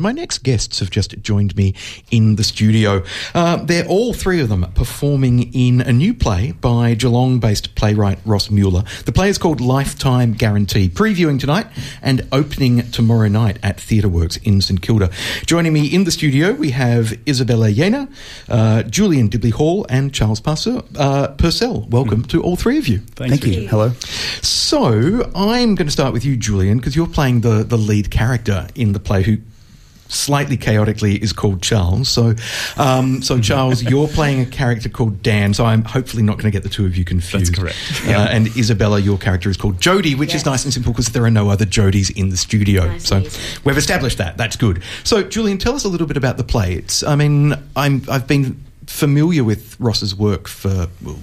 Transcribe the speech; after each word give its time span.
My 0.00 0.12
next 0.12 0.38
guests 0.38 0.78
have 0.78 0.90
just 0.90 1.20
joined 1.20 1.54
me 1.56 1.74
in 2.10 2.36
the 2.36 2.44
studio. 2.44 3.04
Uh, 3.34 3.56
they're 3.56 3.86
all 3.86 4.14
three 4.14 4.40
of 4.40 4.48
them 4.48 4.70
performing 4.74 5.52
in 5.52 5.82
a 5.82 5.92
new 5.92 6.14
play 6.14 6.52
by 6.52 6.94
Geelong 6.94 7.38
based 7.38 7.74
playwright 7.74 8.18
Ross 8.24 8.50
Mueller. 8.50 8.84
The 9.04 9.12
play 9.12 9.28
is 9.28 9.36
called 9.36 9.60
Lifetime 9.60 10.32
Guarantee, 10.32 10.88
previewing 10.88 11.38
tonight 11.38 11.66
and 12.00 12.26
opening 12.32 12.90
tomorrow 12.90 13.28
night 13.28 13.58
at 13.62 13.78
Theatre 13.78 14.08
Works 14.08 14.38
in 14.38 14.60
St 14.62 14.80
Kilda. 14.80 15.10
Joining 15.44 15.72
me 15.72 15.86
in 15.86 16.04
the 16.04 16.10
studio, 16.10 16.52
we 16.52 16.70
have 16.70 17.08
Izabella 17.26 17.76
Lena, 17.76 18.08
uh, 18.48 18.82
Julian 18.84 19.28
Dibley 19.28 19.50
Hall, 19.50 19.84
and 19.90 20.14
Charles 20.14 20.40
Purcell. 20.40 20.86
Uh, 20.96 21.28
Purcell. 21.28 21.86
Welcome 21.90 22.24
to 22.24 22.42
all 22.42 22.56
three 22.56 22.78
of 22.78 22.88
you. 22.88 22.98
Thank 23.16 23.44
you. 23.44 23.68
Hello. 23.68 23.90
So, 24.40 25.30
I'm 25.34 25.74
going 25.74 25.86
to 25.86 25.92
start 25.92 26.12
with 26.12 26.24
you, 26.24 26.36
Julian, 26.36 26.78
because 26.78 26.96
you're 26.96 27.06
playing 27.06 27.42
the, 27.42 27.64
the 27.64 27.76
lead 27.76 28.10
character 28.10 28.68
in 28.74 28.92
the 28.92 29.00
play 29.00 29.22
who 29.22 29.38
slightly 30.10 30.56
chaotically 30.56 31.14
is 31.16 31.32
called 31.32 31.62
Charles. 31.62 32.08
So, 32.08 32.34
um, 32.76 33.22
so 33.22 33.40
Charles, 33.40 33.82
you're 33.82 34.08
playing 34.08 34.40
a 34.40 34.46
character 34.46 34.88
called 34.88 35.22
Dan. 35.22 35.54
So 35.54 35.64
I'm 35.64 35.84
hopefully 35.84 36.22
not 36.22 36.32
going 36.34 36.44
to 36.44 36.50
get 36.50 36.64
the 36.64 36.68
two 36.68 36.84
of 36.84 36.96
you 36.96 37.04
confused. 37.04 37.54
That's 37.54 37.58
correct. 37.58 37.76
Uh, 38.06 38.28
and 38.30 38.48
Izabella, 38.48 39.02
your 39.02 39.18
character 39.18 39.48
is 39.48 39.56
called 39.56 39.80
Jody, 39.80 40.14
which 40.14 40.30
Yes. 40.30 40.40
is 40.42 40.46
nice 40.46 40.64
and 40.64 40.72
simple 40.74 40.92
because 40.92 41.10
there 41.10 41.24
are 41.24 41.30
no 41.30 41.48
other 41.48 41.64
Jodies 41.64 42.10
in 42.16 42.28
the 42.30 42.36
studio. 42.36 42.86
Nice 42.86 43.06
so 43.06 43.18
easy. 43.18 43.40
we've 43.64 43.78
established 43.78 44.18
that. 44.18 44.36
That's 44.36 44.56
good. 44.56 44.82
So, 45.04 45.22
Julian, 45.22 45.58
tell 45.58 45.74
us 45.74 45.84
a 45.84 45.88
little 45.88 46.06
bit 46.06 46.16
about 46.16 46.36
the 46.36 46.44
play. 46.44 46.74
It's, 46.74 47.02
I 47.02 47.14
mean, 47.14 47.54
I'm, 47.76 48.02
I've 48.10 48.26
been 48.26 48.62
familiar 48.86 49.44
with 49.44 49.78
Ross's 49.80 50.14
work 50.14 50.48
for. 50.48 50.88
Well, 51.02 51.18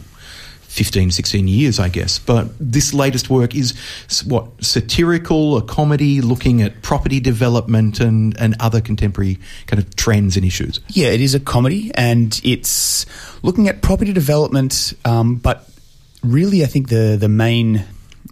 15, 0.77 1.09
16 1.09 1.47
years, 1.47 1.79
I 1.79 1.89
guess. 1.89 2.19
But 2.19 2.49
this 2.59 2.93
latest 2.93 3.31
work 3.31 3.55
is 3.55 3.73
what 4.27 4.63
satirical, 4.63 5.57
a 5.57 5.63
comedy 5.63 6.21
looking 6.21 6.61
at 6.61 6.83
property 6.83 7.19
development 7.19 7.99
and, 7.99 8.39
and 8.39 8.55
other 8.59 8.79
contemporary 8.79 9.39
kind 9.65 9.81
of 9.81 9.95
trends 9.95 10.37
and 10.37 10.45
issues. 10.45 10.79
Yeah, 10.89 11.07
it 11.07 11.19
is 11.19 11.33
a 11.33 11.39
comedy, 11.39 11.91
and 11.95 12.39
it's 12.43 13.07
looking 13.41 13.67
at 13.67 13.81
property 13.81 14.13
development, 14.13 14.93
um, 15.03 15.37
but 15.37 15.67
really, 16.21 16.63
I 16.63 16.67
think 16.67 16.89
the 16.89 17.17
the 17.19 17.29
main 17.29 17.83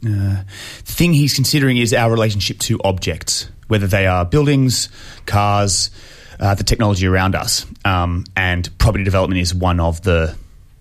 uh, 0.07 0.43
thing 0.83 1.13
he's 1.13 1.33
considering 1.33 1.77
is 1.77 1.95
our 1.95 2.11
relationship 2.11 2.59
to 2.59 2.79
objects, 2.83 3.49
whether 3.69 3.88
they 3.88 4.05
are 4.05 4.23
buildings, 4.23 4.89
cars, 5.25 5.89
uh, 6.39 6.53
the 6.53 6.63
technology 6.63 7.07
around 7.07 7.33
us, 7.33 7.66
um, 7.85 8.23
and 8.35 8.69
property 8.77 9.03
development 9.03 9.41
is 9.41 9.55
one 9.55 9.79
of 9.79 10.03
the 10.03 10.35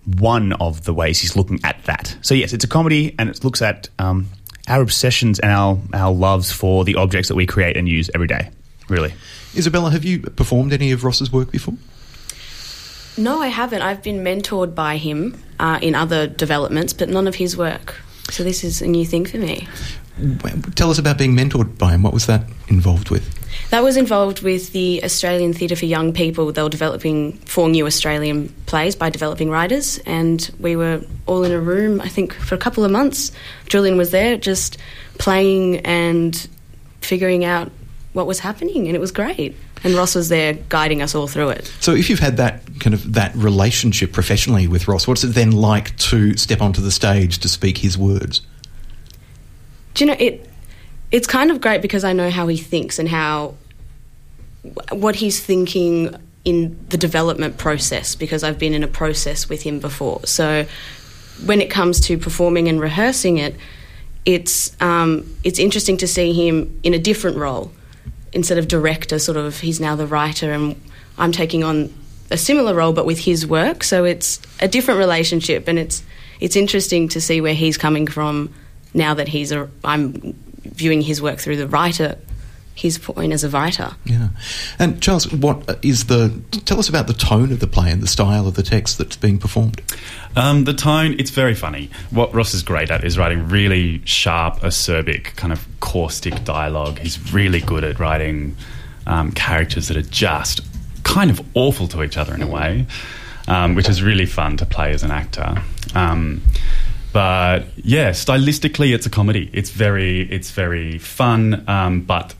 one 0.05 0.53
of 0.53 0.83
the 0.85 0.93
ways 0.93 1.19
he's 1.19 1.35
looking 1.35 1.59
at 1.63 1.83
that. 1.85 2.15
So 2.21 2.33
yes, 2.33 2.53
it's 2.53 2.63
a 2.63 2.67
comedy, 2.67 3.15
and 3.17 3.29
it 3.29 3.43
looks 3.43 3.61
at 3.61 3.89
um, 3.99 4.27
our 4.67 4.81
obsessions 4.81 5.39
and 5.39 5.51
our 5.51 5.79
our 5.93 6.13
loves 6.13 6.51
for 6.51 6.83
the 6.83 6.95
objects 6.95 7.27
that 7.29 7.35
we 7.35 7.45
create 7.45 7.77
and 7.77 7.87
use 7.87 8.09
every 8.13 8.27
day. 8.27 8.49
Really. 8.87 9.13
Izabella, 9.53 9.91
have 9.91 10.03
you 10.03 10.19
performed 10.19 10.73
any 10.73 10.91
of 10.91 11.03
Ross's 11.03 11.31
work 11.31 11.51
before? 11.51 11.75
No, 13.17 13.41
I 13.41 13.47
haven't. 13.47 13.81
I've 13.81 14.03
been 14.03 14.23
mentored 14.23 14.75
by 14.75 14.97
him 14.97 15.41
uh, 15.59 15.79
in 15.81 15.95
other 15.95 16.27
developments, 16.27 16.91
but 16.93 17.07
none 17.09 17.27
of 17.27 17.35
his 17.35 17.55
work. 17.55 17.95
So 18.29 18.43
this 18.43 18.63
is 18.63 18.81
a 18.81 18.87
new 18.87 19.05
thing 19.05 19.25
for 19.25 19.37
me. 19.37 19.67
Tell 20.75 20.89
us 20.89 20.97
about 20.97 21.17
being 21.17 21.35
mentored 21.35 21.77
by 21.77 21.91
him. 21.91 22.03
What 22.03 22.13
was 22.13 22.25
that 22.27 22.43
involved 22.67 23.09
with? 23.09 23.33
That 23.69 23.83
was 23.83 23.97
involved 23.97 24.41
with 24.41 24.71
the 24.71 25.03
Australian 25.03 25.53
Theatre 25.53 25.75
for 25.75 25.85
Young 25.85 26.13
People. 26.13 26.51
They 26.51 26.61
were 26.61 26.69
developing 26.69 27.33
four 27.39 27.69
new 27.69 27.85
Australian 27.85 28.49
plays 28.65 28.95
by 28.95 29.09
developing 29.09 29.49
writers, 29.49 29.97
and 30.05 30.49
we 30.59 30.75
were 30.75 31.01
all 31.25 31.43
in 31.43 31.51
a 31.51 31.59
room, 31.59 31.99
I 31.99 32.07
think, 32.07 32.33
for 32.33 32.55
a 32.55 32.57
couple 32.57 32.83
of 32.85 32.91
months. 32.91 33.31
Julian 33.67 33.97
was 33.97 34.11
there 34.11 34.37
just 34.37 34.77
playing 35.17 35.79
and 35.79 36.47
figuring 37.01 37.43
out 37.43 37.71
what 38.13 38.27
was 38.27 38.39
happening, 38.39 38.87
and 38.87 38.95
it 38.95 38.99
was 38.99 39.11
great. 39.11 39.55
And 39.83 39.93
Ross 39.93 40.15
was 40.15 40.29
there 40.29 40.53
guiding 40.53 41.01
us 41.01 41.13
all 41.13 41.27
through 41.27 41.49
it. 41.49 41.71
So, 41.79 41.93
if 41.93 42.09
you've 42.09 42.19
had 42.19 42.37
that 42.37 42.79
kind 42.79 42.93
of 42.93 43.13
that 43.13 43.35
relationship 43.35 44.13
professionally 44.13 44.67
with 44.67 44.87
Ross, 44.87 45.07
what's 45.07 45.23
it 45.23 45.33
then 45.35 45.51
like 45.51 45.95
to 45.97 46.35
step 46.37 46.61
onto 46.61 46.81
the 46.81 46.91
stage 46.91 47.39
to 47.39 47.49
speak 47.49 47.79
his 47.79 47.97
words? 47.97 48.41
Do 49.95 50.03
you 50.03 50.11
know 50.11 50.17
it? 50.19 50.47
It's 51.11 51.25
kind 51.25 51.49
of 51.49 51.61
great 51.61 51.81
because 51.81 52.03
I 52.03 52.13
know 52.13 52.29
how 52.29 52.47
he 52.47 52.57
thinks 52.57 52.99
and 52.99 53.09
how 53.09 53.55
what 54.91 55.15
he's 55.15 55.39
thinking 55.43 56.15
in 56.43 56.85
the 56.89 56.97
development 56.97 57.57
process 57.57 58.15
because 58.15 58.43
I've 58.43 58.59
been 58.59 58.73
in 58.73 58.83
a 58.83 58.87
process 58.87 59.49
with 59.49 59.63
him 59.63 59.79
before. 59.79 60.21
So 60.25 60.65
when 61.45 61.61
it 61.61 61.69
comes 61.69 61.99
to 62.01 62.17
performing 62.17 62.67
and 62.67 62.79
rehearsing 62.79 63.37
it, 63.37 63.55
it's 64.25 64.75
um, 64.81 65.35
it's 65.43 65.59
interesting 65.59 65.97
to 65.97 66.07
see 66.07 66.33
him 66.33 66.79
in 66.83 66.93
a 66.93 66.99
different 66.99 67.37
role 67.37 67.71
instead 68.33 68.57
of 68.57 68.67
director. 68.67 69.17
Sort 69.17 69.37
of, 69.37 69.59
he's 69.59 69.79
now 69.79 69.95
the 69.95 70.07
writer, 70.07 70.51
and 70.51 70.79
I'm 71.17 71.31
taking 71.31 71.63
on 71.63 71.93
a 72.31 72.37
similar 72.37 72.73
role 72.73 72.91
but 72.91 73.05
with 73.05 73.19
his 73.19 73.47
work. 73.47 73.83
So 73.83 74.03
it's 74.03 74.41
a 74.59 74.67
different 74.67 74.97
relationship, 74.97 75.67
and 75.67 75.79
it's 75.79 76.03
it's 76.41 76.57
interesting 76.57 77.07
to 77.09 77.21
see 77.21 77.39
where 77.39 77.53
he's 77.53 77.77
coming 77.77 78.07
from 78.07 78.53
now 78.95 79.13
that 79.13 79.27
he's 79.27 79.51
a. 79.51 79.69
I'm 79.83 80.33
viewing 80.63 81.01
his 81.01 81.21
work 81.21 81.39
through 81.39 81.57
the 81.57 81.67
writer, 81.67 82.17
his 82.73 82.97
point 82.97 83.33
as 83.33 83.43
a 83.43 83.49
writer. 83.49 83.91
Yeah. 84.05 84.29
And 84.79 85.01
Charles, 85.01 85.31
what 85.31 85.79
is 85.83 86.05
the? 86.05 86.41
Tell 86.65 86.79
us 86.79 86.89
about 86.89 87.07
the 87.07 87.13
tone 87.13 87.51
of 87.51 87.59
the 87.59 87.67
play 87.67 87.91
and 87.91 88.01
the 88.01 88.07
style 88.07 88.47
of 88.47 88.55
the 88.55 88.63
text 88.63 88.97
that's 88.97 89.15
being 89.15 89.37
performed. 89.37 89.81
Um, 90.35 90.65
the 90.65 90.73
tone, 90.73 91.15
it's 91.19 91.29
very 91.29 91.55
funny. 91.55 91.89
What 92.09 92.33
Ross 92.33 92.53
is 92.53 92.63
great 92.63 92.91
at 92.91 93.03
is 93.03 93.17
writing 93.17 93.47
really 93.47 94.01
sharp, 94.05 94.59
acerbic, 94.61 95.35
kind 95.35 95.53
of 95.53 95.65
caustic 95.79 96.43
dialogue. 96.43 96.99
He's 96.99 97.33
really 97.33 97.61
good 97.61 97.83
at 97.83 97.99
writing 97.99 98.55
um, 99.07 99.31
characters 99.31 99.87
that 99.87 99.97
are 99.97 100.01
just 100.01 100.61
kind 101.03 101.29
of 101.29 101.41
awful 101.53 101.87
to 101.89 102.03
each 102.03 102.17
other 102.17 102.33
in 102.33 102.41
a 102.41 102.47
way, 102.47 102.85
um, 103.47 103.75
which 103.75 103.87
is 103.87 104.01
really 104.01 104.25
fun 104.25 104.57
to 104.57 104.65
play 104.65 104.91
as 104.91 105.03
an 105.03 105.11
actor. 105.11 105.61
But 107.15 107.67
yeah, 107.77 108.09
stylistically, 108.09 108.93
it's 108.93 109.05
a 109.05 109.09
comedy. 109.09 109.49
It's 109.53 109.69
very, 109.69 110.29
it's 110.29 110.51
very 110.51 110.97
fun, 110.97 111.63
um, 111.65 112.01
but 112.01 112.35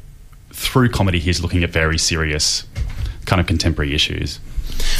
through 0.49 0.89
comedy, 0.89 1.19
he's 1.19 1.41
looking 1.41 1.63
at 1.63 1.69
very 1.69 1.97
serious, 1.97 2.65
kind 3.25 3.39
of 3.39 3.47
contemporary 3.47 3.95
issues. 3.95 4.41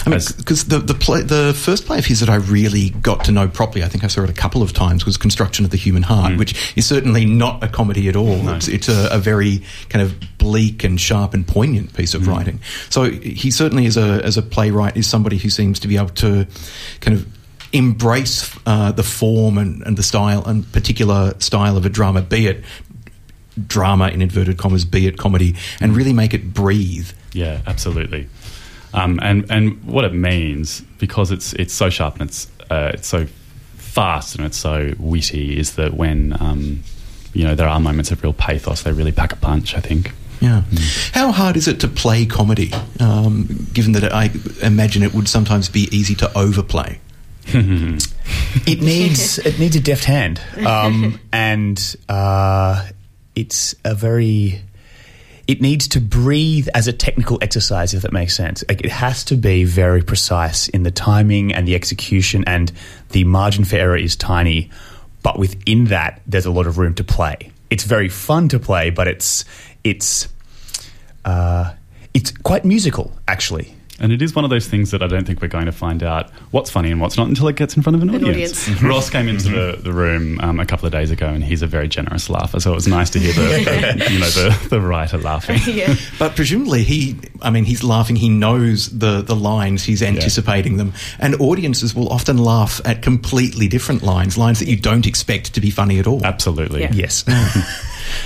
I 0.06 0.10
mean, 0.10 0.22
because 0.38 0.64
the 0.64 0.80
the 0.80 0.94
play, 0.94 1.24
the 1.24 1.54
first 1.54 1.86
play 1.86 2.00
of 2.00 2.06
his 2.06 2.22
that 2.22 2.30
I 2.30 2.36
really 2.36 2.92
got 2.92 3.26
to 3.26 3.34
know 3.34 3.50
properly, 3.50 3.84
I 3.84 3.90
think 3.90 4.06
I 4.06 4.08
saw 4.08 4.24
it 4.24 4.30
a 4.30 4.34
couple 4.34 4.62
of 4.62 4.72
times, 4.72 5.06
was 5.06 5.18
Construction 5.18 5.66
of 5.66 5.72
the 5.72 5.78
Human 5.78 6.04
Heart, 6.04 6.38
which 6.38 6.72
is 6.78 6.86
certainly 6.86 7.26
not 7.26 7.62
a 7.62 7.68
comedy 7.68 8.08
at 8.08 8.16
all. 8.16 8.48
It's, 8.52 8.70
it's 8.70 8.88
a, 8.88 9.10
a 9.12 9.18
very 9.18 9.62
kind 9.90 10.02
of 10.02 10.16
bleak 10.38 10.86
and 10.86 11.02
sharp 11.02 11.34
and 11.34 11.46
poignant 11.46 11.94
piece 11.94 12.14
of 12.14 12.30
writing. 12.30 12.62
So 12.90 13.10
he 13.10 13.52
certainly, 13.52 13.88
as 13.88 13.98
a 13.98 14.24
as 14.24 14.38
a 14.38 14.42
playwright, 14.42 14.96
is 14.96 15.06
somebody 15.06 15.38
who 15.38 15.50
seems 15.50 15.82
to 15.82 15.90
be 15.90 15.98
able 15.98 16.16
to 16.16 16.48
kind 17.02 17.18
of 17.18 17.28
embrace 17.76 18.58
uh, 18.66 18.92
the 18.92 19.04
form 19.04 19.58
and, 19.58 19.82
and 19.84 19.98
the 19.98 20.04
style 20.04 20.44
and 20.46 20.72
particular 20.72 21.34
style 21.40 21.78
of 21.78 21.86
a 21.86 21.90
drama, 21.90 22.22
be 22.22 22.48
it 22.48 22.64
drama 23.68 24.10
in 24.10 24.22
inverted 24.22 24.58
commas, 24.58 24.86
be 24.86 25.08
it 25.08 25.18
comedy, 25.18 25.56
and 25.80 25.96
really 25.96 26.14
make 26.14 26.34
it 26.34 26.54
breathe. 26.54 27.10
Yeah, 27.34 27.62
absolutely. 27.68 28.28
Um, 28.94 29.20
and 29.22 29.50
and 29.52 29.84
what 29.84 30.06
it 30.06 30.14
means 30.14 30.82
because 31.00 31.32
it's 31.32 31.54
it's 31.54 31.74
so 31.74 31.90
sharp 31.90 32.20
and 32.20 32.30
it's 32.30 32.48
uh, 32.70 32.92
it's 32.94 33.08
so 33.08 33.28
fast 33.76 34.36
and 34.36 34.46
it's 34.46 34.58
so 34.58 34.94
witty 35.00 35.58
is 35.60 35.76
that 35.76 35.94
when 35.94 36.36
um, 36.40 36.84
you 37.34 37.44
know 37.44 37.56
there 37.56 37.68
are 37.68 37.80
moments 37.80 38.12
of 38.12 38.24
real 38.24 38.34
pathos, 38.34 38.84
they 38.84 38.94
really 38.94 39.12
pack 39.12 39.34
a 39.34 39.36
punch. 39.36 39.76
I 39.76 39.82
think. 39.82 40.14
Yeah. 40.42 40.64
How 41.14 41.32
hard 41.32 41.56
is 41.56 41.68
it 41.68 41.80
to 41.80 41.88
play 41.88 42.26
comedy, 42.26 42.72
um, 43.00 43.68
given 43.74 43.94
that 43.94 44.14
I 44.14 44.32
imagine 44.62 45.02
it 45.02 45.14
would 45.14 45.30
sometimes 45.30 45.70
be 45.70 45.88
easy 45.92 46.14
to 46.16 46.38
overplay? 46.38 47.00
it 47.54 48.82
needs 48.82 49.38
it 49.40 49.60
needs 49.60 49.76
a 49.76 49.80
deft 49.80 50.06
hand, 50.06 50.42
um, 50.66 51.20
and 51.34 51.96
uh, 52.10 52.88
it's 53.36 53.76
a 53.84 53.94
very. 53.94 54.62
It 55.48 55.62
needs 55.62 55.88
to 55.90 56.02
breathe 56.02 56.68
as 56.74 56.88
a 56.88 56.94
technical 56.94 57.38
exercise, 57.40 57.94
if 57.94 58.02
that 58.02 58.12
makes 58.12 58.36
sense. 58.36 58.64
Like 58.68 58.82
it 58.82 58.90
has 58.90 59.24
to 59.26 59.36
be 59.36 59.64
very 59.64 60.02
precise 60.02 60.68
in 60.70 60.82
the 60.82 60.90
timing 60.90 61.54
and 61.54 61.68
the 61.68 61.76
execution, 61.76 62.44
and 62.48 62.72
the 63.10 63.26
margin 63.26 63.64
for 63.64 63.76
error 63.76 63.98
is 63.98 64.16
tiny. 64.16 64.72
But 65.22 65.38
within 65.38 65.86
that, 65.86 66.22
there's 66.26 66.48
a 66.48 66.52
lot 66.52 66.66
of 66.66 66.80
room 66.80 66.96
to 66.96 67.04
play. 67.04 67.52
It's 67.70 67.84
very 67.84 68.10
fun 68.10 68.50
to 68.50 68.60
play, 68.60 68.90
but 68.90 69.08
it's 69.08 69.46
it's 69.84 70.28
uh, 71.26 71.74
it's 72.16 72.32
quite 72.32 72.66
musical, 72.66 73.12
actually. 73.28 73.76
And 74.00 74.12
it 74.12 74.22
is 74.22 74.36
one 74.36 74.44
of 74.44 74.50
those 74.50 74.68
things 74.68 74.92
that 74.92 75.02
I 75.02 75.08
don't 75.08 75.26
think 75.26 75.42
we're 75.42 75.48
going 75.48 75.68
to 75.68 75.72
find 75.72 76.04
out 76.04 76.30
what's 76.52 76.70
funny 76.70 76.92
and 76.92 77.00
what's 77.00 77.16
not 77.16 77.28
until 77.28 77.48
it 77.48 77.56
gets 77.56 77.78
in 77.78 77.84
front 77.84 77.96
of 77.96 78.02
an, 78.02 78.10
An 78.10 78.26
audience. 78.26 78.64
audience. 78.64 78.84
Ross 78.84 79.10
came 79.10 79.30
into 79.30 79.48
the, 79.50 79.80
the 79.82 79.94
room 79.94 80.40
um, 80.42 80.60
a 80.60 80.66
couple 80.66 80.86
of 80.86 80.92
days 80.92 81.12
ago, 81.12 81.28
and 81.28 81.44
he's 81.44 81.62
a 81.62 81.68
very 81.68 81.88
generous 81.88 82.30
laugher. 82.30 82.60
So 82.60 82.72
it 82.72 82.76
was 82.76 82.88
nice 82.88 83.10
to 83.12 83.20
hear 83.20 83.32
the, 83.34 83.42
the 83.42 84.10
you 84.12 84.20
know 84.20 84.30
the, 84.30 84.68
the 84.70 84.82
writer 84.82 85.18
laughing. 85.18 85.60
yeah. 85.74 85.96
But 86.20 86.36
presumably 86.36 86.84
he, 86.84 87.18
I 87.42 87.50
mean, 87.52 87.64
he's 87.64 87.84
laughing. 87.84 88.18
He 88.18 88.28
knows 88.28 88.90
the, 88.98 89.22
the 89.22 89.36
lines. 89.36 89.84
He's 89.84 90.04
anticipating 90.04 90.78
them, 90.78 90.94
and 91.20 91.36
audiences 91.42 91.96
will 91.96 92.10
often 92.10 92.38
laugh 92.38 92.82
at 92.86 93.02
completely 93.02 93.68
different 93.70 94.04
lines, 94.04 94.38
lines 94.38 94.60
that 94.60 94.68
you 94.68 94.76
don't 94.76 95.08
expect 95.08 95.54
to 95.54 95.62
be 95.62 95.70
funny 95.72 96.00
at 96.00 96.08
all. 96.08 96.24
Absolutely. 96.26 96.82
Yeah. 96.82 96.92
Yes. 96.94 97.26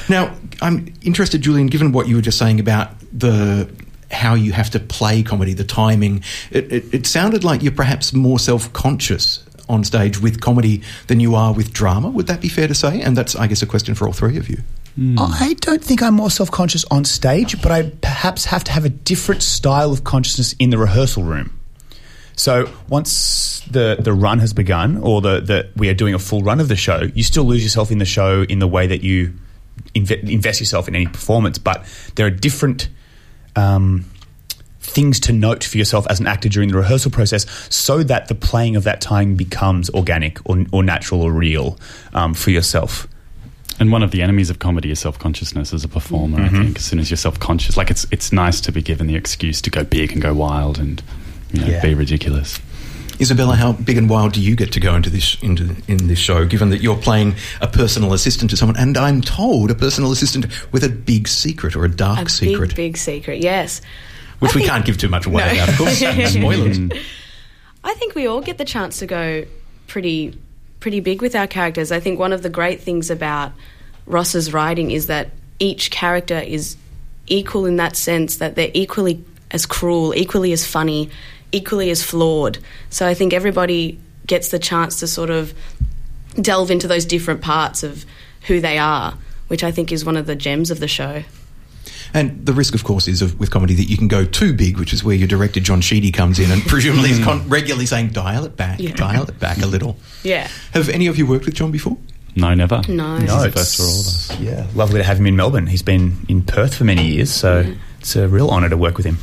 Now, 0.10 0.36
I'm 0.62 0.94
interested, 1.04 1.42
Julian, 1.42 1.68
given 1.68 1.92
what 1.92 2.08
you 2.08 2.16
were 2.16 2.22
just 2.22 2.38
saying 2.38 2.60
about 2.60 2.92
the 3.18 3.70
how 4.12 4.34
you 4.34 4.52
have 4.52 4.70
to 4.72 4.80
play 4.80 5.24
comedy, 5.24 5.54
the 5.54 5.64
timing. 5.64 6.24
It, 6.52 6.72
it, 6.72 6.94
it 6.94 7.06
sounded 7.06 7.44
like 7.44 7.62
you're 7.62 7.72
perhaps 7.72 8.14
more 8.14 8.40
self-conscious 8.40 9.46
on 9.70 9.84
stage 9.84 10.20
with 10.20 10.42
comedy 10.42 10.82
than 11.08 11.20
you 11.20 11.36
are 11.36 11.54
with 11.54 11.72
drama. 11.72 12.10
Would 12.10 12.28
that 12.28 12.42
be 12.42 12.50
fair 12.50 12.68
to 12.68 12.74
say? 12.74 13.02
And 13.02 13.16
that's, 13.16 13.36
I 13.36 13.48
guess, 13.48 13.62
a 13.62 13.68
question 13.68 13.94
for 13.94 14.08
all 14.08 14.14
three 14.14 14.38
of 14.38 14.50
you. 14.50 14.58
Hmm. 14.96 15.18
I 15.20 15.56
don't 15.60 15.84
think 15.84 16.02
I'm 16.02 16.16
more 16.16 16.32
self 16.32 16.50
conscious 16.50 16.84
on 16.90 17.06
stage, 17.06 17.62
but 17.62 17.72
I 17.72 17.84
perhaps 18.02 18.46
have 18.46 18.64
to 18.66 18.72
have 18.72 18.84
a 18.84 18.90
different 18.90 19.44
style 19.44 19.92
of 19.92 20.04
consciousness 20.04 20.54
in 20.60 20.72
the 20.72 20.78
rehearsal 20.78 21.24
room. 21.24 21.56
So 22.36 22.72
once 22.88 23.62
the, 23.70 23.98
the 24.00 24.14
run 24.14 24.40
has 24.40 24.54
begun, 24.54 24.98
or 24.98 25.22
the, 25.22 25.42
the 25.42 25.70
we 25.76 25.90
are 25.90 25.94
doing 25.94 26.14
a 26.14 26.20
full 26.20 26.42
run 26.42 26.60
of 26.60 26.68
the 26.68 26.76
show, 26.76 27.02
you 27.14 27.22
still 27.24 27.44
lose 27.44 27.64
yourself 27.64 27.92
in 27.92 28.00
the 28.00 28.06
show 28.06 28.44
in 28.44 28.60
the 28.60 28.68
way 28.68 28.88
that 28.88 29.04
you 29.04 29.34
inve- 29.94 30.28
invest 30.28 30.60
yourself 30.60 30.88
in 30.88 30.96
any 30.96 31.06
performance. 31.06 31.58
But 31.58 31.86
there 32.16 32.26
are 32.26 32.32
different 32.32 32.90
um, 33.56 34.06
things 34.82 35.20
to 35.22 35.34
note 35.34 35.64
for 35.64 35.78
yourself 35.78 36.08
as 36.10 36.20
an 36.20 36.28
actor 36.28 36.50
during 36.50 36.70
the 36.70 36.78
rehearsal 36.78 37.12
process, 37.12 37.46
so 37.74 38.02
that 38.04 38.28
the 38.28 38.36
playing 38.36 38.76
of 38.76 38.84
that 38.86 39.02
time 39.02 39.36
becomes 39.36 39.90
organic 39.92 40.40
or, 40.50 40.66
or 40.72 40.84
natural 40.84 41.22
or 41.22 41.32
real 41.32 41.78
um, 42.14 42.34
for 42.34 42.52
yourself. 42.52 43.08
And 43.80 43.92
one 43.94 44.04
of 44.04 44.12
the 44.12 44.22
enemies 44.22 44.50
of 44.50 44.60
comedy 44.60 44.92
is 44.92 45.00
self 45.00 45.18
consciousness 45.20 45.74
as 45.74 45.84
a 45.86 45.88
performer. 45.88 46.42
I 46.42 46.50
think 46.50 46.78
as 46.78 46.84
soon 46.86 47.00
as 47.00 47.10
you're 47.10 47.18
self 47.18 47.40
conscious, 47.40 47.78
like 47.78 47.90
it's 47.90 48.06
it's 48.12 48.32
nice 48.34 48.60
to 48.62 48.72
be 48.74 48.82
given 48.82 49.08
the 49.08 49.16
excuse 49.16 49.62
to 49.62 49.70
go 49.70 49.84
big 49.86 50.12
and 50.12 50.22
go 50.22 50.34
wild 50.34 50.78
and 50.80 51.02
you 51.54 51.62
know, 51.62 51.68
Yeah. 51.68 51.82
be 51.82 51.94
ridiculous. 51.94 52.60
Izabella, 53.20 53.56
how 53.56 53.74
big 53.74 53.98
and 53.98 54.10
wild 54.10 54.34
do 54.34 54.42
you 54.42 54.56
get 54.56 54.72
to 54.74 54.80
go 54.80 54.96
into 54.96 55.10
this 55.10 55.38
into 55.42 55.76
in 55.88 56.08
this 56.08 56.20
show? 56.20 56.46
Given 56.46 56.70
that 56.70 56.82
you're 56.82 56.98
playing 56.98 57.36
a 57.62 57.68
personal 57.68 58.14
assistant 58.14 58.50
to 58.52 58.58
someone, 58.58 58.78
and 58.78 58.98
I'm 58.98 59.22
told 59.22 59.72
a 59.72 59.76
personal 59.76 60.12
assistant 60.12 60.46
with 60.72 60.84
a 60.84 60.90
big 60.90 61.28
secret 61.28 61.76
or 61.76 61.84
a 61.86 61.90
dark 61.90 62.28
A 62.28 62.30
secret, 62.30 62.70
big, 62.70 62.76
big 62.76 62.98
secret. 62.98 63.40
Yes. 63.44 63.82
which 64.40 64.52
I 64.52 64.56
we 64.56 64.62
think- 64.62 64.72
can't 64.72 64.86
give 64.86 64.98
too 64.98 65.10
much 65.10 65.26
away 65.26 65.46
No. 65.46 65.52
about, 65.54 65.70
of 65.70 65.78
course. 65.78 65.98
Spoilers. 66.34 66.78
Hmm. 66.78 66.90
I 67.84 67.94
think 67.96 68.16
we 68.16 68.26
all 68.28 68.42
get 68.42 68.58
the 68.58 68.66
chance 68.66 69.00
to 69.00 69.06
go 69.06 69.46
pretty 69.88 70.38
pretty 70.80 71.02
big 71.02 71.22
with 71.22 71.36
our 71.36 71.48
characters. 71.48 71.92
I 71.92 72.00
think 72.00 72.20
one 72.20 72.32
of 72.32 72.42
the 72.42 72.50
great 72.50 72.80
things 72.82 73.10
about 73.10 73.52
Ross's 74.06 74.54
writing 74.54 74.92
is 74.92 75.08
that 75.08 75.32
each 75.60 75.92
character 75.92 76.40
is 76.40 76.78
equal 77.28 77.66
in 77.66 77.76
that 77.76 77.98
sense 77.98 78.38
that 78.38 78.56
they're 78.56 78.72
equally 78.74 79.22
as 79.52 79.66
cruel, 79.66 80.16
equally 80.16 80.54
as 80.54 80.66
funny, 80.66 81.10
equally 81.52 81.90
as 81.90 82.04
flawed. 82.04 82.60
So 82.90 83.08
I 83.08 83.14
think 83.14 83.34
everybody 83.34 84.00
gets 84.28 84.50
the 84.50 84.60
chance 84.60 85.00
to 85.00 85.08
sort 85.08 85.30
of 85.30 85.54
delve 86.40 86.72
into 86.72 86.88
those 86.88 87.06
different 87.06 87.42
parts 87.42 87.84
of 87.84 88.06
who 88.48 88.62
they 88.62 88.78
are, 88.78 89.18
which 89.48 89.64
I 89.64 89.72
think 89.72 89.92
is 89.92 90.06
one 90.06 90.18
of 90.18 90.26
the 90.26 90.36
gems 90.36 90.72
of 90.72 90.80
the 90.80 90.88
show. 90.88 91.24
And 92.14 92.46
the 92.46 92.54
risk, 92.54 92.74
of 92.74 92.84
course, 92.84 93.08
is 93.08 93.22
of, 93.22 93.40
with 93.40 93.52
comedy 93.52 93.76
that 93.76 93.84
you 93.84 93.98
can 93.98 94.08
go 94.08 94.26
too 94.26 94.54
big, 94.54 94.78
which 94.78 94.94
is 94.94 95.04
where 95.04 95.16
your 95.16 95.28
director 95.28 95.60
John 95.60 95.82
Sheedy 95.82 96.12
comes 96.12 96.40
in 96.40 96.52
and 96.52 96.62
presumably 96.68 97.12
is 97.12 97.18
hmm. 97.20 97.24
con- 97.24 97.50
regularly 97.50 97.86
saying, 97.86 98.10
"Dial 98.10 98.46
it 98.46 98.56
back, 98.56 98.80
Yeah. 98.80 98.94
dial 98.94 99.24
it 99.30 99.40
back 99.40 99.60
a 99.60 99.68
little." 99.68 99.98
Yeah. 100.24 100.48
Have 100.74 100.90
any 100.90 101.08
of 101.08 101.18
you 101.18 101.28
worked 101.28 101.46
with 101.46 101.54
John 101.54 101.72
before? 101.72 101.98
No, 102.36 102.54
never. 102.54 102.82
No. 102.88 103.18
No, 103.18 103.44
it's- 103.44 103.54
first 103.54 103.78
for 103.78 103.84
all 103.84 104.00
of 104.00 104.08
us. 104.08 104.40
Yeah, 104.40 104.68
lovely 104.76 105.00
to 105.00 105.04
have 105.04 105.18
him 105.18 105.28
in 105.28 105.36
Melbourne. 105.36 105.68
He's 105.68 105.82
been 105.82 106.26
in 106.28 106.42
Perth 106.44 106.76
for 106.76 106.84
many 106.84 107.06
years, 107.06 107.32
so 107.32 107.76
it's 108.00 108.16
a 108.16 108.28
real 108.28 108.50
honour 108.50 108.70
to 108.70 108.78
work 108.78 108.98
with 108.98 109.06
him. 109.06 109.18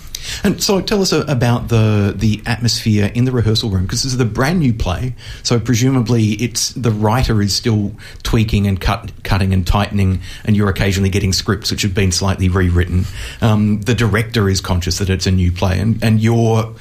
And 0.45 0.63
so, 0.63 0.81
tell 0.81 1.03
us 1.03 1.13
about 1.13 1.69
the 1.69 2.15
the 2.17 2.43
atmosphere 2.47 3.11
in 3.15 3.25
the 3.25 3.33
rehearsal 3.33 3.71
room 3.71 3.83
because 3.83 4.03
this 4.03 4.13
is 4.13 4.21
a 4.21 4.25
brand 4.25 4.61
new 4.61 4.73
play. 4.73 5.15
So, 5.43 5.59
presumably, 5.59 6.33
it's 6.35 6.71
the 6.71 6.91
writer 6.91 7.41
is 7.43 7.55
still 7.55 7.93
tweaking 8.23 8.67
and 8.67 8.81
cut, 8.81 9.13
cutting 9.25 9.53
and 9.53 9.67
tightening, 9.67 10.21
and 10.45 10.57
you're 10.57 10.69
occasionally 10.69 11.11
getting 11.11 11.33
scripts 11.33 11.71
which 11.71 11.83
have 11.83 11.95
been 11.95 12.13
slightly 12.13 12.49
rewritten. 12.49 13.05
Um, 13.41 13.81
the 13.83 13.95
director 13.95 14.49
is 14.49 14.61
conscious 14.61 14.99
that 14.99 15.11
it's 15.11 15.27
a 15.27 15.31
new 15.31 15.53
play, 15.53 15.79
and 15.79 16.03
and 16.03 16.21
you're 16.21 16.75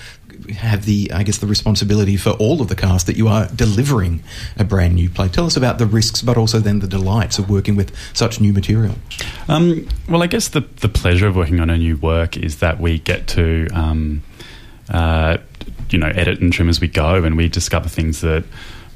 have 0.53 0.85
the 0.85 1.11
I 1.13 1.23
guess 1.23 1.37
the 1.39 1.47
responsibility 1.47 2.17
for 2.17 2.31
all 2.31 2.61
of 2.61 2.67
the 2.67 2.75
cast 2.75 3.07
that 3.07 3.17
you 3.17 3.27
are 3.27 3.47
delivering 3.47 4.23
a 4.57 4.63
brand 4.63 4.95
new 4.95 5.09
play. 5.09 5.27
Tell 5.27 5.45
us 5.45 5.57
about 5.57 5.77
the 5.77 5.85
risks, 5.85 6.21
but 6.21 6.37
also 6.37 6.59
then 6.59 6.79
the 6.79 6.87
delights 6.87 7.39
of 7.39 7.49
working 7.49 7.75
with 7.75 7.95
such 8.13 8.39
new 8.39 8.53
material. 8.53 8.95
Um, 9.47 9.87
well, 10.09 10.23
I 10.23 10.27
guess 10.27 10.49
the 10.49 10.61
the 10.61 10.89
pleasure 10.89 11.27
of 11.27 11.35
working 11.35 11.59
on 11.59 11.69
a 11.69 11.77
new 11.77 11.97
work 11.97 12.37
is 12.37 12.59
that 12.59 12.79
we 12.79 12.99
get 12.99 13.27
to, 13.29 13.67
um, 13.73 14.23
uh, 14.89 15.37
you 15.89 15.97
know, 15.97 16.07
edit 16.07 16.39
and 16.39 16.51
trim 16.51 16.69
as 16.69 16.79
we 16.79 16.87
go, 16.87 17.23
and 17.23 17.37
we 17.37 17.47
discover 17.47 17.89
things 17.89 18.21
that 18.21 18.43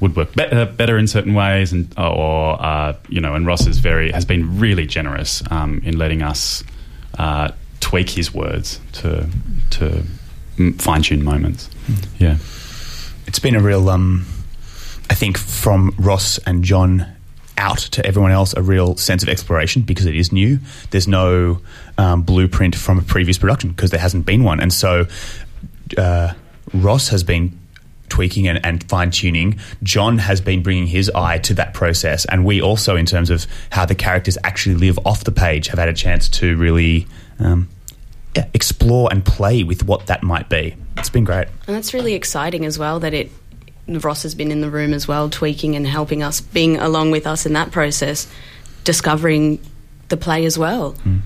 would 0.00 0.16
work 0.16 0.34
better, 0.34 0.64
better 0.64 0.96
in 0.98 1.06
certain 1.06 1.34
ways, 1.34 1.72
and 1.72 1.92
or 1.98 2.60
uh, 2.60 2.94
you 3.08 3.20
know, 3.20 3.34
and 3.34 3.46
Ross 3.46 3.66
is 3.66 3.78
very 3.78 4.10
has 4.12 4.24
been 4.24 4.58
really 4.58 4.86
generous 4.86 5.42
um, 5.50 5.80
in 5.84 5.98
letting 5.98 6.22
us 6.22 6.64
uh, 7.18 7.52
tweak 7.80 8.10
his 8.10 8.32
words 8.32 8.80
to 8.92 9.28
to 9.70 10.04
fine 10.78 11.02
tune 11.02 11.24
moments. 11.24 11.70
Yeah. 12.18 12.38
It's 13.26 13.38
been 13.38 13.54
a 13.54 13.60
real, 13.60 13.88
um, 13.88 14.26
I 15.08 15.14
think, 15.14 15.38
from 15.38 15.94
Ross 15.98 16.38
and 16.38 16.64
John 16.64 17.06
out 17.56 17.78
to 17.78 18.04
everyone 18.06 18.32
else, 18.32 18.54
a 18.56 18.62
real 18.62 18.96
sense 18.96 19.22
of 19.22 19.28
exploration 19.28 19.82
because 19.82 20.06
it 20.06 20.16
is 20.16 20.32
new. 20.32 20.58
There's 20.90 21.06
no 21.06 21.60
um, 21.98 22.22
blueprint 22.22 22.74
from 22.74 22.98
a 22.98 23.02
previous 23.02 23.38
production 23.38 23.70
because 23.70 23.90
there 23.90 24.00
hasn't 24.00 24.26
been 24.26 24.42
one. 24.42 24.60
And 24.60 24.72
so 24.72 25.06
uh, 25.96 26.32
Ross 26.72 27.08
has 27.08 27.22
been 27.22 27.58
tweaking 28.08 28.48
and, 28.48 28.64
and 28.64 28.82
fine 28.88 29.10
tuning. 29.10 29.58
John 29.82 30.18
has 30.18 30.40
been 30.40 30.62
bringing 30.62 30.86
his 30.86 31.10
eye 31.10 31.38
to 31.38 31.54
that 31.54 31.74
process. 31.74 32.24
And 32.24 32.44
we 32.44 32.60
also, 32.60 32.96
in 32.96 33.06
terms 33.06 33.30
of 33.30 33.46
how 33.70 33.86
the 33.86 33.94
characters 33.94 34.36
actually 34.42 34.74
live 34.74 34.98
off 35.04 35.24
the 35.24 35.32
page, 35.32 35.68
have 35.68 35.78
had 35.78 35.88
a 35.88 35.94
chance 35.94 36.28
to 36.30 36.56
really. 36.56 37.06
Um, 37.38 37.68
explore 38.34 39.08
and 39.10 39.24
play 39.24 39.62
with 39.62 39.84
what 39.84 40.06
that 40.06 40.22
might 40.22 40.48
be. 40.48 40.76
It's 40.96 41.10
been 41.10 41.24
great. 41.24 41.48
And 41.66 41.76
that's 41.76 41.94
really 41.94 42.14
exciting 42.14 42.64
as 42.64 42.78
well 42.78 43.00
that 43.00 43.14
it 43.14 43.30
Ross 43.88 44.22
has 44.22 44.34
been 44.34 44.52
in 44.52 44.60
the 44.60 44.70
room 44.70 44.94
as 44.94 45.08
well, 45.08 45.28
tweaking 45.28 45.74
and 45.74 45.86
helping 45.86 46.22
us, 46.22 46.40
being 46.40 46.76
along 46.76 47.10
with 47.10 47.26
us 47.26 47.44
in 47.44 47.54
that 47.54 47.72
process, 47.72 48.28
discovering 48.84 49.60
the 50.08 50.16
play 50.16 50.44
as 50.44 50.56
well. 50.56 50.92
Hmm. 50.92 51.18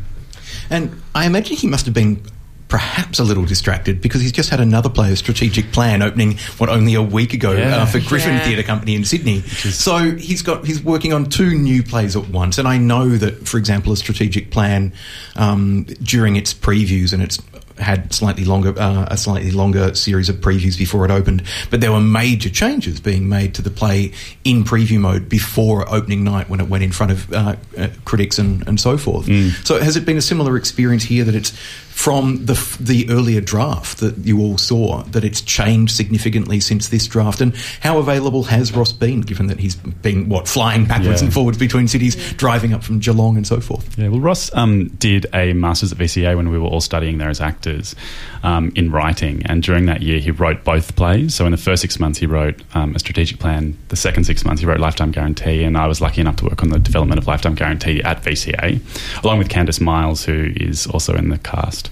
And 0.71 1.03
I 1.15 1.27
imagine 1.27 1.56
he 1.56 1.67
must 1.67 1.85
have 1.85 1.95
been 1.95 2.23
perhaps 2.69 3.19
a 3.19 3.25
little 3.25 3.44
distracted 3.44 4.00
because 4.00 4.20
he's 4.20 4.32
just 4.32 4.50
had 4.50 4.58
another 4.58 4.88
player's 4.88 5.19
strategic 5.19 5.70
plan 5.70 6.02
opening 6.02 6.37
what 6.58 6.69
only 6.69 6.94
a 6.94 7.02
week 7.02 7.32
ago 7.34 7.52
Yeah. 7.52 7.83
uh, 7.83 7.87
for 7.87 8.00
Griffin 8.00 8.33
Yeah. 8.35 8.44
Theatre 8.44 8.62
Company 8.62 8.94
in 8.94 9.04
Sydney. 9.04 9.42
So 9.42 10.12
he's 10.16 10.42
got 10.42 10.64
he's 10.66 10.83
working 10.83 11.12
on 11.12 11.26
two 11.26 11.54
new 11.59 11.83
plays 11.83 12.16
at 12.16 12.28
once, 12.30 12.59
and 12.59 12.66
I 12.66 12.78
know 12.78 13.09
that, 13.18 13.47
for 13.47 13.59
example, 13.59 13.92
a 13.92 13.97
strategic 13.97 14.50
plan 14.50 14.92
um, 15.37 15.85
during 16.02 16.37
its 16.37 16.52
previews 16.54 17.12
and 17.12 17.23
its 17.23 17.38
had 17.76 18.12
slightly 18.12 18.44
longer 18.44 18.73
uh, 18.78 19.06
a 19.11 19.16
slightly 19.16 19.50
longer 19.50 19.92
series 19.97 20.28
of 20.28 20.37
previews 20.37 20.78
before 20.78 21.04
it 21.04 21.11
opened, 21.11 21.42
but 21.71 21.80
there 21.80 21.90
were 21.90 22.00
major 22.00 22.49
changes 22.49 23.00
being 23.00 23.28
made 23.28 23.52
to 23.52 23.62
the 23.62 23.71
play 23.71 24.12
in 24.44 24.62
preview 24.62 25.00
mode 25.00 25.28
before 25.28 25.85
opening 25.92 26.23
night 26.23 26.49
when 26.49 26.61
it 26.61 26.68
went 26.68 26.85
in 26.85 26.92
front 26.92 27.11
of 27.11 27.33
uh, 27.33 27.56
uh, 27.76 27.88
critics 28.04 28.38
and, 28.38 28.64
and 28.68 28.78
so 28.80 28.97
forth. 28.97 29.26
So 29.66 29.80
has 29.80 29.97
it 29.97 30.04
been 30.06 30.16
a 30.16 30.23
similar 30.23 30.56
experience 30.56 31.02
here 31.02 31.25
that 31.25 31.35
it's 31.35 31.52
from 31.95 32.45
the 32.45 32.55
the 32.81 33.09
earlier 33.09 33.41
draft 33.41 33.99
that 33.99 34.19
you 34.19 34.41
all 34.41 34.59
saw 34.59 35.03
that 35.05 35.25
it's 35.25 35.41
changed 35.41 35.95
significantly 35.95 36.59
since 36.61 36.89
this 36.89 37.07
draft, 37.07 37.41
and 37.41 37.55
how 37.81 37.99
available 37.99 38.43
has 38.43 38.73
Ross 38.75 38.93
been, 38.93 39.21
given 39.23 39.47
that 39.47 39.61
he's 39.61 39.77
been 39.77 40.29
what 40.29 40.47
flying 40.49 40.85
backwards 40.87 41.21
Yeah. 41.23 41.27
and 41.27 41.33
forwards 41.35 41.57
between 41.57 41.89
cities, 41.89 42.17
driving 42.35 42.75
up 42.75 42.83
from 42.83 42.99
Geelong 42.99 43.37
and 43.37 43.47
so 43.47 43.61
forth. 43.61 43.97
Yeah, 43.97 44.09
well, 44.09 44.21
Ross 44.21 44.51
um, 44.55 44.89
did 44.99 45.27
a 45.33 45.53
master's 45.55 45.93
at 45.93 45.99
VCA 45.99 46.37
when 46.37 46.51
we 46.51 46.59
were 46.59 46.67
all 46.67 46.81
studying 46.81 47.19
there 47.19 47.31
as 47.31 47.41
actors 47.41 47.95
um, 48.43 48.73
in 48.75 48.91
writing, 48.91 49.43
and 49.47 49.63
during 49.63 49.87
that 49.87 50.03
year 50.03 50.19
he 50.19 50.31
wrote 50.33 50.65
both 50.65 50.97
plays. 50.97 51.35
So 51.35 51.47
in 51.47 51.53
the 51.53 51.57
first 51.57 51.81
six 51.81 51.99
months 52.01 52.19
he 52.19 52.27
wrote 52.27 52.61
um, 52.75 52.95
a 52.97 52.99
strategic 52.99 53.39
plan. 53.39 53.79
The 53.89 53.97
second 53.97 54.25
six 54.25 54.45
months 54.45 54.61
he 54.61 54.67
wrote 54.67 54.81
Lifetime 54.81 55.13
Guarantee, 55.13 55.63
and 55.63 55.79
I 55.79 55.87
was 55.87 56.01
lucky 56.01 56.21
enough 56.21 56.37
to 56.37 56.45
work 56.45 56.63
on 56.63 56.69
the 56.71 56.79
development 56.81 57.19
of 57.19 57.27
Lifetime 57.29 57.55
Guarantee 57.55 58.03
at 58.03 58.23
VCA, 58.23 59.23
along 59.25 59.39
with 59.39 59.49
Candice 59.49 59.81
Miles, 59.81 60.25
who 60.25 60.53
is 60.57 60.87
also 60.89 61.15
in 61.15 61.29
the 61.31 61.39
cast. 61.39 61.84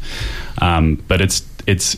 Um, 0.61 1.03
but 1.09 1.21
it's 1.21 1.47
it's 1.67 1.97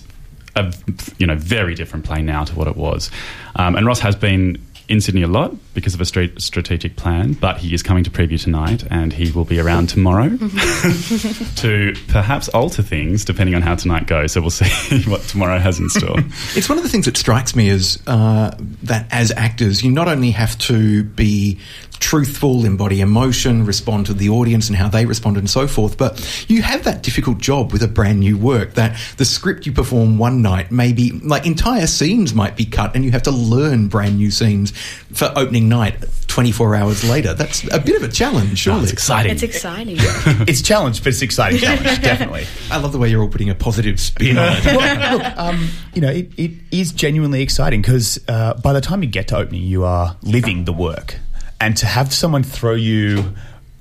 a 0.56 0.72
you 1.18 1.26
know 1.26 1.36
very 1.36 1.74
different 1.74 2.04
play 2.04 2.22
now 2.22 2.44
to 2.44 2.54
what 2.54 2.68
it 2.68 2.76
was, 2.76 3.10
um, 3.56 3.76
and 3.76 3.86
Ross 3.86 4.00
has 4.00 4.16
been 4.16 4.64
in 4.88 5.00
Sydney 5.00 5.22
a 5.22 5.26
lot 5.26 5.54
because 5.72 5.94
of 5.94 6.00
a 6.00 6.04
straight 6.04 6.40
strategic 6.42 6.96
plan, 6.96 7.32
but 7.32 7.58
he 7.58 7.72
is 7.72 7.82
coming 7.82 8.04
to 8.04 8.10
preview 8.10 8.40
tonight 8.40 8.84
and 8.90 9.12
he 9.12 9.30
will 9.30 9.44
be 9.44 9.58
around 9.58 9.88
tomorrow 9.88 10.28
to 11.56 11.94
perhaps 12.08 12.48
alter 12.50 12.82
things 12.82 13.24
depending 13.24 13.54
on 13.54 13.62
how 13.62 13.74
tonight 13.74 14.06
goes. 14.06 14.32
So 14.32 14.42
we'll 14.42 14.50
see 14.50 15.02
what 15.08 15.22
tomorrow 15.22 15.58
has 15.58 15.78
in 15.78 15.88
store. 15.88 16.16
It's 16.56 16.68
one 16.68 16.78
of 16.78 16.84
the 16.84 16.90
things 16.90 17.06
that 17.06 17.16
strikes 17.16 17.56
me 17.56 17.68
is 17.68 17.98
uh, 18.06 18.54
that 18.82 19.06
as 19.10 19.32
actors, 19.32 19.82
you 19.82 19.90
not 19.90 20.08
only 20.08 20.30
have 20.32 20.56
to 20.58 21.02
be 21.02 21.58
truthful, 22.00 22.64
embody 22.64 23.00
emotion, 23.00 23.64
respond 23.64 24.06
to 24.06 24.14
the 24.14 24.28
audience 24.28 24.68
and 24.68 24.76
how 24.76 24.88
they 24.88 25.06
respond 25.06 25.36
and 25.36 25.48
so 25.48 25.66
forth. 25.66 25.96
But 25.96 26.44
you 26.48 26.62
have 26.62 26.84
that 26.84 27.02
difficult 27.02 27.38
job 27.38 27.72
with 27.72 27.82
a 27.82 27.88
brand 27.88 28.20
new 28.20 28.36
work 28.36 28.74
that 28.74 28.98
the 29.16 29.24
script 29.24 29.66
you 29.66 29.72
perform 29.72 30.18
one 30.18 30.42
night, 30.42 30.70
maybe 30.70 31.10
like 31.10 31.46
entire 31.46 31.86
scenes 31.86 32.34
might 32.34 32.56
be 32.56 32.64
cut 32.64 32.94
and 32.94 33.04
you 33.04 33.10
have 33.12 33.22
to 33.24 33.30
learn 33.30 33.88
brand 33.88 34.18
new 34.18 34.30
scenes 34.30 34.72
for 35.12 35.32
opening 35.36 35.68
night 35.68 36.04
24 36.34 36.74
hours 36.74 37.08
later. 37.08 37.32
That's 37.32 37.62
a 37.72 37.78
bit 37.78 37.94
of 37.96 38.02
a 38.02 38.08
challenge, 38.08 38.58
surely. 38.58 38.82
it's 38.82 38.92
exciting. 38.92 39.32
It's 39.32 39.42
exciting. 39.44 39.96
it's 40.00 40.60
a 40.60 40.64
challenge, 40.64 40.98
but 40.98 41.08
it's 41.08 41.20
an 41.20 41.26
exciting 41.26 41.60
challenge, 41.60 41.84
definitely. 42.02 42.46
I 42.70 42.78
love 42.78 42.90
the 42.90 42.98
way 42.98 43.08
you're 43.08 43.22
all 43.22 43.28
putting 43.28 43.50
a 43.50 43.54
positive 43.54 44.00
spin 44.00 44.36
on 44.36 44.56
it. 44.56 44.64
well, 44.66 45.18
look, 45.18 45.38
um, 45.38 45.68
you 45.94 46.00
know, 46.00 46.10
it, 46.10 46.32
it 46.36 46.50
is 46.72 46.92
genuinely 46.92 47.40
exciting 47.40 47.82
because 47.82 48.18
uh, 48.26 48.54
by 48.54 48.72
the 48.72 48.80
time 48.80 49.02
you 49.04 49.08
get 49.08 49.28
to 49.28 49.36
opening, 49.36 49.62
you 49.62 49.84
are 49.84 50.16
living 50.22 50.64
the 50.64 50.72
work. 50.72 51.20
And 51.60 51.76
to 51.78 51.86
have 51.86 52.12
someone 52.12 52.42
throw 52.42 52.74
you, 52.74 53.34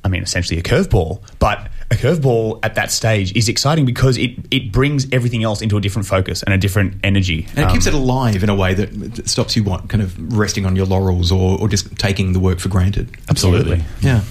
I 0.03 0.08
mean, 0.08 0.24
essentially 0.24 0.60
a 0.60 0.63
curveball, 0.63 1.22
but 1.39 1.70
a 1.93 1.95
curveball 1.95 2.59
at 2.63 2.75
that 2.75 2.91
stage 2.91 3.35
is 3.35 3.47
exciting 3.47 3.85
because 3.85 4.17
it, 4.17 4.31
it 4.51 4.71
brings 4.71 5.07
everything 5.12 5.43
else 5.43 5.62
into 5.62 5.77
a 5.77 5.81
different 5.81 6.07
focus 6.07 6.43
and 6.43 6.53
a 6.53 6.57
different 6.57 6.95
energy. 7.03 7.47
And 7.55 7.69
it 7.69 7.71
keeps 7.71 7.88
Um, 7.88 7.93
it 7.93 7.97
alive 7.97 8.43
in 8.43 8.50
a 8.50 8.55
way 8.55 8.73
that 8.73 9.27
stops 9.27 9.55
you 9.55 9.63
what 9.63 9.88
kind 9.89 10.01
of 10.01 10.38
resting 10.38 10.65
on 10.65 10.75
your 10.75 10.85
laurels 10.85 11.31
or, 11.31 11.59
or 11.59 11.69
just 11.69 11.95
taking 11.97 12.33
the 12.33 12.39
work 12.39 12.59
for 12.59 12.69
granted. 12.69 13.15
Absolutely. 13.29 13.83
Yeah. 14.01 14.23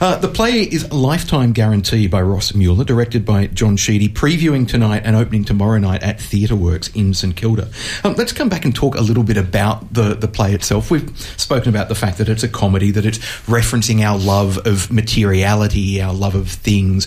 Uh, 0.00 0.16
the 0.18 0.28
play 0.28 0.60
is 0.62 0.90
Lifetime 0.92 1.52
Guarantee 1.52 2.06
by 2.06 2.22
Ross 2.22 2.54
Mueller, 2.54 2.84
directed 2.84 3.24
by 3.24 3.46
John 3.48 3.76
Sheedy, 3.76 4.08
previewing 4.08 4.68
tonight 4.68 5.02
and 5.04 5.16
opening 5.16 5.44
tomorrow 5.44 5.78
night 5.78 6.02
at 6.02 6.20
Theatre 6.20 6.56
Works 6.56 6.88
in 6.88 7.14
St 7.14 7.34
Kilda. 7.34 7.68
Um, 8.04 8.14
let's 8.14 8.32
come 8.32 8.48
back 8.48 8.64
and 8.64 8.74
talk 8.74 8.94
a 8.94 9.00
little 9.00 9.24
bit 9.24 9.36
about 9.36 9.92
the, 9.92 10.14
the 10.14 10.28
play 10.28 10.52
itself. 10.54 10.90
We've 10.90 11.18
spoken 11.36 11.68
about 11.68 11.88
the 11.88 11.94
fact 11.94 12.18
that 12.18 12.28
it's 12.28 12.42
a 12.42 12.48
comedy, 12.48 12.90
that 12.90 13.06
it's 13.06 13.18
referencing 13.46 14.02
our 14.04 14.18
love 14.18 14.58
of 14.66 14.92
materiality, 14.92 16.02
our 16.02 16.12
love 16.12 16.34
of 16.34 16.48
things. 16.48 17.05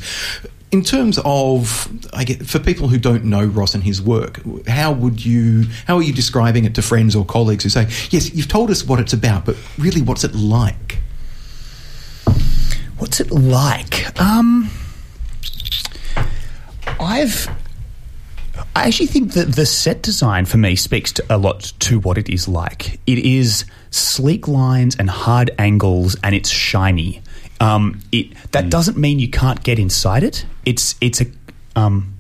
In 0.71 0.83
terms 0.83 1.19
of, 1.25 1.91
I 2.13 2.23
get, 2.23 2.45
for 2.45 2.59
people 2.59 2.89
who 2.89 2.99
don't 2.99 3.23
know 3.23 3.43
Ross 3.43 3.73
and 3.73 3.83
his 3.83 4.01
work, 4.01 4.39
how 4.67 4.91
would 4.91 5.25
you, 5.25 5.65
how 5.87 5.95
are 5.95 6.03
you 6.03 6.13
describing 6.13 6.65
it 6.65 6.75
to 6.75 6.83
friends 6.83 7.15
or 7.15 7.25
colleagues 7.25 7.63
who 7.63 7.69
say, 7.69 7.87
yes, 8.11 8.33
you've 8.33 8.47
told 8.47 8.69
us 8.69 8.85
what 8.85 8.99
it's 8.99 9.13
about, 9.13 9.45
but 9.45 9.57
really 9.79 10.01
what's 10.01 10.23
it 10.23 10.35
like? 10.35 10.99
What's 12.99 13.19
it 13.19 13.31
like? 13.31 14.19
Um, 14.19 14.69
I've. 16.99 17.49
I 18.75 18.87
actually 18.87 19.07
think 19.07 19.33
that 19.33 19.53
the 19.53 19.65
set 19.65 20.01
design 20.01 20.45
for 20.45 20.57
me 20.57 20.75
speaks 20.75 21.11
to 21.13 21.25
a 21.29 21.37
lot 21.37 21.73
to 21.79 21.99
what 21.99 22.17
it 22.17 22.29
is 22.29 22.47
like. 22.47 22.99
It 23.07 23.19
is 23.19 23.65
sleek 23.89 24.47
lines 24.47 24.95
and 24.97 25.09
hard 25.09 25.51
angles, 25.57 26.15
and 26.23 26.35
it's 26.35 26.49
shiny. 26.49 27.21
Um, 27.59 27.99
it 28.11 28.33
that 28.51 28.69
doesn't 28.69 28.97
mean 28.97 29.19
you 29.19 29.29
can't 29.29 29.61
get 29.63 29.79
inside 29.79 30.23
it. 30.23 30.45
It's 30.65 30.95
it's 31.01 31.21
a 31.21 31.25
um, 31.75 32.15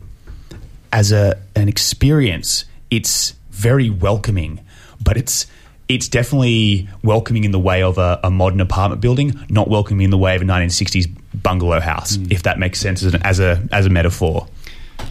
as 0.91 1.11
a 1.11 1.41
an 1.55 1.69
experience. 1.69 2.65
It's 2.89 3.33
very 3.51 3.89
welcoming, 3.89 4.59
but 5.03 5.17
it's 5.17 5.47
it's 5.87 6.07
definitely 6.07 6.87
welcoming 7.03 7.43
in 7.43 7.51
the 7.51 7.59
way 7.59 7.81
of 7.81 7.97
a, 7.97 8.19
a 8.23 8.29
modern 8.29 8.61
apartment 8.61 9.01
building, 9.01 9.33
not 9.49 9.67
welcoming 9.67 10.05
in 10.05 10.11
the 10.11 10.17
way 10.17 10.35
of 10.35 10.41
a 10.41 10.45
1960s 10.45 11.11
bungalow 11.41 11.79
house, 11.79 12.17
if 12.29 12.43
that 12.43 12.59
makes 12.59 12.79
sense 12.79 13.01
as, 13.03 13.15
an, 13.15 13.21
as 13.23 13.39
a 13.39 13.67
as 13.71 13.85
a 13.85 13.89
metaphor. 13.89 14.47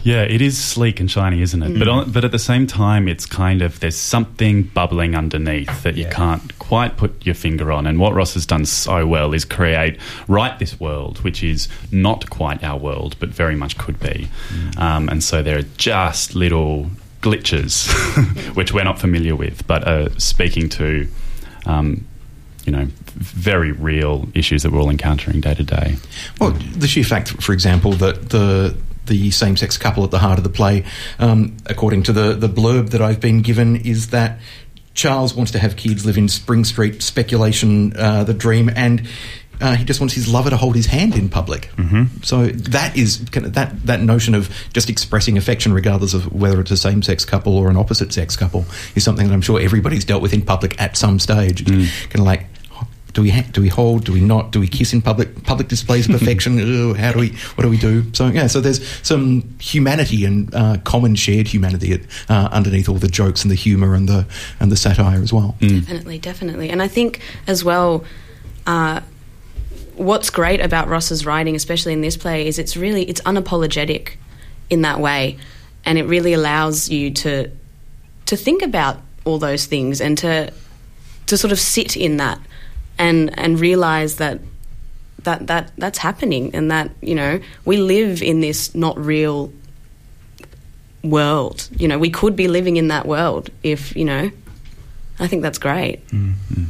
Yeah, 0.03 0.21
it 0.23 0.41
is 0.41 0.57
sleek 0.57 0.99
and 0.99 1.09
shiny, 1.11 1.41
isn't 1.41 1.61
it? 1.61 1.77
But 1.77 1.87
on, 1.87 2.11
but 2.11 2.23
at 2.23 2.31
the 2.31 2.39
same 2.39 2.67
time, 2.67 3.07
it's 3.07 3.25
kind 3.25 3.61
of 3.61 3.79
there's 3.79 3.97
something 3.97 4.63
bubbling 4.63 5.15
underneath 5.15 5.83
that 5.83 5.95
you 5.95 6.03
Yeah. 6.05 6.11
can't 6.13 6.57
quite 6.59 6.97
put 6.97 7.25
your 7.25 7.35
finger 7.35 7.71
on. 7.71 7.85
And 7.85 7.99
what 7.99 8.13
Ross 8.13 8.33
has 8.35 8.45
done 8.45 8.65
so 8.65 9.05
well 9.05 9.33
is 9.33 9.45
create 9.45 9.97
write 10.27 10.59
this 10.59 10.79
world, 10.79 11.19
which 11.23 11.43
is 11.43 11.67
not 11.91 12.29
quite 12.29 12.63
our 12.63 12.77
world, 12.77 13.15
but 13.19 13.29
very 13.29 13.55
much 13.55 13.77
could 13.77 13.99
be. 13.99 14.27
Um, 14.77 15.09
and 15.09 15.23
so 15.23 15.43
there 15.43 15.57
are 15.57 15.65
just 15.77 16.33
little 16.35 16.89
glitches 17.21 17.87
which 18.55 18.73
we're 18.73 18.83
not 18.85 18.99
familiar 18.99 19.35
with, 19.35 19.67
but 19.67 19.87
are 19.87 20.09
speaking 20.19 20.69
to. 20.69 21.07
Um, 21.65 22.05
you 22.65 22.73
know, 22.73 22.87
very 23.15 23.71
real 23.71 24.27
issues 24.35 24.61
that 24.61 24.71
we're 24.71 24.79
all 24.81 24.89
encountering 24.91 25.39
day 25.41 25.55
to 25.55 25.63
day. 25.63 25.95
Well, 26.39 26.51
the 26.51 26.87
sheer 26.87 27.03
fact, 27.03 27.41
for 27.41 27.51
example, 27.53 27.93
that 27.93 28.29
the 28.29 28.75
the 29.05 29.31
same 29.31 29.57
sex 29.57 29.77
couple 29.77 30.03
at 30.03 30.11
the 30.11 30.19
heart 30.19 30.37
of 30.37 30.43
the 30.43 30.49
play, 30.49 30.85
um, 31.17 31.57
according 31.65 32.03
to 32.03 32.13
the, 32.13 32.33
the 32.33 32.49
blurb 32.49 32.89
that 32.91 33.01
I've 33.01 33.19
been 33.19 33.41
given, 33.41 33.75
is 33.77 34.09
that 34.09 34.39
Charles 34.93 35.33
wants 35.33 35.51
to 35.53 35.59
have 35.59 35.75
kids, 35.75 36.05
live 36.05 36.17
in 36.17 36.27
Spring 36.27 36.63
Street, 36.63 37.01
speculation, 37.01 37.95
uh, 37.97 38.23
the 38.23 38.33
dream, 38.33 38.69
and 38.75 39.07
uh, 39.61 39.75
he 39.75 39.83
just 39.83 39.99
wants 39.99 40.13
his 40.13 40.27
lover 40.27 40.49
to 40.49 40.57
hold 40.57 40.75
his 40.75 40.85
hand 40.85 41.15
in 41.15 41.29
public. 41.29 41.69
Mm-hmm. 41.75 42.21
So 42.23 42.47
that 42.47 42.95
is 42.95 43.25
kind 43.31 43.45
of 43.45 43.53
that 43.53 43.85
that 43.85 44.01
notion 44.01 44.35
of 44.35 44.49
just 44.73 44.89
expressing 44.89 45.37
affection, 45.37 45.73
regardless 45.73 46.13
of 46.13 46.33
whether 46.33 46.61
it's 46.61 46.71
a 46.71 46.77
same 46.77 47.01
sex 47.01 47.25
couple 47.25 47.57
or 47.57 47.69
an 47.69 47.77
opposite 47.77 48.13
sex 48.13 48.35
couple, 48.35 48.65
is 48.95 49.03
something 49.03 49.27
that 49.27 49.33
I'm 49.33 49.41
sure 49.41 49.59
everybody's 49.59 50.05
dealt 50.05 50.21
with 50.21 50.33
in 50.33 50.41
public 50.41 50.79
at 50.81 50.95
some 50.95 51.19
stage. 51.19 51.65
Kind 51.65 52.15
of 52.15 52.25
like 52.25 52.45
do 53.13 53.21
we 53.21 53.29
ha- 53.29 53.45
do 53.51 53.61
we 53.61 53.69
hold? 53.69 54.05
Do 54.05 54.13
we 54.13 54.21
not? 54.21 54.51
Do 54.51 54.59
we 54.59 54.67
kiss 54.67 54.93
in 54.93 55.01
public? 55.01 55.43
Public 55.43 55.67
displays 55.67 56.07
of 56.07 56.15
affection. 56.21 56.59
Ugh, 56.59 56.95
how 56.95 57.11
do 57.11 57.19
we? 57.19 57.29
What 57.55 57.63
do 57.63 57.69
we 57.69 57.77
do? 57.77 58.13
So 58.13 58.27
yeah. 58.27 58.47
So 58.47 58.61
there's 58.61 58.85
some 59.05 59.55
humanity 59.59 60.25
and 60.25 60.53
uh, 60.53 60.77
common 60.83 61.15
shared 61.15 61.47
humanity 61.47 62.05
uh, 62.29 62.49
underneath 62.51 62.89
all 62.89 62.95
the 62.95 63.07
jokes 63.07 63.43
and 63.43 63.51
the 63.51 63.55
humour 63.55 63.93
and 63.93 64.07
the 64.07 64.27
and 64.59 64.71
the 64.71 64.77
satire 64.77 65.21
as 65.21 65.33
well. 65.33 65.55
Definitely, 65.59 66.19
definitely. 66.19 66.69
And 66.69 66.81
I 66.81 66.87
think 66.87 67.21
as 67.47 67.63
well, 67.63 68.03
uh, 68.67 69.01
what's 69.95 70.29
great 70.29 70.61
about 70.61 70.87
Ross's 70.87 71.25
writing, 71.25 71.55
especially 71.55 71.93
in 71.93 72.01
this 72.01 72.17
play, 72.17 72.47
is 72.47 72.59
it's 72.59 72.77
really 72.77 73.03
it's 73.03 73.21
unapologetic 73.21 74.13
in 74.69 74.83
that 74.83 74.99
way, 74.99 75.37
and 75.83 75.97
it 75.97 76.03
really 76.03 76.33
allows 76.33 76.89
you 76.89 77.11
to 77.11 77.51
to 78.27 78.37
think 78.37 78.61
about 78.61 78.99
all 79.25 79.39
those 79.39 79.65
things 79.65 79.99
and 79.99 80.17
to 80.19 80.53
to 81.25 81.37
sort 81.37 81.51
of 81.51 81.59
sit 81.59 81.97
in 81.97 82.17
that 82.17 82.39
and 82.99 83.37
and 83.39 83.59
realize 83.59 84.17
that 84.17 84.39
that 85.23 85.47
that 85.47 85.71
that's 85.77 85.97
happening 85.97 86.53
and 86.53 86.69
that 86.69 86.91
you 87.01 87.15
know 87.15 87.39
we 87.65 87.77
live 87.77 88.21
in 88.21 88.41
this 88.41 88.75
not 88.75 88.97
real 89.03 89.51
world. 91.03 91.67
You 91.77 91.87
know 91.87 91.97
we 91.97 92.11
could 92.11 92.35
be 92.35 92.47
living 92.47 92.77
in 92.77 92.89
that 92.89 93.07
world 93.07 93.49
if 93.63 93.95
you 93.95 94.05
know 94.05 94.29
i 95.21 95.27
think 95.27 95.41
that's 95.41 95.57
great 95.57 96.05
mm. 96.07 96.33
Mm. 96.53 96.65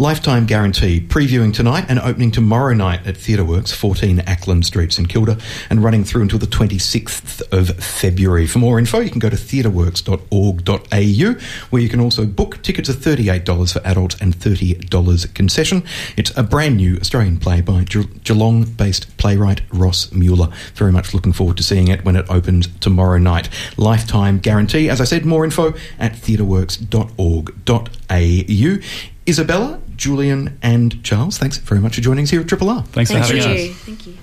Lifetime 0.00 0.46
guarantee, 0.46 1.00
previewing 1.00 1.52
tonight 1.52 1.86
and 1.88 1.98
opening 1.98 2.30
tomorrow 2.30 2.72
night 2.72 3.04
at 3.04 3.16
TheatreWorks, 3.16 3.74
14 3.74 4.18
Acland 4.18 4.64
Street, 4.64 4.92
St 4.92 5.08
Kilda, 5.08 5.36
and 5.70 5.82
running 5.82 6.04
through 6.04 6.22
until 6.22 6.38
the 6.38 6.46
26th 6.46 7.42
of 7.50 7.70
February. 7.82 8.46
For 8.46 8.60
more 8.60 8.78
info, 8.78 9.00
you 9.00 9.10
can 9.10 9.18
go 9.18 9.28
to 9.28 9.34
theatreworks.org.au, 9.34 11.40
where 11.70 11.82
you 11.82 11.88
can 11.88 11.98
also 11.98 12.26
book. 12.26 12.62
Tickets 12.62 12.88
are 12.88 12.92
$38 12.92 13.72
for 13.72 13.80
adults 13.84 14.14
and 14.20 14.36
$30 14.36 15.34
concession. 15.34 15.82
It's 16.16 16.30
a 16.36 16.44
brand 16.44 16.76
new 16.76 16.96
Australian 16.98 17.38
play 17.38 17.60
by 17.60 17.82
Ge- 17.82 18.22
Geelong 18.22 18.66
based 18.66 19.16
playwright 19.16 19.62
Ross 19.72 20.12
Mueller. 20.12 20.50
Very 20.76 20.92
much 20.92 21.12
looking 21.12 21.32
forward 21.32 21.56
to 21.56 21.64
seeing 21.64 21.88
it 21.88 22.04
when 22.04 22.14
it 22.14 22.24
opens 22.30 22.68
tomorrow 22.78 23.18
night. 23.18 23.48
Lifetime 23.76 24.38
guarantee. 24.38 24.88
As 24.88 25.00
I 25.00 25.04
said, 25.04 25.24
more 25.24 25.44
info 25.44 25.74
at 25.98 26.12
theatreworks.org.au. 26.12 28.78
Izabella, 29.26 29.80
Julian, 29.98 30.58
and 30.62 31.02
Charles, 31.04 31.36
thanks 31.36 31.58
very 31.58 31.80
much 31.80 31.96
for 31.96 32.00
joining 32.00 32.22
us 32.24 32.30
here 32.30 32.40
at 32.40 32.48
Triple 32.48 32.70
R. 32.70 32.82
Thanks 32.84 33.10
thank 33.10 33.26
for 33.26 33.36
having 33.36 33.66
you 33.66 33.70
us. 33.72 33.76
thank 33.80 34.06
you 34.06 34.14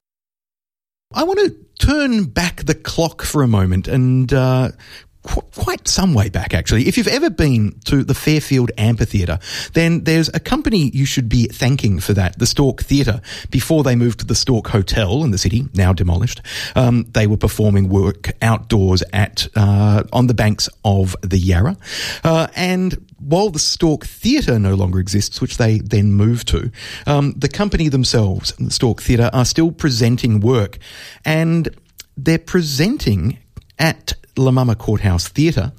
I 1.14 1.24
want 1.24 1.40
to 1.40 1.56
turn 1.86 2.24
back 2.26 2.64
the 2.66 2.74
clock 2.76 3.22
for 3.22 3.44
a 3.44 3.48
moment 3.48 3.88
and 3.88 4.34
uh, 4.34 4.72
qu- 4.72 4.78
quite 5.26 5.88
some 5.88 6.14
way 6.14 6.30
back, 6.30 6.54
actually. 6.54 6.88
If 6.88 6.98
you've 6.98 7.08
ever 7.08 7.30
been 7.30 7.80
to 7.86 8.04
the 8.04 8.14
Fairfield 8.14 8.72
Amphitheatre, 8.78 9.40
then 9.74 10.04
there's 10.04 10.30
a 10.30 10.40
company 10.40 10.90
you 10.94 11.06
should 11.06 11.28
be 11.28 11.48
thanking 11.48 12.00
for 12.00 12.14
that, 12.14 12.38
the 12.40 12.46
Stork 12.46 12.82
Theatre. 12.82 13.22
Before 13.50 13.84
they 13.84 13.96
moved 13.96 14.20
to 14.20 14.26
the 14.26 14.36
Stork 14.36 14.68
Hotel 14.68 15.24
in 15.24 15.32
the 15.32 15.38
city, 15.38 15.66
now 15.74 15.94
demolished, 15.94 16.42
um, 16.76 17.06
they 17.12 17.28
were 17.28 17.38
performing 17.38 17.90
work 17.90 18.32
outdoors 18.42 19.04
at 19.14 19.48
uh, 19.56 20.04
on 20.14 20.28
the 20.28 20.34
banks 20.34 20.70
of 20.84 21.16
the 21.22 21.38
Yarra. 21.38 21.78
Uh, 22.24 22.48
and 22.56 22.94
while 23.20 23.50
the 23.50 23.60
Stork 23.60 24.06
Theatre 24.06 24.60
no 24.60 24.76
longer 24.76 25.00
exists, 25.00 25.42
which 25.42 25.58
they 25.58 25.80
then 25.80 26.14
moved 26.14 26.48
to, 26.50 26.72
um, 27.08 27.34
the 27.38 27.50
company 27.50 27.90
themselves, 27.90 28.54
the 28.60 28.72
Stork 28.72 29.02
Theatre, 29.02 29.30
are 29.34 29.46
still 29.46 29.72
presenting 29.72 30.40
work. 30.40 30.78
And 31.24 31.70
they're 32.18 32.38
presenting 32.38 33.40
at 33.80 34.14
La 34.38 34.52
Mama 34.52 34.76
Courthouse 34.76 35.28
Theatre 35.28 35.72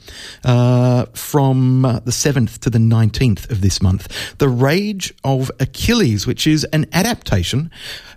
uh, 0.45 1.07
from 1.07 1.83
the 1.83 2.11
7th 2.11 2.59
to 2.59 2.71
the 2.71 2.79
19th 2.79 3.51
of 3.51 3.61
this 3.61 3.83
month. 3.83 4.37
The 4.39 4.49
Rage 4.49 5.15
of 5.25 5.51
Achilles, 5.61 6.27
which 6.27 6.47
is 6.47 6.65
an 6.65 6.87
adaptation 6.93 7.71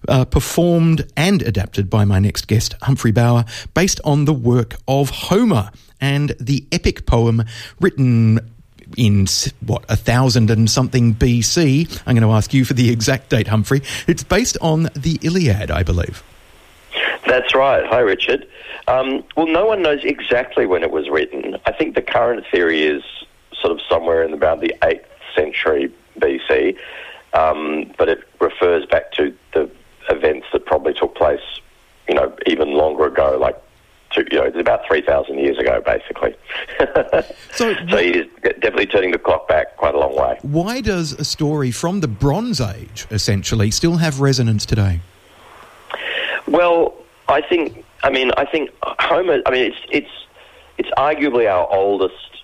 uh, 0.07 0.25
performed 0.25 1.05
and 1.17 1.41
adapted 1.41 1.89
by 1.89 2.05
my 2.05 2.19
next 2.19 2.47
guest, 2.47 2.75
Humphrey 2.81 3.11
Bower, 3.11 3.45
based 3.73 3.99
on 4.03 4.25
the 4.25 4.33
work 4.33 4.75
of 4.87 5.09
Homer 5.09 5.71
and 6.01 6.35
the 6.39 6.65
epic 6.71 7.05
poem 7.05 7.43
written 7.79 8.39
in 8.97 9.27
what 9.65 9.85
a 9.89 9.95
thousand 9.95 10.49
and 10.49 10.69
something 10.69 11.13
BC. 11.13 12.01
I'm 12.05 12.15
going 12.15 12.27
to 12.27 12.33
ask 12.33 12.53
you 12.53 12.65
for 12.65 12.73
the 12.73 12.89
exact 12.89 13.29
date, 13.29 13.47
Humphrey. 13.47 13.81
It's 14.07 14.23
based 14.23 14.57
on 14.61 14.89
the 14.95 15.19
Iliad, 15.21 15.71
I 15.71 15.83
believe. 15.83 16.23
That's 17.27 17.53
right. 17.53 17.85
Hi, 17.85 17.99
Richard. 17.99 18.47
Um, 18.87 19.23
well, 19.35 19.47
no 19.47 19.65
one 19.65 19.81
knows 19.81 20.03
exactly 20.03 20.65
when 20.65 20.83
it 20.83 20.91
was 20.91 21.09
written. 21.09 21.57
I 21.65 21.71
think 21.71 21.95
the 21.95 22.01
current 22.01 22.45
theory 22.51 22.83
is 22.83 23.03
sort 23.53 23.71
of 23.71 23.81
somewhere 23.89 24.23
in 24.23 24.33
about 24.33 24.61
the 24.61 24.73
8th 24.81 25.05
century 25.35 25.93
BC, 26.19 26.77
um, 27.33 27.91
but 27.97 28.09
it 28.09 28.23
refers 28.39 28.85
back 28.85 29.11
to 29.13 29.35
the 29.53 29.69
events 30.09 30.47
that 30.53 30.65
probably 30.65 30.93
took 30.93 31.15
place, 31.15 31.41
you 32.07 32.15
know, 32.15 32.35
even 32.47 32.73
longer 32.73 33.05
ago, 33.05 33.37
like 33.39 33.61
to, 34.11 34.25
you 34.31 34.39
know, 34.39 34.45
it's 34.45 34.57
about 34.57 34.85
3,000 34.87 35.37
years 35.37 35.57
ago, 35.57 35.81
basically. 35.85 36.35
so, 37.53 37.75
so 37.89 37.97
he 37.97 38.09
is 38.09 38.27
definitely 38.43 38.87
turning 38.87 39.11
the 39.11 39.19
clock 39.19 39.47
back 39.47 39.77
quite 39.77 39.93
a 39.93 39.99
long 39.99 40.15
way. 40.15 40.39
Why 40.41 40.81
does 40.81 41.13
a 41.13 41.23
story 41.23 41.71
from 41.71 41.99
the 41.99 42.07
Bronze 42.07 42.59
Age, 42.59 43.05
essentially, 43.11 43.69
still 43.69 43.97
have 43.97 44.19
resonance 44.19 44.65
today? 44.65 45.01
Well, 46.47 46.95
I 47.27 47.41
think. 47.41 47.85
I 48.01 48.09
mean, 48.09 48.31
I 48.37 48.45
think 48.45 48.71
Homer. 48.81 49.41
I 49.45 49.51
mean, 49.51 49.71
it's 49.71 49.77
it's 49.91 50.25
it's 50.77 50.89
arguably 50.91 51.51
our 51.51 51.67
oldest 51.71 52.43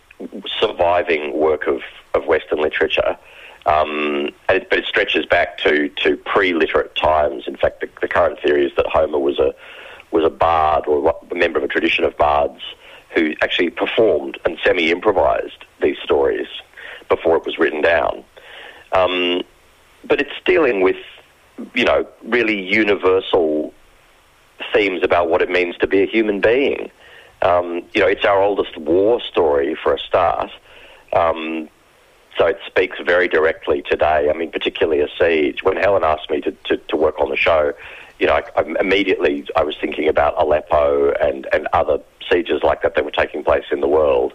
surviving 0.59 1.37
work 1.37 1.67
of, 1.67 1.81
of 2.13 2.25
Western 2.25 2.61
literature. 2.61 3.17
Um, 3.65 4.29
it, 4.49 4.69
but 4.69 4.79
it 4.79 4.85
stretches 4.85 5.25
back 5.25 5.57
to, 5.59 5.89
to 6.03 6.17
pre-literate 6.17 6.95
times. 6.95 7.47
In 7.47 7.55
fact, 7.55 7.81
the, 7.81 7.89
the, 8.01 8.07
current 8.07 8.39
theory 8.39 8.65
is 8.67 8.71
that 8.75 8.85
Homer 8.85 9.17
was 9.17 9.39
a 9.39 9.55
was 10.11 10.23
a 10.23 10.29
bard 10.29 10.85
or 10.87 11.15
a 11.31 11.35
member 11.35 11.57
of 11.57 11.63
a 11.65 11.67
tradition 11.67 12.03
of 12.03 12.15
bards 12.15 12.61
who 13.15 13.33
actually 13.41 13.69
performed 13.69 14.37
and 14.45 14.57
semi-improvised 14.63 15.65
these 15.81 15.97
stories 16.03 16.47
before 17.09 17.37
it 17.37 17.45
was 17.45 17.57
written 17.57 17.81
down. 17.81 18.23
Um, 18.91 19.41
but 20.05 20.21
it's 20.21 20.31
dealing 20.45 20.81
with, 20.81 20.97
you 21.73 21.85
know, 21.85 22.07
really 22.23 22.61
universal 22.61 23.73
themes 24.73 25.01
about 25.03 25.29
what 25.29 25.41
it 25.41 25.49
means 25.49 25.77
to 25.77 25.87
be 25.87 26.03
a 26.03 26.05
human 26.05 26.41
being. 26.41 26.91
Um, 27.41 27.83
you 27.93 28.01
know, 28.01 28.07
it's 28.07 28.25
our 28.25 28.41
oldest 28.41 28.77
war 28.77 29.21
story 29.21 29.75
for 29.75 29.93
a 29.93 29.99
start. 29.99 30.51
Um, 31.13 31.69
so 32.37 32.47
it 32.47 32.59
speaks 32.65 32.97
very 33.05 33.27
directly 33.27 33.81
today. 33.81 34.29
I 34.29 34.33
mean, 34.33 34.51
particularly 34.51 35.01
a 35.01 35.07
siege. 35.19 35.63
When 35.63 35.77
Helen 35.77 36.03
asked 36.03 36.29
me 36.29 36.41
to, 36.41 36.51
to, 36.51 36.77
to 36.77 36.97
work 36.97 37.19
on 37.19 37.29
the 37.29 37.37
show, 37.37 37.73
you 38.19 38.27
know, 38.27 38.33
I, 38.33 38.43
I 38.57 38.63
immediately 38.79 39.47
I 39.55 39.63
was 39.63 39.75
thinking 39.79 40.07
about 40.07 40.35
Aleppo 40.37 41.11
and, 41.11 41.47
and 41.53 41.67
other 41.73 41.99
sieges 42.29 42.63
like 42.63 42.81
that 42.81 42.95
that 42.95 43.05
were 43.05 43.11
taking 43.11 43.43
place 43.43 43.65
in 43.71 43.79
the 43.79 43.87
world. 43.87 44.33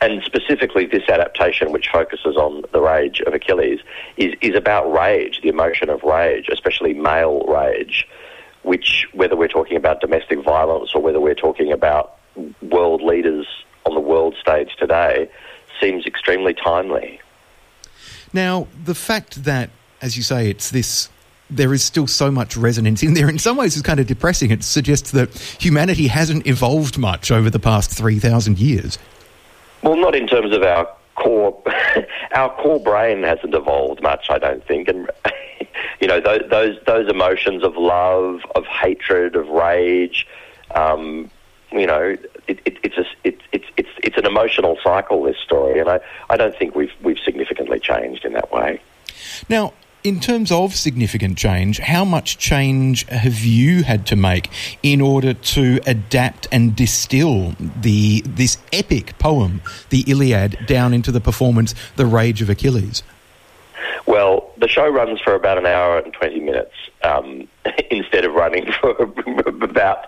And 0.00 0.22
specifically, 0.22 0.86
this 0.86 1.08
adaptation, 1.08 1.72
which 1.72 1.88
focuses 1.88 2.36
on 2.36 2.62
the 2.72 2.80
rage 2.80 3.20
of 3.20 3.34
Achilles, 3.34 3.80
is, 4.16 4.34
is 4.40 4.54
about 4.54 4.92
rage, 4.92 5.40
the 5.42 5.48
emotion 5.48 5.90
of 5.90 6.02
rage, 6.04 6.48
especially 6.52 6.94
male 6.94 7.44
rage 7.46 8.06
which, 8.68 9.08
whether 9.14 9.34
we're 9.34 9.48
talking 9.48 9.78
about 9.78 10.02
domestic 10.02 10.44
violence 10.44 10.94
or 10.94 11.00
whether 11.00 11.18
we're 11.18 11.34
talking 11.34 11.72
about 11.72 12.18
world 12.60 13.00
leaders 13.02 13.46
on 13.86 13.94
the 13.94 14.00
world 14.00 14.36
stage 14.38 14.76
today, 14.78 15.30
seems 15.80 16.04
extremely 16.04 16.52
timely. 16.52 17.18
Now, 18.34 18.68
the 18.84 18.94
fact 18.94 19.44
that, 19.44 19.70
as 20.02 20.18
you 20.18 20.22
say, 20.22 20.50
it's 20.50 20.70
this 20.70 21.08
there 21.50 21.72
is 21.72 21.82
still 21.82 22.06
so 22.06 22.30
much 22.30 22.58
resonance 22.58 23.02
in 23.02 23.14
there. 23.14 23.26
In 23.26 23.38
some 23.38 23.56
ways, 23.56 23.74
it's 23.74 23.86
kind 23.86 24.00
of 24.00 24.06
depressing. 24.06 24.50
It 24.50 24.62
suggests 24.62 25.12
that 25.12 25.34
humanity 25.58 26.08
hasn't 26.08 26.46
evolved 26.46 26.98
much 26.98 27.30
over 27.30 27.48
the 27.48 27.58
past 27.58 27.90
3,000 27.90 28.58
years. 28.58 28.98
Well, 29.82 29.96
not 29.96 30.14
in 30.14 30.26
terms 30.26 30.54
of 30.54 30.62
our 30.62 30.86
core. 31.14 31.58
our 32.34 32.54
core 32.56 32.80
brain 32.80 33.22
hasn't 33.22 33.54
evolved 33.54 34.02
much, 34.02 34.26
I 34.28 34.38
don't 34.38 34.62
think. 34.66 34.88
And 34.88 35.10
you 36.00 36.06
know 36.06 36.20
those 36.20 36.42
those, 36.50 36.78
those 36.86 37.08
emotions 37.08 37.64
of 37.64 37.76
love, 37.76 38.40
of 38.54 38.66
hatred, 38.66 39.36
of 39.36 39.48
rage. 39.48 40.26
Um, 40.74 41.30
you 41.72 41.86
know, 41.86 42.16
it, 42.46 42.60
it, 42.64 42.78
it's 42.82 42.96
a 42.96 43.04
it, 43.24 43.40
it's 43.52 43.66
it's 43.76 43.88
it's 44.02 44.16
an 44.16 44.26
emotional 44.26 44.78
cycle. 44.82 45.22
This 45.22 45.36
story, 45.38 45.80
and 45.80 45.88
I, 45.88 46.00
I 46.30 46.36
don't 46.36 46.56
think 46.56 46.74
we've 46.74 46.92
we've 47.02 47.18
significantly 47.18 47.78
changed 47.78 48.24
in 48.24 48.32
that 48.32 48.50
way. 48.52 48.80
Now, 49.48 49.74
in 50.04 50.20
terms 50.20 50.50
of 50.50 50.74
significant 50.74 51.36
change, 51.36 51.78
how 51.78 52.04
much 52.04 52.38
change 52.38 53.04
have 53.08 53.40
you 53.40 53.82
had 53.82 54.06
to 54.06 54.16
make 54.16 54.48
in 54.82 55.00
order 55.00 55.34
to 55.34 55.80
adapt 55.86 56.46
and 56.50 56.74
distill 56.74 57.54
the 57.58 58.22
this 58.22 58.58
epic 58.72 59.18
poem, 59.18 59.60
the 59.90 60.04
Iliad, 60.06 60.66
down 60.66 60.94
into 60.94 61.12
the 61.12 61.20
performance, 61.20 61.74
The 61.96 62.06
Rage 62.06 62.40
of 62.40 62.48
Achilles? 62.48 63.02
Well, 64.06 64.50
the 64.56 64.68
show 64.68 64.88
runs 64.88 65.20
for 65.20 65.34
about 65.34 65.58
an 65.58 65.66
hour 65.66 65.98
and 65.98 66.12
20 66.12 66.40
minutes 66.40 66.72
um, 67.02 67.48
instead 67.90 68.24
of 68.24 68.34
running 68.34 68.70
for 68.80 69.12
about 69.62 70.06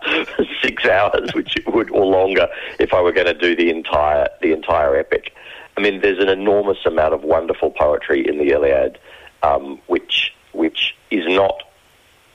six 0.62 0.84
hours, 0.86 1.34
which 1.34 1.56
it 1.56 1.72
would, 1.72 1.90
or 1.90 2.06
longer 2.06 2.48
if 2.78 2.94
I 2.94 3.00
were 3.00 3.12
going 3.12 3.26
to 3.26 3.34
do 3.34 3.54
the 3.54 3.70
entire, 3.70 4.28
the 4.42 4.52
entire 4.52 4.96
epic. 4.96 5.34
I 5.76 5.80
mean, 5.80 6.00
there's 6.00 6.18
an 6.18 6.28
enormous 6.28 6.78
amount 6.84 7.14
of 7.14 7.22
wonderful 7.22 7.70
poetry 7.70 8.26
in 8.26 8.38
the 8.38 8.50
Iliad, 8.50 8.98
um, 9.42 9.80
which, 9.86 10.34
which 10.52 10.94
is 11.10 11.24
not 11.26 11.62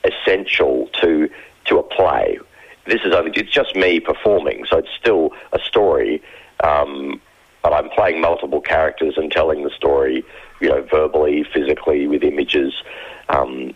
essential 0.04 0.88
to, 1.00 1.28
to 1.66 1.78
a 1.78 1.82
play. 1.82 2.38
This 2.86 3.00
is 3.04 3.12
only, 3.12 3.32
it's 3.34 3.52
just 3.52 3.74
me 3.74 4.00
performing, 4.00 4.64
so 4.68 4.78
it's 4.78 4.88
still 4.98 5.30
a 5.52 5.58
story, 5.58 6.22
um, 6.62 7.20
but 7.66 7.72
I'm 7.72 7.90
playing 7.90 8.20
multiple 8.20 8.60
characters 8.60 9.14
and 9.16 9.28
telling 9.28 9.64
the 9.64 9.70
story 9.70 10.24
you 10.60 10.68
know, 10.68 10.82
verbally, 10.82 11.42
physically, 11.52 12.06
with 12.06 12.22
images. 12.22 12.72
Um, 13.28 13.74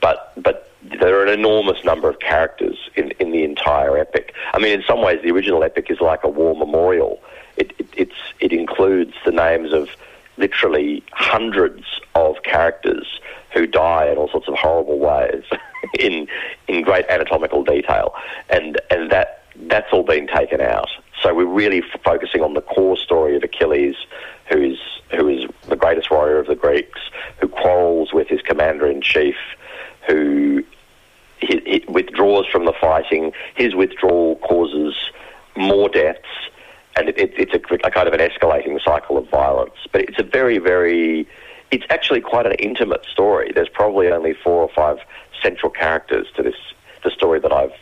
but 0.00 0.32
but 0.36 0.70
there 0.80 1.18
are 1.18 1.24
an 1.24 1.40
enormous 1.40 1.82
number 1.84 2.08
of 2.08 2.20
characters 2.20 2.78
in, 2.94 3.10
in 3.18 3.32
the 3.32 3.42
entire 3.42 3.98
epic. 3.98 4.32
I 4.54 4.60
mean, 4.60 4.72
in 4.72 4.84
some 4.86 5.02
ways, 5.02 5.18
the 5.24 5.32
original 5.32 5.64
epic 5.64 5.90
is 5.90 6.00
like 6.00 6.22
a 6.22 6.28
war 6.28 6.54
memorial. 6.54 7.20
It, 7.56 7.72
it, 7.80 7.88
it's, 7.96 8.14
it 8.38 8.52
includes 8.52 9.14
the 9.24 9.32
names 9.32 9.72
of 9.72 9.88
literally 10.36 11.02
hundreds 11.10 11.84
of 12.14 12.44
characters 12.44 13.20
who 13.52 13.66
die 13.66 14.08
in 14.08 14.18
all 14.18 14.28
sorts 14.28 14.46
of 14.46 14.54
horrible 14.54 15.00
ways 15.00 15.42
in, 15.98 16.28
in 16.68 16.82
great 16.82 17.06
anatomical 17.08 17.64
detail. 17.64 18.14
And, 18.48 18.80
and 18.88 19.10
that, 19.10 19.46
that's 19.56 19.92
all 19.92 20.04
been 20.04 20.28
taken 20.28 20.60
out. 20.60 20.90
So 21.22 21.34
we're 21.34 21.46
really 21.46 21.82
focusing 22.04 22.42
on 22.42 22.54
the 22.54 22.60
core 22.60 22.96
story 22.96 23.36
of 23.36 23.42
Achilles, 23.44 23.94
who 24.50 24.60
is 24.60 24.78
who 25.10 25.28
is 25.28 25.46
the 25.68 25.76
greatest 25.76 26.10
warrior 26.10 26.38
of 26.38 26.46
the 26.46 26.54
Greeks, 26.54 27.00
who 27.40 27.48
quarrels 27.48 28.12
with 28.12 28.28
his 28.28 28.40
commander 28.42 28.86
in 28.86 29.02
chief, 29.02 29.36
who 30.08 30.64
he, 31.38 31.60
he 31.64 31.84
withdraws 31.88 32.46
from 32.46 32.64
the 32.64 32.72
fighting. 32.72 33.32
His 33.54 33.74
withdrawal 33.74 34.36
causes 34.36 34.94
more 35.54 35.88
deaths, 35.88 36.20
and 36.96 37.10
it, 37.10 37.18
it, 37.18 37.34
it's 37.36 37.54
a, 37.54 37.86
a 37.86 37.90
kind 37.90 38.08
of 38.08 38.14
an 38.14 38.20
escalating 38.20 38.82
cycle 38.82 39.16
of 39.18 39.28
violence. 39.28 39.76
But 39.92 40.02
it's 40.02 40.18
a 40.18 40.24
very, 40.24 40.58
very 40.58 41.28
it's 41.70 41.84
actually 41.88 42.20
quite 42.20 42.46
an 42.46 42.52
intimate 42.52 43.04
story. 43.06 43.52
There's 43.54 43.68
probably 43.68 44.08
only 44.08 44.34
four 44.34 44.62
or 44.62 44.70
five 44.74 44.98
central 45.42 45.70
characters 45.70 46.26
to 46.36 46.42
this 46.42 46.56
the 47.04 47.10
story 47.10 47.40
that 47.40 47.52
I've 47.52 47.72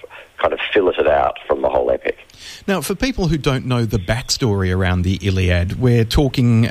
kind 0.40 0.52
of 0.52 0.60
filleted 0.72 1.06
out 1.06 1.38
from 1.46 1.62
the 1.62 1.68
whole 1.68 1.90
epic. 1.90 2.18
Now, 2.66 2.80
for 2.80 2.94
people 2.94 3.28
who 3.28 3.38
don't 3.38 3.66
know 3.66 3.84
the 3.84 3.98
backstory 3.98 4.74
around 4.74 5.02
the 5.02 5.18
Iliad, 5.22 5.78
we're 5.80 6.04
talking 6.04 6.66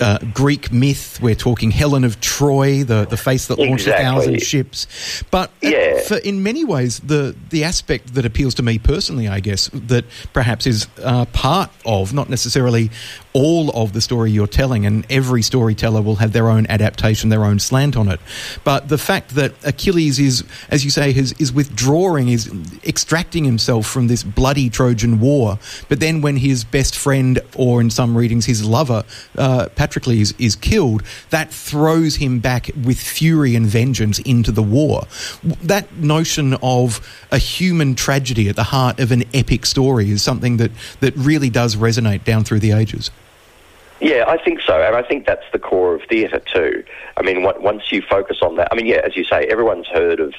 uh, 0.00 0.18
Greek 0.32 0.72
myth, 0.72 1.20
we're 1.20 1.34
talking 1.34 1.70
Helen 1.70 2.04
of 2.04 2.20
Troy, 2.20 2.84
the, 2.84 3.04
the 3.04 3.16
face 3.16 3.46
that 3.46 3.58
launched 3.58 3.86
exactly. 3.86 4.04
a 4.04 4.10
thousand 4.10 4.42
ships. 4.42 5.22
But 5.30 5.50
uh, 5.64 5.68
yeah. 5.68 6.00
for, 6.00 6.16
in 6.18 6.42
many 6.42 6.64
ways, 6.64 7.00
the, 7.00 7.34
the 7.50 7.64
aspect 7.64 8.14
that 8.14 8.24
appeals 8.24 8.54
to 8.54 8.62
me 8.62 8.78
personally, 8.78 9.28
I 9.28 9.40
guess, 9.40 9.68
that 9.72 10.04
perhaps 10.32 10.66
is 10.66 10.86
uh, 11.02 11.24
part 11.26 11.70
of, 11.84 12.12
not 12.12 12.28
necessarily 12.28 12.90
all 13.32 13.70
of 13.70 13.92
the 13.92 14.00
story 14.00 14.30
you're 14.30 14.46
telling, 14.46 14.86
and 14.86 15.06
every 15.10 15.42
storyteller 15.42 16.02
will 16.02 16.16
have 16.16 16.32
their 16.32 16.48
own 16.48 16.66
adaptation, 16.68 17.30
their 17.30 17.44
own 17.44 17.58
slant 17.58 17.96
on 17.96 18.08
it. 18.08 18.20
But 18.64 18.88
the 18.88 18.98
fact 18.98 19.34
that 19.34 19.52
Achilles 19.64 20.18
is, 20.18 20.44
as 20.70 20.84
you 20.84 20.90
say, 20.90 21.10
is, 21.10 21.32
is 21.38 21.52
withdrawing, 21.52 22.28
is 22.28 22.50
extracting 22.84 23.44
himself 23.44 23.86
from 23.86 24.08
this 24.08 24.22
bloody 24.22 24.70
Trojan 24.70 25.20
war, 25.20 25.58
but 25.88 26.00
then 26.00 26.20
when 26.20 26.36
his 26.36 26.64
best 26.64 26.96
friend, 26.96 27.40
or 27.56 27.80
in 27.80 27.90
some 27.90 28.16
readings 28.16 28.46
his 28.46 28.64
lover, 28.64 29.04
uh, 29.36 29.68
Patroclus 29.88 30.34
is 30.38 30.56
killed, 30.56 31.02
that 31.30 31.52
throws 31.52 32.16
him 32.16 32.40
back 32.40 32.70
with 32.84 32.98
fury 32.98 33.54
and 33.54 33.66
vengeance 33.66 34.18
into 34.20 34.52
the 34.52 34.62
war. 34.62 35.06
That 35.62 35.96
notion 35.96 36.54
of 36.62 37.00
a 37.30 37.38
human 37.38 37.94
tragedy 37.94 38.48
at 38.48 38.56
the 38.56 38.64
heart 38.64 39.00
of 39.00 39.12
an 39.12 39.24
epic 39.34 39.66
story 39.66 40.10
is 40.10 40.22
something 40.22 40.58
that, 40.58 40.70
that 41.00 41.16
really 41.16 41.50
does 41.50 41.76
resonate 41.76 42.24
down 42.24 42.44
through 42.44 42.60
the 42.60 42.72
ages. 42.72 43.10
Yeah, 44.00 44.26
I 44.28 44.38
think 44.38 44.60
so, 44.60 44.80
and 44.80 44.94
I 44.94 45.02
think 45.02 45.26
that's 45.26 45.44
the 45.52 45.58
core 45.58 45.94
of 45.94 46.02
theatre 46.08 46.40
too. 46.40 46.84
I 47.16 47.22
mean, 47.22 47.42
once 47.42 47.90
you 47.90 48.00
focus 48.02 48.38
on 48.42 48.56
that, 48.56 48.68
I 48.70 48.76
mean, 48.76 48.86
yeah, 48.86 49.00
as 49.04 49.16
you 49.16 49.24
say, 49.24 49.46
everyone's 49.46 49.88
heard 49.88 50.20
of. 50.20 50.34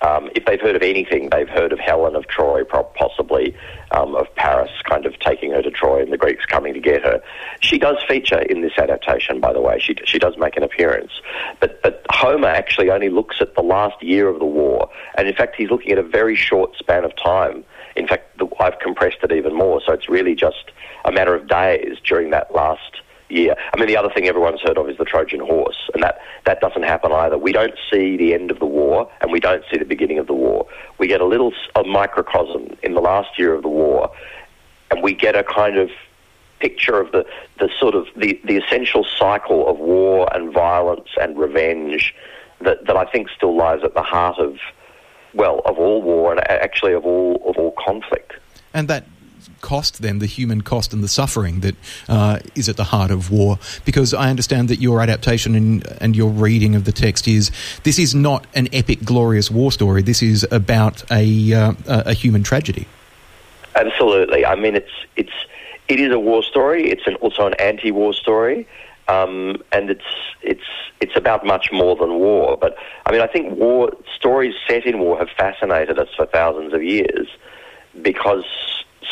Um, 0.00 0.28
if 0.34 0.44
they've 0.44 0.60
heard 0.60 0.76
of 0.76 0.82
anything, 0.82 1.30
they've 1.30 1.48
heard 1.48 1.72
of 1.72 1.78
Helen 1.78 2.14
of 2.14 2.26
Troy, 2.26 2.62
possibly 2.64 3.56
um, 3.90 4.14
of 4.14 4.26
Paris, 4.34 4.70
kind 4.84 5.06
of 5.06 5.18
taking 5.18 5.52
her 5.52 5.62
to 5.62 5.70
Troy 5.70 6.02
and 6.02 6.12
the 6.12 6.18
Greeks 6.18 6.44
coming 6.44 6.74
to 6.74 6.80
get 6.80 7.02
her. 7.02 7.22
She 7.60 7.78
does 7.78 7.96
feature 8.06 8.40
in 8.40 8.60
this 8.60 8.72
adaptation, 8.76 9.40
by 9.40 9.52
the 9.52 9.60
way. 9.60 9.78
She 9.78 9.96
she 10.04 10.18
does 10.18 10.36
make 10.36 10.56
an 10.56 10.62
appearance, 10.62 11.12
but 11.60 11.80
but 11.82 12.04
Homer 12.10 12.48
actually 12.48 12.90
only 12.90 13.08
looks 13.08 13.36
at 13.40 13.54
the 13.54 13.62
last 13.62 14.02
year 14.02 14.28
of 14.28 14.40
the 14.40 14.46
war, 14.46 14.90
and 15.16 15.26
in 15.26 15.34
fact, 15.34 15.56
he's 15.56 15.70
looking 15.70 15.92
at 15.92 15.98
a 15.98 16.02
very 16.02 16.36
short 16.36 16.76
span 16.76 17.04
of 17.04 17.12
time. 17.16 17.64
In 17.96 18.08
fact, 18.08 18.36
the, 18.38 18.48
I've 18.60 18.78
compressed 18.80 19.18
it 19.22 19.32
even 19.32 19.54
more, 19.54 19.80
so 19.86 19.92
it's 19.92 20.08
really 20.08 20.34
just 20.34 20.72
a 21.04 21.12
matter 21.12 21.34
of 21.34 21.46
days 21.48 21.96
during 22.04 22.30
that 22.30 22.54
last 22.54 23.00
year. 23.28 23.54
I 23.72 23.78
mean, 23.78 23.88
the 23.88 23.96
other 23.96 24.10
thing 24.10 24.26
everyone's 24.26 24.60
heard 24.60 24.78
of 24.78 24.88
is 24.88 24.98
the 24.98 25.04
Trojan 25.04 25.40
horse, 25.40 25.90
and 25.94 26.02
that, 26.02 26.18
that 26.44 26.60
doesn't 26.60 26.82
happen 26.82 27.12
either. 27.12 27.38
We 27.38 27.52
don't 27.52 27.74
see 27.90 28.16
the 28.16 28.34
end 28.34 28.50
of 28.50 28.58
the 28.58 28.66
war, 28.66 29.10
and 29.20 29.32
we 29.32 29.40
don't 29.40 29.64
see 29.70 29.78
the 29.78 29.84
beginning 29.84 30.18
of 30.18 30.26
the 30.26 30.34
war. 30.34 30.66
We 30.98 31.06
get 31.06 31.20
a 31.20 31.26
little 31.26 31.52
a 31.74 31.84
microcosm 31.84 32.76
in 32.82 32.94
the 32.94 33.00
last 33.00 33.38
year 33.38 33.54
of 33.54 33.62
the 33.62 33.68
war, 33.68 34.10
and 34.90 35.02
we 35.02 35.14
get 35.14 35.36
a 35.36 35.44
kind 35.44 35.78
of 35.78 35.90
picture 36.60 36.98
of 37.00 37.12
the, 37.12 37.26
the 37.58 37.68
sort 37.78 37.94
of 37.94 38.06
the, 38.16 38.40
the 38.44 38.56
essential 38.56 39.04
cycle 39.18 39.68
of 39.68 39.78
war 39.78 40.28
and 40.34 40.52
violence 40.52 41.08
and 41.20 41.36
revenge 41.36 42.14
that, 42.60 42.86
that 42.86 42.96
I 42.96 43.04
think 43.04 43.28
still 43.36 43.56
lies 43.56 43.82
at 43.84 43.94
the 43.94 44.02
heart 44.02 44.38
of 44.38 44.58
well 45.34 45.60
of 45.64 45.78
all 45.78 46.00
war 46.00 46.30
and 46.30 46.40
actually 46.48 46.92
of 46.92 47.04
all 47.04 47.42
of 47.46 47.56
all 47.56 47.74
conflict. 47.84 48.34
And 48.72 48.88
that 48.88 49.04
cost 49.60 50.02
then, 50.02 50.18
the 50.18 50.26
human 50.26 50.60
cost 50.60 50.92
and 50.92 51.02
the 51.02 51.08
suffering 51.08 51.60
that 51.60 51.76
uh, 52.08 52.38
is 52.54 52.68
at 52.68 52.76
the 52.76 52.84
heart 52.84 53.10
of 53.10 53.30
war. 53.30 53.58
Because 53.84 54.14
I 54.14 54.30
understand 54.30 54.68
that 54.68 54.80
your 54.80 55.00
adaptation 55.00 55.54
and, 55.54 55.86
and 56.00 56.16
your 56.16 56.30
reading 56.30 56.74
of 56.74 56.84
the 56.84 56.92
text 56.92 57.28
is 57.28 57.50
this 57.82 57.98
is 57.98 58.14
not 58.14 58.46
an 58.54 58.68
epic, 58.72 59.04
glorious 59.04 59.50
war 59.50 59.72
story. 59.72 60.02
This 60.02 60.22
is 60.22 60.46
about 60.50 61.04
a, 61.10 61.52
uh, 61.52 61.72
a 61.86 62.14
human 62.14 62.42
tragedy. 62.42 62.86
Absolutely. 63.76 64.46
I 64.46 64.54
mean, 64.54 64.76
it's 64.76 64.92
it's 65.16 65.32
it 65.88 66.00
is 66.00 66.12
a 66.12 66.18
war 66.18 66.42
story. 66.42 66.90
It's 66.90 67.06
an, 67.06 67.16
also 67.16 67.46
an 67.46 67.54
anti-war 67.54 68.14
story, 68.14 68.66
um, 69.08 69.62
and 69.72 69.90
it's 69.90 70.04
it's 70.42 70.64
it's 71.00 71.16
about 71.16 71.44
much 71.44 71.70
more 71.72 71.96
than 71.96 72.14
war. 72.14 72.56
But 72.56 72.76
I 73.06 73.12
mean, 73.12 73.20
I 73.20 73.26
think 73.26 73.56
war 73.56 73.92
stories 74.16 74.54
set 74.68 74.86
in 74.86 75.00
war 75.00 75.18
have 75.18 75.28
fascinated 75.36 75.98
us 75.98 76.08
for 76.16 76.26
thousands 76.26 76.72
of 76.72 76.82
years 76.82 77.28
because 78.00 78.44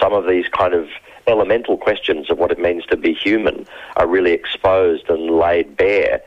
some 0.00 0.12
of 0.12 0.26
these 0.26 0.46
kind 0.48 0.74
of 0.74 0.88
elemental 1.26 1.76
questions 1.76 2.30
of 2.30 2.38
what 2.38 2.50
it 2.50 2.58
means 2.58 2.84
to 2.86 2.96
be 2.96 3.12
human 3.12 3.66
are 3.96 4.06
really 4.06 4.32
exposed 4.32 5.08
and 5.08 5.30
laid 5.30 5.76
bare 5.76 6.22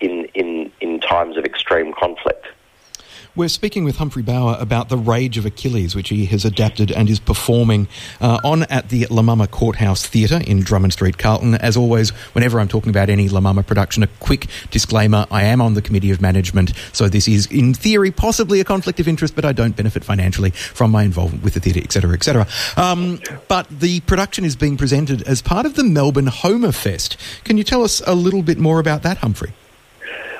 in, 0.00 0.26
in, 0.34 0.70
in 0.80 1.00
times 1.00 1.36
of 1.36 1.44
extreme 1.44 1.92
conflict. 1.92 2.46
We're 3.34 3.48
speaking 3.48 3.84
with 3.84 3.96
Humphrey 3.96 4.22
Bower 4.22 4.58
about 4.60 4.90
The 4.90 4.98
Rage 4.98 5.38
of 5.38 5.46
Achilles, 5.46 5.94
which 5.94 6.10
he 6.10 6.26
has 6.26 6.44
adapted 6.44 6.92
and 6.92 7.08
is 7.08 7.18
performing 7.18 7.88
uh, 8.20 8.38
on 8.44 8.64
at 8.64 8.90
the 8.90 9.06
La 9.06 9.22
Mama 9.22 9.46
Courthouse 9.46 10.06
Theatre 10.06 10.42
in 10.46 10.60
Drummond 10.60 10.92
Street, 10.92 11.16
Carlton. 11.16 11.54
As 11.54 11.74
always, 11.74 12.10
whenever 12.34 12.60
I'm 12.60 12.68
talking 12.68 12.90
about 12.90 13.08
any 13.08 13.30
La 13.30 13.40
Mama 13.40 13.62
production, 13.62 14.02
a 14.02 14.06
quick 14.20 14.48
disclaimer 14.70 15.24
I 15.30 15.44
am 15.44 15.62
on 15.62 15.72
the 15.72 15.80
Committee 15.80 16.10
of 16.10 16.20
Management, 16.20 16.74
so 16.92 17.08
this 17.08 17.26
is, 17.26 17.46
in 17.46 17.72
theory, 17.72 18.10
possibly 18.10 18.60
a 18.60 18.64
conflict 18.64 19.00
of 19.00 19.08
interest, 19.08 19.34
but 19.34 19.46
I 19.46 19.52
don't 19.52 19.74
benefit 19.74 20.04
financially 20.04 20.50
from 20.50 20.90
my 20.90 21.02
involvement 21.02 21.42
with 21.42 21.54
the 21.54 21.60
theatre, 21.60 21.80
etc., 21.80 22.12
etc. 22.12 22.46
Um, 22.76 23.18
but 23.48 23.66
the 23.70 24.00
production 24.00 24.44
is 24.44 24.56
being 24.56 24.76
presented 24.76 25.22
as 25.22 25.40
part 25.40 25.64
of 25.64 25.74
the 25.74 25.84
Melbourne 25.84 26.26
Homer 26.26 26.72
Fest. 26.72 27.16
Can 27.44 27.56
you 27.56 27.64
tell 27.64 27.82
us 27.82 28.02
a 28.06 28.14
little 28.14 28.42
bit 28.42 28.58
more 28.58 28.78
about 28.78 29.02
that, 29.04 29.16
Humphrey? 29.16 29.54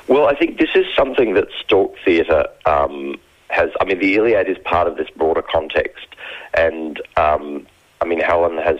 Well, 0.08 0.26
I 0.26 0.34
think 0.34 0.58
this 0.58 0.70
is 0.74 0.86
something 0.94 1.34
that 1.34 1.48
Stork 1.60 1.94
Theatre 2.04 2.46
um, 2.66 3.18
has. 3.48 3.70
I 3.80 3.84
mean, 3.84 3.98
the 3.98 4.14
Iliad 4.16 4.48
is 4.48 4.58
part 4.58 4.88
of 4.88 4.96
this 4.96 5.08
broader 5.10 5.42
context, 5.42 6.06
and 6.54 7.00
um, 7.16 7.66
I 8.00 8.04
mean, 8.04 8.20
Helen 8.20 8.58
has. 8.58 8.78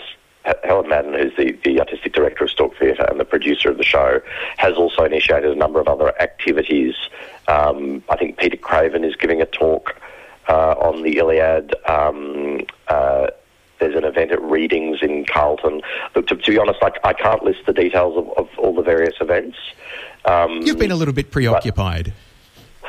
Helen 0.64 0.88
Madden, 0.88 1.14
who's 1.14 1.36
the, 1.36 1.52
the 1.64 1.78
artistic 1.78 2.14
director 2.14 2.42
of 2.42 2.50
Stork 2.50 2.76
Theatre 2.76 3.06
and 3.08 3.20
the 3.20 3.24
producer 3.24 3.70
of 3.70 3.78
the 3.78 3.84
show, 3.84 4.20
has 4.56 4.74
also 4.74 5.04
initiated 5.04 5.52
a 5.52 5.54
number 5.54 5.78
of 5.78 5.86
other 5.86 6.20
activities. 6.20 6.96
Um, 7.46 8.02
I 8.08 8.16
think 8.16 8.38
Peter 8.38 8.56
Craven 8.56 9.04
is 9.04 9.14
giving 9.14 9.40
a 9.40 9.46
talk 9.46 9.94
uh, 10.48 10.72
on 10.72 11.04
the 11.04 11.18
Iliad. 11.18 11.76
Um, 11.86 12.66
uh, 12.88 13.28
there's 13.82 13.96
an 13.96 14.04
event 14.04 14.30
at 14.30 14.40
Readings 14.40 14.98
in 15.02 15.24
Carlton. 15.24 15.82
Look, 16.14 16.28
to, 16.28 16.36
to 16.36 16.50
be 16.50 16.58
honest, 16.58 16.78
I, 16.82 16.92
I 17.02 17.12
can't 17.12 17.42
list 17.42 17.60
the 17.66 17.72
details 17.72 18.16
of, 18.16 18.30
of 18.38 18.48
all 18.58 18.72
the 18.72 18.82
various 18.82 19.14
events. 19.20 19.58
Um, 20.24 20.60
You've 20.62 20.78
been 20.78 20.92
a 20.92 20.96
little 20.96 21.14
bit 21.14 21.32
preoccupied. 21.32 22.12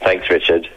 Thanks, 0.00 0.28
Richard. 0.30 0.68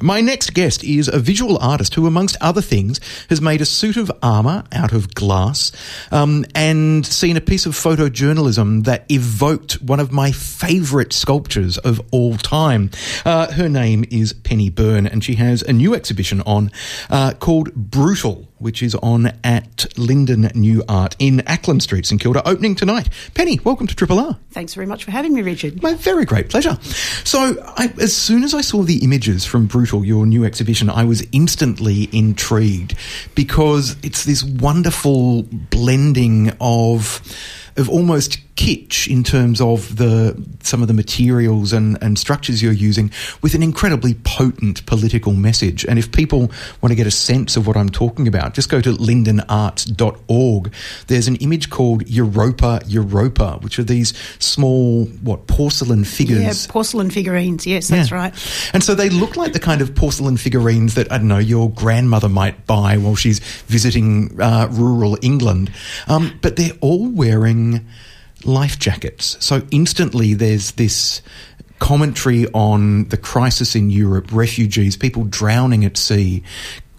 My 0.00 0.20
next 0.20 0.54
guest 0.54 0.84
is 0.84 1.08
a 1.08 1.18
visual 1.18 1.58
artist 1.58 1.94
who, 1.94 2.06
amongst 2.06 2.36
other 2.40 2.60
things, 2.60 3.00
has 3.30 3.40
made 3.40 3.60
a 3.60 3.64
suit 3.64 3.96
of 3.96 4.12
armour 4.22 4.62
out 4.70 4.92
of 4.92 5.12
glass 5.14 5.72
um, 6.12 6.44
and 6.54 7.04
seen 7.04 7.36
a 7.36 7.40
piece 7.40 7.66
of 7.66 7.72
photojournalism 7.72 8.84
that 8.84 9.10
evoked 9.10 9.82
one 9.82 9.98
of 9.98 10.12
my 10.12 10.30
favourite 10.30 11.12
sculptures 11.12 11.78
of 11.78 12.00
all 12.12 12.36
time. 12.36 12.90
Uh, 13.24 13.50
her 13.52 13.68
name 13.68 14.04
is 14.10 14.32
Penny 14.32 14.70
Byrne, 14.70 15.06
and 15.06 15.24
she 15.24 15.34
has 15.34 15.62
a 15.62 15.72
new 15.72 15.94
exhibition 15.94 16.42
on 16.42 16.70
uh, 17.10 17.32
called 17.34 17.74
Brutal 17.74 18.47
which 18.58 18.82
is 18.82 18.94
on 18.96 19.32
at 19.44 19.86
Linden 19.98 20.50
New 20.54 20.82
Art 20.88 21.16
in 21.18 21.38
Acland 21.38 21.82
Street, 21.82 22.06
St 22.06 22.20
Kilda, 22.20 22.46
opening 22.48 22.74
tonight. 22.74 23.08
Penny, 23.34 23.60
welcome 23.64 23.86
to 23.86 23.94
Triple 23.94 24.18
R. 24.18 24.38
Thanks 24.50 24.74
very 24.74 24.86
much 24.86 25.04
for 25.04 25.10
having 25.10 25.34
me, 25.34 25.42
Richard. 25.42 25.82
My 25.82 25.94
very 25.94 26.24
great 26.24 26.50
pleasure. 26.50 26.78
So, 27.24 27.56
I, 27.76 27.92
as 28.00 28.14
soon 28.14 28.44
as 28.44 28.54
I 28.54 28.60
saw 28.60 28.82
the 28.82 29.04
images 29.04 29.44
from 29.44 29.66
Brutal, 29.66 30.04
your 30.04 30.26
new 30.26 30.44
exhibition, 30.44 30.90
I 30.90 31.04
was 31.04 31.26
instantly 31.32 32.08
intrigued 32.12 32.94
because 33.34 33.96
it's 34.02 34.24
this 34.24 34.42
wonderful 34.42 35.42
blending 35.42 36.52
of 36.60 37.22
of 37.76 37.88
almost 37.88 38.38
kitsch 38.58 39.06
in 39.08 39.22
terms 39.22 39.60
of 39.60 39.96
the 39.98 40.36
some 40.64 40.82
of 40.82 40.88
the 40.88 40.94
materials 40.94 41.72
and, 41.72 41.96
and 42.02 42.18
structures 42.18 42.60
you're 42.60 42.72
using 42.72 43.08
with 43.40 43.54
an 43.54 43.62
incredibly 43.62 44.14
potent 44.14 44.84
political 44.84 45.32
message. 45.32 45.84
And 45.84 45.96
if 45.96 46.10
people 46.10 46.50
want 46.80 46.90
to 46.90 46.96
get 46.96 47.06
a 47.06 47.12
sense 47.12 47.56
of 47.56 47.68
what 47.68 47.76
I'm 47.76 47.88
talking 47.88 48.26
about, 48.26 48.54
just 48.54 48.68
go 48.68 48.80
to 48.80 48.92
lindenarts.org. 48.92 50.72
There's 51.06 51.28
an 51.28 51.36
image 51.36 51.70
called 51.70 52.08
Europa 52.08 52.80
Europa, 52.88 53.58
which 53.60 53.78
are 53.78 53.84
these 53.84 54.12
small, 54.40 55.04
what, 55.22 55.46
porcelain 55.46 56.02
figures. 56.02 56.66
Yeah, 56.66 56.72
porcelain 56.72 57.10
figurines. 57.10 57.64
Yes, 57.64 57.86
that's 57.86 58.10
yeah. 58.10 58.16
right. 58.16 58.70
And 58.72 58.82
so 58.82 58.96
they 58.96 59.08
look 59.08 59.36
like 59.36 59.52
the 59.52 59.60
kind 59.60 59.80
of 59.80 59.94
porcelain 59.94 60.36
figurines 60.36 60.94
that, 60.96 61.12
I 61.12 61.18
don't 61.18 61.28
know, 61.28 61.38
your 61.38 61.70
grandmother 61.70 62.28
might 62.28 62.66
buy 62.66 62.96
while 62.96 63.14
she's 63.14 63.38
visiting 63.68 64.40
uh, 64.40 64.66
rural 64.72 65.16
England. 65.22 65.72
Um, 66.08 66.36
but 66.42 66.56
they're 66.56 66.76
all 66.80 67.08
wearing 67.08 67.86
life 68.44 68.78
jackets. 68.78 69.36
So 69.44 69.62
instantly 69.70 70.34
there's 70.34 70.72
this 70.72 71.22
commentary 71.78 72.46
on 72.52 73.08
the 73.08 73.16
crisis 73.16 73.74
in 73.74 73.90
Europe, 73.90 74.32
refugees, 74.32 74.96
people 74.96 75.24
drowning 75.24 75.84
at 75.84 75.96
sea, 75.96 76.42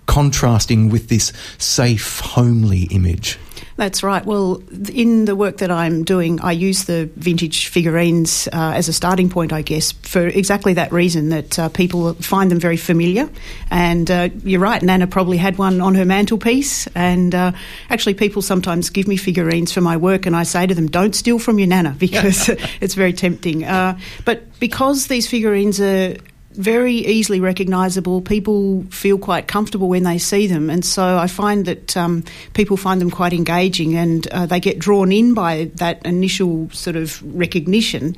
contrasting 0.06 0.90
with 0.90 1.10
this 1.10 1.34
safe, 1.58 2.20
homely 2.20 2.84
image. 2.84 3.38
That's 3.80 4.04
right. 4.04 4.26
Well, 4.26 4.62
in 4.94 5.24
the 5.24 5.38
work 5.38 5.60
that 5.60 5.72
I'm 5.72 6.04
doing, 6.04 6.42
I 6.42 6.52
use 6.52 6.84
the 6.84 7.10
vintage 7.16 7.68
figurines 7.68 8.50
uh, 8.52 8.74
as 8.76 8.90
a 8.90 8.94
starting 8.94 9.30
point, 9.30 9.54
I 9.54 9.62
guess, 9.62 9.94
for 9.94 10.28
exactly 10.28 10.74
that 10.74 10.92
reason 10.92 11.30
that 11.30 11.58
uh, 11.58 11.70
people 11.70 12.14
find 12.16 12.52
them 12.52 12.60
very 12.60 12.76
familiar. 12.76 13.30
And 13.72 14.12
uh, 14.12 14.30
you're 14.44 14.60
right, 14.60 14.84
Nana 14.84 15.08
probably 15.08 15.38
had 15.38 15.58
one 15.58 15.80
on 15.80 15.96
her 15.96 16.04
mantelpiece. 16.04 16.88
And 16.88 17.34
uh, 17.34 17.54
actually, 17.90 18.16
people 18.16 18.42
sometimes 18.42 18.90
give 18.90 19.08
me 19.08 19.16
figurines 19.16 19.72
for 19.72 19.80
my 19.80 19.96
work, 19.96 20.26
and 20.26 20.36
I 20.36 20.44
say 20.44 20.68
to 20.68 20.76
them, 20.76 20.88
don't 20.88 21.16
steal 21.16 21.40
from 21.40 21.58
your 21.58 21.70
Nana 21.70 21.92
because 21.98 22.50
it's 22.82 22.96
very 22.96 23.14
tempting. 23.14 23.64
Uh, 23.64 23.98
but 24.26 24.60
because 24.60 25.08
these 25.08 25.26
figurines 25.26 25.80
are 25.80 26.18
very 26.52 26.96
easily 26.96 27.40
recognisable. 27.40 28.22
People 28.22 28.84
feel 28.90 29.18
quite 29.18 29.48
comfortable 29.48 29.88
when 29.88 30.04
they 30.04 30.18
see 30.18 30.48
them, 30.48 30.70
and 30.70 30.84
so 30.84 31.18
I 31.18 31.28
find 31.28 31.66
that 31.66 31.96
um, 31.96 32.24
people 32.54 32.76
find 32.76 33.00
them 33.00 33.12
quite 33.12 33.34
engaging, 33.34 33.96
and 33.96 34.28
uh, 34.28 34.46
they 34.46 34.60
get 34.60 34.80
drawn 34.80 35.12
in 35.12 35.34
by 35.34 35.72
that 35.76 36.04
initial 36.06 36.70
sort 36.72 36.96
of 36.96 37.22
recognition. 37.38 38.16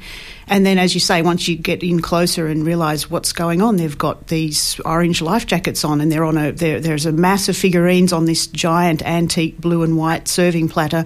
And 0.47 0.65
then, 0.65 0.77
as 0.77 0.93
you 0.93 0.99
say, 0.99 1.21
once 1.21 1.47
you 1.47 1.55
get 1.55 1.83
in 1.83 2.01
closer 2.01 2.47
and 2.47 2.65
realise 2.65 3.09
what's 3.09 3.33
going 3.33 3.61
on, 3.61 3.75
they've 3.75 3.97
got 3.97 4.27
these 4.27 4.79
orange 4.85 5.21
life 5.21 5.45
jackets 5.45 5.83
on, 5.83 5.99
and 5.99 6.11
they're 6.11 6.25
on 6.25 6.37
a 6.37 6.51
there's 6.51 7.05
a 7.05 7.11
mass 7.11 7.49
of 7.49 7.57
figurines 7.57 8.13
on 8.13 8.25
this 8.25 8.47
giant 8.47 9.01
antique 9.03 9.57
blue 9.59 9.83
and 9.83 9.97
white 9.97 10.27
serving 10.27 10.69
platter 10.69 11.05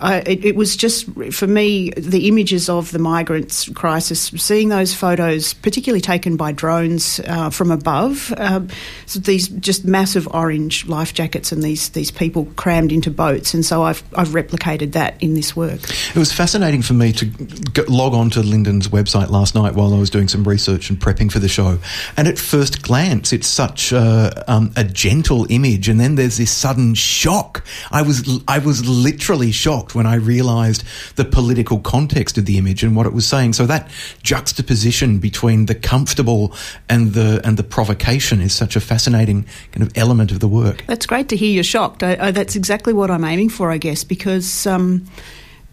uh, 0.00 0.22
it, 0.26 0.44
it, 0.44 0.56
was 0.56 0.76
just 0.76 1.06
for 1.32 1.46
me 1.46 1.90
the 1.90 2.26
images 2.26 2.68
of 2.68 2.90
the 2.90 2.98
migrants 2.98 3.68
crisis, 3.70 4.28
seeing 4.36 4.70
those 4.70 4.94
photos, 4.94 5.52
particularly 5.52 6.00
taken 6.00 6.36
by 6.36 6.52
drones 6.52 7.20
uh, 7.26 7.50
from 7.50 7.70
above, 7.70 8.32
uh, 8.38 8.60
so 9.04 9.20
these 9.20 9.48
just 9.48 9.84
massive 9.84 10.26
orange 10.32 10.86
life 10.86 11.12
jackets 11.12 11.52
and 11.52 11.62
these 11.62 11.90
these 11.90 12.10
people 12.10 12.46
crammed 12.56 12.92
into 12.92 13.10
boats, 13.10 13.52
and 13.52 13.64
so 13.64 13.82
I've 13.82 14.02
I've 14.16 14.28
replicated 14.28 14.92
that 14.92 15.22
in 15.22 15.34
this 15.34 15.54
work. 15.54 15.80
It 15.82 16.16
was 16.16 16.32
fascinating 16.32 16.80
for 16.80 16.94
me 16.94 17.12
to 17.12 17.84
log 17.88 18.14
on 18.14 18.30
to 18.30 18.40
Linden's 18.40 18.88
website 18.88 19.28
last 19.28 19.54
night 19.54 19.74
while 19.74 19.92
I 19.92 19.98
was 19.98 20.08
doing 20.08 20.28
some 20.28 20.44
research 20.44 20.88
and 20.88 20.98
prepping 20.98 21.30
for 21.30 21.40
the 21.40 21.48
show, 21.48 21.78
and 22.16 22.26
at 22.26 22.38
first 22.38 22.82
glance, 22.82 23.34
it's 23.34 23.46
such 23.48 23.92
a, 23.92 24.44
um, 24.48 24.72
a 24.76 24.84
gentle 24.84 25.46
image, 25.50 25.88
and 25.88 26.00
then 26.00 26.14
there's 26.14 26.38
this 26.38 26.50
sudden 26.50 26.94
shock. 26.94 27.64
I 27.90 28.00
was 28.00 28.42
I 28.48 28.58
was 28.58 28.88
literally 28.88 29.52
shocked 29.52 29.89
shocked 29.90 29.94
when 29.94 30.06
I 30.06 30.16
realised 30.16 30.84
the 31.16 31.24
political 31.24 31.80
context 31.80 32.38
of 32.38 32.44
the 32.44 32.58
image 32.58 32.84
and 32.84 32.96
what 32.96 33.06
it 33.06 33.12
was 33.12 33.26
saying. 33.26 33.54
So 33.54 33.66
that 33.66 33.88
juxtaposition 34.22 35.18
between 35.20 35.66
the 35.66 35.74
comfortable 35.74 36.52
and 36.88 37.14
the 37.14 37.40
and 37.44 37.56
the 37.56 37.64
provocation 37.64 38.40
is 38.40 38.52
such 38.52 38.76
a 38.76 38.80
fascinating 38.80 39.46
kind 39.72 39.82
of 39.86 39.92
element 39.96 40.32
of 40.32 40.40
the 40.40 40.48
work. 40.48 40.84
That's 40.86 41.06
great 41.06 41.28
to 41.28 41.36
hear 41.36 41.52
you're 41.52 41.64
shocked. 41.64 42.02
I, 42.02 42.16
I, 42.28 42.30
that's 42.32 42.56
exactly 42.56 42.92
what 42.92 43.10
I'm 43.10 43.24
aiming 43.24 43.50
for, 43.50 43.70
I 43.70 43.78
guess, 43.78 44.04
because. 44.04 44.66
Um, 44.66 45.06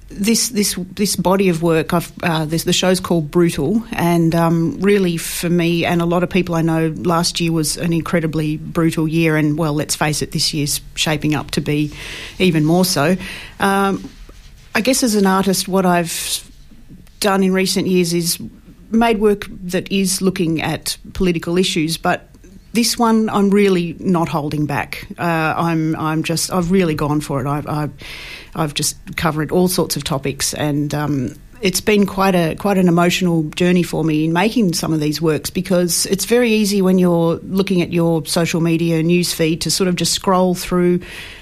this 0.10 0.50
this 0.50 0.76
this 0.94 1.16
body 1.16 1.50
of 1.50 1.62
work, 1.62 1.94
I've, 1.94 2.12
uh, 2.24 2.46
this, 2.46 2.64
the 2.64 2.74
show's 2.74 3.00
called 3.00 3.30
Brutal, 3.30 3.84
and 3.92 4.34
um, 4.34 4.80
really 4.80 5.18
for 5.18 5.50
me 5.50 5.86
and 5.86 6.02
a 6.02 6.06
lot 6.06 6.24
of 6.24 6.30
people 6.30 6.56
I 6.56 6.62
know, 6.62 6.94
last 6.98 7.40
year 7.40 7.52
was 7.52 7.78
an 7.78 7.94
incredibly 7.94 8.58
brutal 8.58 9.08
year, 9.08 9.36
and 9.36 9.58
well, 9.58 9.74
let's 9.74 9.96
face 9.96 10.22
it, 10.22 10.32
this 10.32 10.54
year's 10.54 10.82
shaping 10.96 11.36
up 11.36 11.52
to 11.52 11.62
be 11.62 11.94
even 12.40 12.64
more 12.66 12.86
so. 12.86 13.18
Um, 13.60 14.10
I 14.74 14.82
guess 14.82 15.04
as 15.04 15.16
an 15.16 15.26
artist, 15.26 15.68
what 15.68 15.86
I've 15.86 16.50
done 17.20 17.44
in 17.44 17.54
recent 17.54 17.88
years 17.88 18.14
is 18.14 18.40
made 18.92 19.20
work 19.20 19.46
that 19.50 19.92
is 19.92 20.22
looking 20.22 20.62
at 20.62 20.98
political 21.14 21.58
issues, 21.58 21.98
but 21.98 22.30
this 22.78 22.96
one 22.96 23.28
I'm 23.30 23.50
really 23.50 23.96
not 24.00 24.30
holding 24.30 24.68
back. 24.68 25.08
Uh, 25.18 25.24
I'm 25.58 25.96
I'm 25.96 26.22
just 26.22 26.54
I've 26.54 26.70
really 26.70 26.94
gone 26.94 27.22
for 27.22 27.42
it. 27.42 27.48
I've, 27.48 27.68
I've 27.68 27.92
I've 28.54 28.76
just 28.76 29.18
covered 29.18 29.52
all 29.52 29.68
sorts 29.68 29.96
of 29.96 30.04
topics, 30.04 30.54
and 30.54 30.94
um, 30.94 31.34
it's 31.62 31.82
been 31.82 32.06
quite 32.06 32.36
a 32.36 32.56
quite 32.56 32.78
an 32.78 32.88
emotional 32.88 33.44
journey 33.44 33.84
for 33.84 34.04
me 34.04 34.26
in 34.26 34.34
making 34.34 34.74
some 34.74 34.94
of 34.94 35.00
these 35.00 35.22
works 35.22 35.50
because 35.50 36.06
it's 36.06 36.26
very 36.26 36.52
easy 36.52 36.82
when 36.82 37.00
you're 37.00 37.36
looking 37.44 37.82
at 37.82 37.92
your 37.92 38.26
social 38.26 38.62
media 38.62 39.02
news 39.02 39.34
feed 39.34 39.62
to 39.62 39.72
sort 39.72 39.88
of 39.88 39.96
just 39.96 40.14
scroll 40.14 40.54
through 40.54 41.00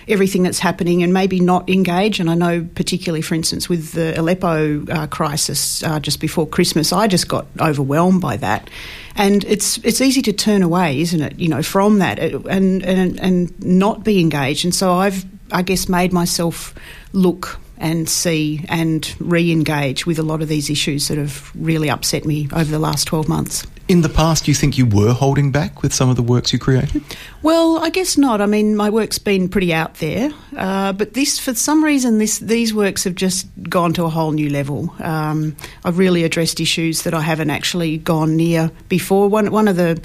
everything 0.07 0.43
that's 0.43 0.59
happening 0.59 1.03
and 1.03 1.13
maybe 1.13 1.39
not 1.39 1.69
engage. 1.69 2.19
And 2.19 2.29
I 2.29 2.35
know, 2.35 2.67
particularly, 2.75 3.21
for 3.21 3.35
instance, 3.35 3.67
with 3.67 3.93
the 3.93 4.17
Aleppo 4.19 4.85
uh, 4.85 5.07
crisis 5.07 5.83
uh, 5.83 5.99
just 5.99 6.19
before 6.19 6.47
Christmas, 6.47 6.93
I 6.93 7.07
just 7.07 7.27
got 7.27 7.47
overwhelmed 7.59 8.21
by 8.21 8.37
that. 8.37 8.69
And 9.15 9.43
it's 9.45 9.77
it's 9.79 10.01
easy 10.01 10.21
to 10.23 10.33
turn 10.33 10.61
away, 10.61 10.99
isn't 11.01 11.21
it? 11.21 11.39
You 11.39 11.49
know, 11.49 11.63
from 11.63 11.99
that 11.99 12.19
and 12.19 12.83
and 12.83 13.19
and 13.19 13.63
not 13.63 14.03
be 14.03 14.19
engaged. 14.19 14.65
And 14.65 14.75
so 14.75 14.93
I've 14.93 15.25
I 15.51 15.61
guess 15.61 15.89
made 15.89 16.13
myself 16.13 16.73
look 17.13 17.59
and 17.77 18.09
see 18.09 18.65
and 18.69 19.15
re 19.19 19.51
engage 19.51 20.05
with 20.05 20.19
a 20.19 20.23
lot 20.23 20.41
of 20.41 20.47
these 20.47 20.69
issues 20.69 21.07
that 21.07 21.17
have 21.17 21.51
really 21.55 21.89
upset 21.89 22.25
me 22.25 22.47
over 22.53 22.69
the 22.71 22.79
last 22.79 23.05
12 23.05 23.27
months. 23.27 23.65
In 23.87 24.01
the 24.01 24.09
past, 24.09 24.47
you 24.47 24.55
think 24.55 24.79
you 24.79 24.85
were 24.87 25.13
holding 25.13 25.51
back 25.51 25.83
with 25.83 25.93
some 25.93 26.09
of 26.09 26.15
the 26.15 26.23
works 26.23 26.51
you 26.51 26.57
created? 26.57 27.03
Well, 27.43 27.77
I 27.77 27.91
guess 27.91 28.17
not. 28.17 28.41
I 28.41 28.47
mean, 28.47 28.75
my 28.75 28.89
work's 28.89 29.19
been 29.19 29.47
pretty 29.47 29.71
out 29.71 29.95
there, 29.95 30.31
uh, 30.57 30.91
but 30.93 31.13
this, 31.13 31.37
for 31.37 31.53
some 31.53 31.83
reason, 31.83 32.17
this 32.17 32.39
these 32.39 32.73
works 32.73 33.03
have 33.03 33.13
just 33.13 33.47
gone 33.69 33.93
to 33.93 34.05
a 34.05 34.09
whole 34.09 34.31
new 34.31 34.49
level. 34.49 34.91
Um, 34.97 35.55
I've 35.83 35.99
really 35.99 36.23
addressed 36.23 36.59
issues 36.59 37.03
that 37.03 37.13
I 37.13 37.21
haven't 37.21 37.51
actually 37.51 37.99
gone 37.99 38.35
near 38.35 38.71
before. 38.89 39.29
One 39.29 39.51
one 39.51 39.67
of 39.67 39.75
the 39.75 40.01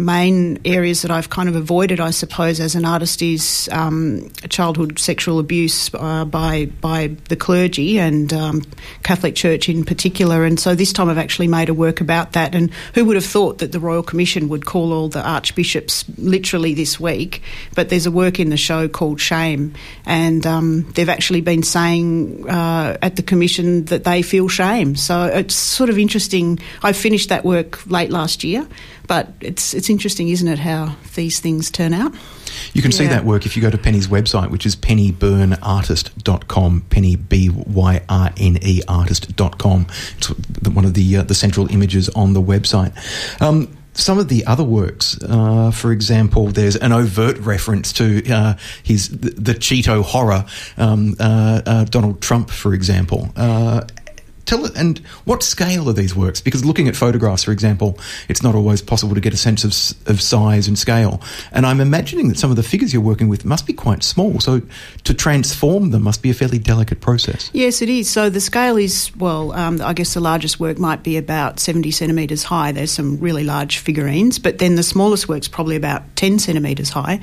main 0.00 0.58
areas 0.64 1.02
that 1.02 1.10
I've 1.10 1.30
kind 1.30 1.48
of 1.48 1.54
avoided, 1.54 2.00
I 2.00 2.10
suppose, 2.10 2.58
as 2.58 2.74
an 2.74 2.84
artist 2.84 3.22
is 3.22 3.68
um, 3.70 4.30
childhood 4.48 4.98
sexual 4.98 5.38
abuse 5.38 5.90
uh, 5.94 6.24
by 6.24 6.66
by 6.80 7.16
the 7.28 7.36
clergy 7.36 7.98
and 7.98 8.32
um, 8.32 8.62
Catholic 9.02 9.36
Church 9.36 9.68
in 9.68 9.84
particular. 9.84 10.44
And 10.44 10.58
so 10.58 10.74
this 10.74 10.92
time 10.92 11.08
I've 11.08 11.18
actually 11.18 11.48
made 11.48 11.68
a 11.68 11.74
work 11.74 12.00
about 12.00 12.32
that. 12.32 12.54
And 12.54 12.72
who 12.94 13.04
would 13.04 13.16
have 13.16 13.24
thought 13.24 13.58
that 13.58 13.72
the 13.72 13.80
Royal 13.80 14.02
Commission 14.02 14.48
would 14.48 14.64
call 14.64 14.92
all 14.92 15.08
the 15.08 15.22
archbishops 15.22 16.04
literally 16.18 16.74
this 16.74 16.98
week? 16.98 17.42
But 17.74 17.90
there's 17.90 18.06
a 18.06 18.10
work 18.10 18.40
in 18.40 18.50
the 18.50 18.56
show 18.56 18.88
called 18.88 19.20
Shame, 19.20 19.74
and 20.06 20.46
um, 20.46 20.90
they've 20.94 21.08
actually 21.08 21.42
been 21.42 21.62
saying 21.62 22.48
uh, 22.48 22.96
at 23.02 23.16
the 23.16 23.22
commission 23.22 23.84
that 23.86 24.04
they 24.04 24.22
feel 24.22 24.48
shame. 24.48 24.96
So 24.96 25.26
it's 25.26 25.54
sort 25.54 25.90
of 25.90 25.98
interesting. 25.98 26.58
I 26.82 26.92
finished 26.92 27.28
that 27.28 27.44
work 27.44 27.86
late 27.86 28.10
last 28.10 28.42
year. 28.42 28.66
But 29.10 29.28
it's 29.40 29.74
it's 29.74 29.90
interesting, 29.90 30.28
isn't 30.28 30.46
it, 30.46 30.60
how 30.60 30.94
these 31.16 31.40
things 31.40 31.68
turn 31.68 31.92
out? 31.92 32.14
You 32.74 32.80
can 32.80 32.92
yeah. 32.92 32.96
see 32.96 33.08
that 33.08 33.24
work 33.24 33.44
if 33.44 33.56
you 33.56 33.62
go 33.62 33.68
to 33.68 33.76
Penny's 33.76 34.06
website, 34.06 34.50
which 34.50 34.64
is 34.64 34.76
pennybyrneartist.com, 34.76 36.82
penny, 36.90 37.16
B-Y-R-N-E 37.16 38.82
artist.com. 38.86 39.86
It's 40.16 40.28
one 40.68 40.84
of 40.84 40.94
the, 40.94 41.16
uh, 41.16 41.24
the 41.24 41.34
central 41.34 41.68
images 41.72 42.08
on 42.10 42.34
the 42.34 42.40
website. 42.40 42.92
Um, 43.42 43.76
some 43.94 44.20
of 44.20 44.28
the 44.28 44.46
other 44.46 44.62
works, 44.62 45.20
uh, 45.24 45.72
for 45.72 45.90
example, 45.90 46.46
there's 46.46 46.76
an 46.76 46.92
overt 46.92 47.38
reference 47.38 47.92
to 47.94 48.22
uh, 48.32 48.54
his 48.84 49.08
the, 49.08 49.30
the, 49.30 49.54
Cheeto 49.54 50.04
horror, 50.04 50.44
um, 50.76 51.16
uh, 51.18 51.62
uh 51.66 51.84
Donald 51.84 52.22
Trump, 52.22 52.50
for 52.50 52.74
example, 52.74 53.32
uh, 53.34 53.80
tell 54.46 54.64
it, 54.64 54.76
and 54.76 54.98
what 55.24 55.42
scale 55.42 55.88
are 55.88 55.92
these 55.92 56.14
works? 56.14 56.40
Because 56.40 56.64
looking 56.64 56.88
at 56.88 56.96
photographs, 56.96 57.44
for 57.44 57.52
example, 57.52 57.98
it's 58.28 58.42
not 58.42 58.54
always 58.54 58.82
possible 58.82 59.14
to 59.14 59.20
get 59.20 59.32
a 59.32 59.36
sense 59.36 59.64
of, 59.64 60.08
of 60.08 60.20
size 60.20 60.68
and 60.68 60.78
scale. 60.78 61.20
And 61.52 61.66
I'm 61.66 61.80
imagining 61.80 62.28
that 62.28 62.38
some 62.38 62.50
of 62.50 62.56
the 62.56 62.62
figures 62.62 62.92
you're 62.92 63.02
working 63.02 63.28
with 63.28 63.44
must 63.44 63.66
be 63.66 63.72
quite 63.72 64.02
small. 64.02 64.40
So 64.40 64.62
to 65.04 65.14
transform 65.14 65.90
them 65.90 66.02
must 66.02 66.22
be 66.22 66.30
a 66.30 66.34
fairly 66.34 66.58
delicate 66.58 67.00
process. 67.00 67.50
Yes, 67.52 67.82
it 67.82 67.88
is. 67.88 68.08
So 68.08 68.30
the 68.30 68.40
scale 68.40 68.76
is, 68.76 69.14
well, 69.16 69.52
um, 69.52 69.80
I 69.82 69.92
guess 69.92 70.14
the 70.14 70.20
largest 70.20 70.60
work 70.60 70.78
might 70.78 71.02
be 71.02 71.16
about 71.16 71.60
70 71.60 71.90
centimetres 71.90 72.44
high. 72.44 72.72
There's 72.72 72.90
some 72.90 73.18
really 73.18 73.44
large 73.44 73.78
figurines, 73.78 74.38
but 74.38 74.58
then 74.58 74.76
the 74.76 74.82
smallest 74.82 75.28
work's 75.28 75.48
probably 75.48 75.76
about 75.76 76.16
10 76.16 76.38
centimetres 76.38 76.90
high. 76.90 77.20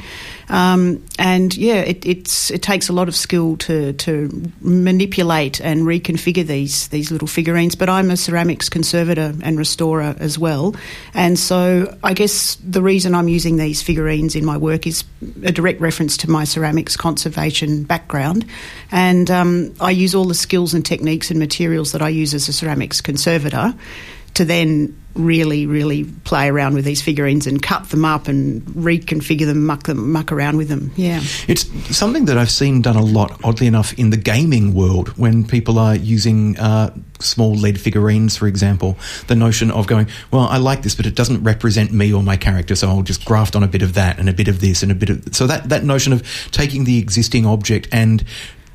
Um, 0.50 1.04
and 1.20 1.56
yeah, 1.56 1.82
it, 1.82 2.06
it 2.06 2.26
takes 2.62 2.90
a 2.90 2.94
lot 2.94 3.08
of 3.08 3.16
skill 3.16 3.58
to, 3.58 3.94
to 3.94 4.52
manipulate 4.62 5.60
and 5.62 5.82
reconfigure 5.82 6.46
these, 6.46 6.88
these 6.90 7.07
little 7.12 7.28
figurines, 7.28 7.76
but 7.76 7.90
I'm 7.90 8.12
a 8.12 8.18
ceramics 8.18 8.70
conservator 8.70 9.34
and 9.42 9.58
restorer 9.58 10.16
as 10.20 10.38
well. 10.38 10.76
And 11.14 11.38
so 11.38 11.98
I 12.04 12.14
guess 12.14 12.56
the 12.56 12.82
reason 12.82 13.16
I'm 13.16 13.28
using 13.28 13.58
these 13.58 13.82
figurines 13.82 14.36
in 14.36 14.46
my 14.46 14.58
work 14.58 14.88
is 14.88 15.04
a 15.44 15.52
direct 15.52 15.82
reference 15.82 16.18
to 16.18 16.30
my 16.30 16.44
ceramics 16.44 16.98
conservation 16.98 17.84
background. 17.84 18.46
And 18.92 19.30
um, 19.32 19.74
I 19.80 19.92
use 19.92 20.16
all 20.16 20.26
the 20.26 20.34
skills 20.34 20.74
and 20.74 20.86
techniques 20.86 21.32
and 21.32 21.40
materials 21.40 21.92
that 21.92 22.02
I 22.02 22.10
use 22.10 22.34
as 22.34 22.48
a 22.50 22.54
ceramics 22.54 23.02
conservator 23.02 23.74
to 24.36 24.46
then 24.46 24.96
really, 25.18 25.66
really 25.66 26.06
play 26.06 26.48
around 26.48 26.76
with 26.76 26.86
these 26.86 27.02
figurines 27.02 27.48
and 27.48 27.62
cut 27.62 27.90
them 27.90 28.06
up 28.06 28.28
and 28.28 28.62
reconfigure 28.64 29.46
them, 29.46 29.66
muck 29.66 29.84
them, 29.84 30.12
muck 30.12 30.32
around 30.32 30.58
with 30.58 30.70
them. 30.70 30.92
Yeah, 30.96 31.22
it's 31.48 31.66
something 31.96 32.26
that 32.26 32.38
I've 32.38 32.52
seen 32.52 32.82
done 32.82 32.96
a 32.96 33.04
lot. 33.04 33.40
Oddly 33.44 33.68
enough, 33.68 33.94
in 33.98 34.12
the 34.12 34.18
gaming 34.18 34.74
world, 34.74 35.10
when 35.18 35.46
people 35.46 35.80
are 35.80 35.96
using 35.96 36.58
uh, 36.60 36.96
small 37.20 37.54
lead 37.54 37.80
figurines, 37.80 38.38
for 38.38 38.48
example, 38.48 38.98
the 39.28 39.36
notion 39.36 39.72
of 39.72 39.88
going, 39.88 40.08
well, 40.32 40.44
I 40.44 40.58
like 40.58 40.84
this, 40.84 40.96
but 40.96 41.06
it 41.06 41.16
doesn't 41.16 41.44
represent 41.44 41.92
me 41.92 42.14
or 42.14 42.22
my 42.22 42.38
character, 42.38 42.76
so 42.76 42.88
I'll 42.88 43.02
just 43.02 43.26
graft 43.26 43.56
on 43.56 43.64
a 43.64 43.68
bit 43.68 43.82
of 43.82 43.96
that 43.96 44.20
and 44.20 44.30
a 44.30 44.34
bit 44.34 44.48
of 44.48 44.62
this 44.62 44.84
and 44.84 44.92
a 44.92 44.96
bit 44.96 45.10
of 45.10 45.36
so 45.36 45.48
that 45.48 45.70
that 45.70 45.84
notion 45.84 46.14
of 46.14 46.24
taking 46.52 46.84
the 46.84 47.00
existing 47.00 47.46
object 47.46 47.88
and 47.92 48.24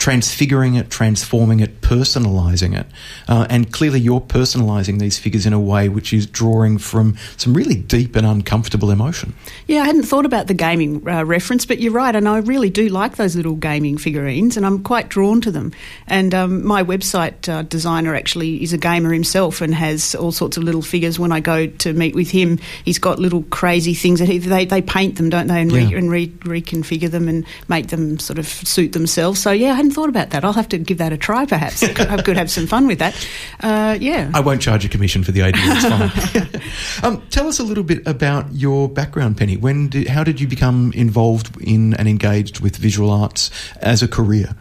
transfiguring 0.03 0.75
it, 0.75 0.91
transforming 0.91 1.61
it, 1.61 1.81
personalising 1.81 2.77
it. 2.77 2.85
Uh, 3.29 3.47
and 3.49 3.73
clearly, 3.73 4.01
you're 4.01 4.21
personalising 4.21 4.99
these 4.99 5.17
figures 5.17 5.47
in 5.47 5.53
a 5.53 5.61
way 5.61 5.89
which 5.89 6.13
is 6.13 6.27
drawing 6.27 6.77
from 6.77 7.17
some 7.37 7.55
really 7.55 7.77
deep 7.77 8.17
and 8.17 8.27
uncomfortable 8.27 8.91
emotion. 8.91 9.33
Yeah, 9.69 9.83
I 9.83 9.87
hadn't 9.87 10.03
thought 10.03 10.27
about 10.27 10.49
the 10.49 10.55
gaming 10.55 11.09
uh, 11.09 11.25
reference, 11.25 11.67
but 11.67 11.79
you're 11.79 11.93
right, 11.93 12.17
and 12.17 12.29
I 12.29 12.39
really 12.39 12.69
do 12.69 12.89
like 12.89 13.15
those 13.15 13.37
little 13.37 13.55
gaming 13.55 13.97
figurines, 13.97 14.57
and 14.57 14.67
I'm 14.67 14.83
quite 14.83 15.09
drawn 15.09 15.41
to 15.43 15.53
them. 15.53 15.71
And 16.09 16.35
um, 16.35 16.67
my 16.67 16.83
website 16.83 17.49
uh, 17.49 17.63
designer 17.63 18.17
actually 18.17 18.61
is 18.61 18.73
a 18.73 18.79
gamer 18.79 19.13
himself 19.13 19.61
and 19.61 19.73
has 19.73 20.17
all 20.17 20.33
sorts 20.33 20.57
of 20.57 20.65
little 20.65 20.83
figures. 20.83 21.21
When 21.21 21.31
I 21.31 21.39
go 21.39 21.69
to 21.69 21.93
meet 21.93 22.17
with 22.17 22.29
him, 22.29 22.59
he's 22.85 22.99
got 22.99 23.21
little 23.21 23.45
crazy 23.45 23.95
things 23.95 24.19
that 24.19 24.29
he, 24.29 24.39
they, 24.39 24.65
they 24.65 24.83
paint 24.83 25.15
them, 25.15 25.31
don't 25.31 25.47
they, 25.47 25.61
and, 25.61 25.71
re, 25.71 25.95
and 25.95 26.11
re, 26.11 26.27
reconfigure 26.27 27.09
them 27.09 27.29
and 27.29 27.47
make 27.69 27.91
them 27.91 28.19
sort 28.19 28.41
of 28.41 28.49
suit 28.49 28.95
themselves. 28.95 29.41
So 29.41 29.53
yeah, 29.53 29.71
I 29.71 29.75
hadn't 29.75 29.92
thought 29.93 30.09
about 30.09 30.31
that. 30.31 30.45
I'll 30.45 30.53
have 30.53 30.69
to 30.71 30.79
give 30.79 30.99
that 30.99 31.13
a 31.13 31.17
try, 31.17 31.47
perhaps. 31.47 31.83
I 31.83 32.23
could 32.23 32.37
have 32.37 32.51
some 32.51 32.67
fun 32.67 32.87
with 32.87 32.99
that. 32.99 33.29
Uh, 33.61 33.97
yeah. 34.01 34.31
I 34.35 34.41
won't 34.41 34.63
charge 34.63 34.85
a 34.85 34.89
commission 34.89 35.25
for 35.25 35.33
the 35.33 35.43
idea. 35.43 35.63
It's 35.65 35.85
fine. 35.85 36.63
um, 37.03 37.23
tell 37.31 37.47
us 37.47 37.59
a 37.59 37.65
little 37.65 37.85
bit 37.85 38.07
about 38.07 38.53
your 38.53 38.89
background, 38.89 39.37
Penny. 39.37 39.57
When 39.57 39.89
did, 39.89 40.09
how 40.09 40.25
did 40.25 40.41
you 40.41 40.49
become 40.49 40.93
involved 40.95 41.61
in 41.61 41.95
and 41.95 42.09
engaged 42.09 42.61
with 42.61 42.77
visual 42.77 43.11
arts 43.11 43.51
as 43.81 44.03
a 44.03 44.09
career? 44.09 44.55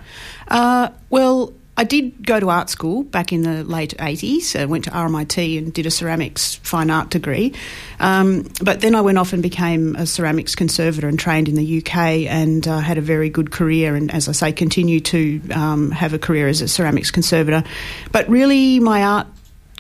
Uh, 0.47 0.89
well, 1.09 1.53
I 1.81 1.83
did 1.83 2.23
go 2.23 2.39
to 2.39 2.51
art 2.51 2.69
school 2.69 3.01
back 3.01 3.33
in 3.33 3.41
the 3.41 3.63
late 3.63 3.95
80s. 3.97 4.55
I 4.55 4.65
went 4.65 4.83
to 4.83 4.91
RMIT 4.91 5.57
and 5.57 5.73
did 5.73 5.87
a 5.87 5.89
ceramics 5.89 6.53
fine 6.61 6.91
art 6.91 7.09
degree. 7.09 7.55
Um, 7.99 8.47
but 8.61 8.81
then 8.81 8.93
I 8.93 9.01
went 9.01 9.17
off 9.17 9.33
and 9.33 9.41
became 9.41 9.95
a 9.95 10.05
ceramics 10.05 10.53
conservator 10.53 11.07
and 11.07 11.17
trained 11.17 11.49
in 11.49 11.55
the 11.55 11.79
UK 11.79 11.97
and 12.29 12.67
uh, 12.67 12.77
had 12.77 12.99
a 12.99 13.01
very 13.01 13.31
good 13.31 13.49
career. 13.49 13.95
And 13.95 14.11
as 14.13 14.29
I 14.29 14.31
say, 14.33 14.51
continue 14.51 14.99
to 14.99 15.41
um, 15.55 15.89
have 15.89 16.13
a 16.13 16.19
career 16.19 16.47
as 16.47 16.61
a 16.61 16.67
ceramics 16.67 17.09
conservator. 17.09 17.63
But 18.11 18.29
really, 18.29 18.79
my 18.79 19.01
art 19.01 19.25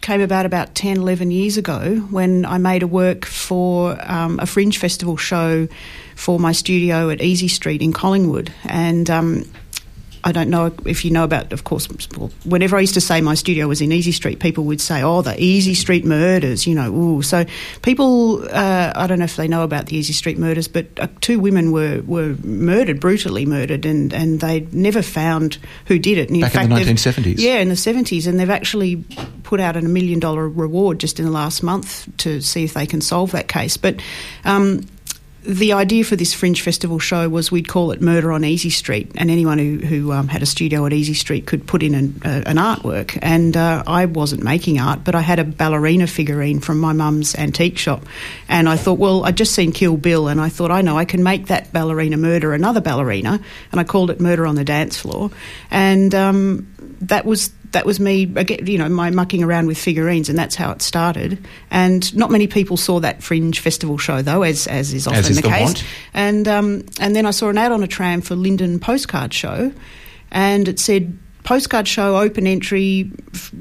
came 0.01 0.21
about 0.21 0.47
about 0.47 0.73
10, 0.73 0.97
11 0.97 1.29
years 1.29 1.57
ago 1.57 1.97
when 2.09 2.47
I 2.47 2.57
made 2.57 2.81
a 2.81 2.87
work 2.87 3.27
for 3.27 3.95
um, 4.11 4.39
a 4.39 4.47
fringe 4.47 4.79
festival 4.79 5.17
show 5.17 5.67
for 6.15 6.39
my 6.39 6.51
studio 6.51 7.11
at 7.11 7.19
Easey 7.19 7.47
Street 7.47 7.83
in 7.83 7.93
Collingwood. 7.93 8.51
And 8.63 9.07
um, 9.11 9.45
I 10.23 10.31
don't 10.31 10.49
know 10.49 10.71
if 10.85 11.03
you 11.03 11.11
know 11.11 11.23
about, 11.23 11.51
of 11.51 11.63
course, 11.63 11.87
whenever 12.45 12.77
I 12.77 12.81
used 12.81 12.93
to 12.93 13.01
say 13.01 13.21
my 13.21 13.33
studio 13.33 13.67
was 13.67 13.81
in 13.81 13.89
Easey 13.89 14.13
Street, 14.13 14.39
people 14.39 14.65
would 14.65 14.81
say, 14.81 15.01
oh, 15.01 15.21
the 15.21 15.31
Easey 15.31 15.75
Street 15.75 16.05
murders, 16.05 16.67
you 16.67 16.75
know. 16.75 16.93
Ooh. 16.93 17.21
So 17.21 17.45
people, 17.81 18.43
uh, 18.49 18.93
I 18.95 19.07
don't 19.07 19.19
know 19.19 19.25
if 19.25 19.35
they 19.35 19.47
know 19.47 19.63
about 19.63 19.87
the 19.87 19.99
Easey 19.99 20.13
Street 20.13 20.37
murders, 20.37 20.67
but 20.67 20.85
uh, 20.99 21.07
two 21.21 21.39
women 21.39 21.71
were, 21.71 22.01
were 22.05 22.35
murdered, 22.43 22.99
brutally 22.99 23.45
murdered, 23.45 23.85
and, 23.85 24.13
and 24.13 24.39
they 24.39 24.61
never 24.71 25.01
found 25.01 25.57
who 25.85 25.97
did 25.97 26.17
it. 26.17 26.29
Back 26.41 26.55
in 26.55 26.69
the 26.69 26.75
1970s? 26.75 27.35
Yeah, 27.37 27.59
in 27.59 27.69
the 27.69 27.75
70s. 27.75 28.27
And 28.27 28.39
they've 28.39 28.49
actually 28.49 29.03
put 29.43 29.59
out 29.59 29.75
a 29.75 29.81
million 29.81 30.19
dollar 30.19 30.47
reward 30.47 30.99
just 30.99 31.19
in 31.19 31.25
the 31.25 31.31
last 31.31 31.63
month 31.63 32.07
to 32.17 32.41
see 32.41 32.63
if 32.63 32.73
they 32.73 32.85
can 32.85 33.01
solve 33.01 33.31
that 33.31 33.47
case. 33.47 33.77
But 33.77 34.01
um, 34.45 34.85
the 35.43 35.73
idea 35.73 36.03
for 36.03 36.15
this 36.15 36.33
Fringe 36.33 36.61
Festival 36.61 36.99
show 36.99 37.27
was 37.27 37.51
we'd 37.51 37.67
call 37.67 37.91
it 37.91 38.01
Murder 38.01 38.31
on 38.31 38.41
Easey 38.41 38.71
Street, 38.71 39.11
and 39.15 39.31
anyone 39.31 39.57
who, 39.57 39.77
who 39.77 40.11
um, 40.11 40.27
had 40.27 40.43
a 40.43 40.45
studio 40.45 40.85
at 40.85 40.91
Easey 40.91 41.15
Street 41.15 41.47
could 41.47 41.65
put 41.65 41.81
in 41.81 41.95
an, 41.95 42.21
uh, 42.23 42.43
an 42.45 42.57
artwork. 42.57 43.17
And 43.21 43.57
uh, 43.57 43.83
I 43.87 44.05
wasn't 44.05 44.43
making 44.43 44.79
art, 44.79 45.03
but 45.03 45.15
I 45.15 45.21
had 45.21 45.39
a 45.39 45.43
ballerina 45.43 46.05
figurine 46.05 46.59
from 46.59 46.79
my 46.79 46.93
mum's 46.93 47.33
antique 47.35 47.79
shop. 47.79 48.05
And 48.47 48.69
I 48.69 48.77
thought, 48.77 48.99
well, 48.99 49.25
I'd 49.25 49.37
just 49.37 49.55
seen 49.55 49.71
Kill 49.71 49.97
Bill, 49.97 50.27
and 50.27 50.39
I 50.39 50.49
thought, 50.49 50.69
I 50.69 50.81
know, 50.81 50.97
I 50.97 51.05
can 51.05 51.23
make 51.23 51.47
that 51.47 51.73
ballerina 51.73 52.17
murder 52.17 52.53
another 52.53 52.81
ballerina. 52.81 53.39
And 53.71 53.81
I 53.81 53.83
called 53.83 54.11
it 54.11 54.19
Murder 54.19 54.45
on 54.45 54.55
the 54.55 54.63
Dance 54.63 54.97
Floor. 54.97 55.31
And 55.71 56.13
um, 56.13 56.71
that 57.01 57.25
was 57.25 57.51
that 57.71 57.85
was 57.85 57.99
me, 57.99 58.31
you 58.63 58.77
know, 58.77 58.89
my 58.89 59.09
mucking 59.09 59.43
around 59.43 59.67
with 59.67 59.77
figurines, 59.77 60.29
and 60.29 60.37
that's 60.37 60.55
how 60.55 60.71
it 60.71 60.81
started. 60.81 61.37
And 61.69 62.15
not 62.15 62.31
many 62.31 62.47
people 62.47 62.77
saw 62.77 62.99
that 62.99 63.23
Fringe 63.23 63.57
Festival 63.57 63.97
show, 63.97 64.21
though, 64.21 64.43
as 64.43 64.67
as 64.67 64.93
is 64.93 65.07
often 65.07 65.19
As 65.19 65.29
is 65.29 65.37
the, 65.37 65.43
the 65.43 65.49
case. 65.49 65.61
want. 65.61 65.83
And 66.13 66.47
um, 66.47 66.85
and 66.99 67.15
then 67.15 67.25
I 67.25 67.31
saw 67.31 67.49
an 67.49 67.57
ad 67.57 67.71
on 67.71 67.83
a 67.83 67.87
tram 67.87 68.21
for 68.21 68.35
Linden 68.35 68.79
Postcard 68.79 69.33
Show, 69.33 69.71
and 70.31 70.67
it 70.67 70.79
said 70.79 71.17
postcard 71.43 71.87
show 71.87 72.17
open 72.17 72.45
entry 72.45 73.09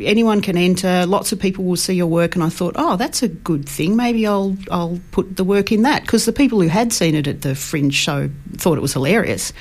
anyone 0.00 0.42
can 0.42 0.56
enter 0.56 1.06
lots 1.06 1.32
of 1.32 1.40
people 1.40 1.64
will 1.64 1.76
see 1.76 1.94
your 1.94 2.06
work 2.06 2.34
and 2.34 2.44
i 2.44 2.48
thought 2.48 2.74
oh 2.76 2.96
that's 2.96 3.22
a 3.22 3.28
good 3.28 3.66
thing 3.66 3.96
maybe 3.96 4.26
i'll 4.26 4.54
i'll 4.70 5.00
put 5.12 5.36
the 5.36 5.44
work 5.44 5.72
in 5.72 5.82
that 5.82 6.02
because 6.02 6.26
the 6.26 6.32
people 6.32 6.60
who 6.60 6.68
had 6.68 6.92
seen 6.92 7.14
it 7.14 7.26
at 7.26 7.42
the 7.42 7.54
fringe 7.54 7.94
show 7.94 8.28
thought 8.56 8.76
it 8.76 8.82
was 8.82 8.92
hilarious 8.92 9.52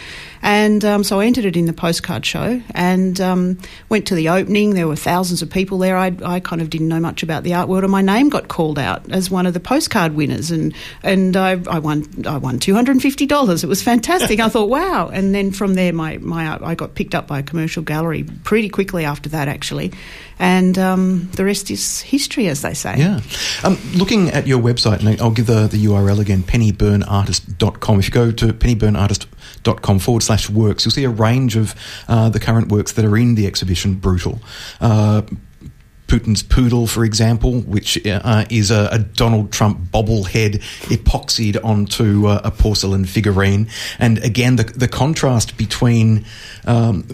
and 0.41 0.85
um, 0.85 1.03
so 1.03 1.19
i 1.19 1.25
entered 1.25 1.45
it 1.45 1.55
in 1.57 1.65
the 1.65 1.73
postcard 1.73 2.25
show 2.25 2.61
and 2.71 3.19
um, 3.21 3.57
went 3.89 4.07
to 4.07 4.15
the 4.15 4.29
opening. 4.29 4.73
There 4.73 4.87
were 4.87 4.95
thousands 4.95 5.41
of 5.41 5.49
people 5.49 5.77
there. 5.77 5.97
I, 5.97 6.15
I 6.23 6.39
kind 6.39 6.61
of 6.61 6.69
didn't 6.69 6.87
know 6.87 6.99
much 6.99 7.23
about 7.23 7.43
the 7.43 7.53
art 7.53 7.67
world 7.67 7.83
and 7.83 7.91
my 7.91 8.01
name 8.01 8.29
got 8.29 8.47
called 8.47 8.79
out 8.79 9.09
as 9.11 9.29
one 9.29 9.45
of 9.45 9.53
the 9.53 9.59
postcard 9.59 10.13
winners. 10.13 10.51
And 10.51 10.73
and 11.03 11.35
i, 11.35 11.51
I 11.69 11.79
won 11.79 12.05
i 12.25 12.37
won 12.37 12.59
$250 12.59 13.63
it 13.63 13.67
was 13.67 13.81
fantastic. 13.83 14.39
I 14.39 14.49
thought 14.53 14.69
wow. 14.69 15.09
And 15.09 15.33
then 15.33 15.51
from 15.51 15.73
there 15.75 15.93
my, 15.93 16.17
my 16.17 16.57
i 16.63 16.75
got 16.75 16.95
picked 16.95 17.15
up 17.15 17.27
by 17.27 17.39
a 17.39 17.43
commercial 17.43 17.83
gallery 17.83 18.23
pretty 18.43 18.69
quickly 18.69 19.05
after 19.05 19.29
that 19.29 19.47
actually. 19.47 19.91
And 20.39 20.77
um, 20.77 21.29
the 21.33 21.43
rest 21.43 21.69
is 21.69 21.99
history 21.99 22.47
as 22.47 22.61
they 22.61 22.73
say. 22.73 22.97
Yeah. 22.97 23.19
Um, 23.63 23.77
looking 23.93 24.29
at 24.29 24.47
your 24.47 24.61
website, 24.61 25.05
and 25.05 25.21
I'll 25.21 25.31
give 25.31 25.47
the, 25.47 25.67
the 25.67 25.83
URL 25.83 26.19
again, 26.19 26.43
pennybyrneartist.com. 26.43 27.99
If 27.99 28.05
you 28.05 28.11
go 28.11 28.31
to 28.31 28.53
pennybyrneartist.com 28.53 29.38
forward 29.99 30.23
slash 30.23 30.49
works, 30.49 30.85
you'll 30.85 30.91
see 30.91 31.03
a 31.03 31.09
range 31.09 31.55
of 31.55 31.75
uh, 32.07 32.29
the 32.29 32.39
current 32.39 32.71
works 32.71 32.93
that 32.93 33.05
are 33.05 33.17
in 33.17 33.35
the 33.35 33.47
exhibition, 33.47 33.95
Brutal. 33.95 34.39
Uh, 34.81 35.21
Putin's 36.09 36.41
Poodle, 36.41 36.87
for 36.87 37.05
example, 37.05 37.61
which 37.61 38.05
uh, 38.07 38.43
is 38.49 38.71
a, 38.71 38.89
a 38.91 38.99
Donald 38.99 39.51
Trump 39.51 39.91
bobblehead 39.91 40.59
epoxied 40.89 41.63
onto 41.63 42.25
uh, 42.25 42.41
a 42.43 42.51
porcelain 42.51 43.05
figurine. 43.05 43.69
And 43.99 44.17
again, 44.17 44.55
the, 44.55 44.63
the 44.63 44.87
contrast 44.87 45.55
between 45.55 46.25
um, 46.65 47.07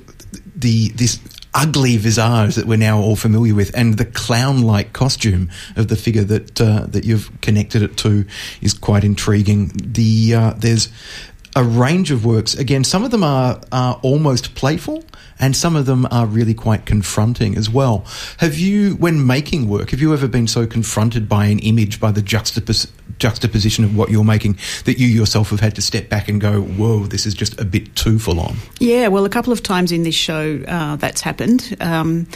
the 0.56 0.90
this 0.90 1.20
ugly 1.54 1.96
visage 1.96 2.56
that 2.56 2.66
we're 2.66 2.78
now 2.78 3.00
all 3.00 3.16
familiar 3.16 3.56
with 3.56 3.74
and 3.78 3.98
the 3.98 4.04
clown-like 4.04 4.92
costume 4.92 5.50
of 5.78 5.88
the 5.88 5.96
figure 5.96 6.24
that 6.24 6.60
uh, 6.60 6.86
that 6.88 7.06
you've 7.06 7.30
connected 7.42 7.82
it 7.82 7.98
to 7.98 8.26
is 8.62 8.74
quite 8.74 9.04
intriguing. 9.04 9.72
The 9.74 10.36
uh, 10.36 10.54
there's 10.58 10.90
a 11.56 11.64
range 11.64 12.12
of 12.12 12.26
works. 12.26 12.54
Again, 12.54 12.84
some 12.84 13.04
of 13.04 13.12
them 13.12 13.24
are, 13.24 13.62
are 13.72 14.00
almost 14.02 14.56
playful, 14.56 15.04
and 15.40 15.56
some 15.56 15.76
of 15.76 15.86
them 15.86 16.06
are 16.12 16.26
really 16.26 16.54
quite 16.54 16.86
confronting 16.86 17.58
as 17.58 17.70
well. 17.70 18.06
Have 18.38 18.56
you, 18.56 18.96
when 18.96 19.26
making 19.26 19.70
work, 19.70 19.92
have 19.92 20.02
you 20.02 20.14
ever 20.14 20.28
been 20.28 20.48
so 20.48 20.68
confronted 20.68 21.30
by 21.30 21.46
an 21.46 21.60
image, 21.60 22.00
by 22.00 22.12
the 22.12 22.22
juxtapos- 22.22 22.90
juxtaposition 23.20 23.86
of 23.86 23.96
what 23.96 24.10
you're 24.10 24.26
making, 24.26 24.58
that 24.84 25.00
you 25.00 25.08
yourself 25.08 25.50
have 25.50 25.62
had 25.62 25.76
to 25.76 25.82
step 25.82 26.10
back 26.10 26.28
and 26.28 26.42
go, 26.42 26.62
"Whoa, 26.62 27.06
this 27.06 27.26
is 27.26 27.34
just 27.34 27.60
a 27.60 27.66
bit 27.66 27.96
too 27.96 28.20
full 28.20 28.40
on"? 28.40 28.58
Yeah, 28.80 29.08
well, 29.08 29.26
a 29.26 29.30
couple 29.30 29.54
of 29.54 29.64
times 29.64 29.92
in 29.92 30.04
this 30.04 30.16
show 30.16 30.62
uh, 30.68 30.98
that's 30.98 31.22
happened. 31.22 31.76
Um, 31.80 32.28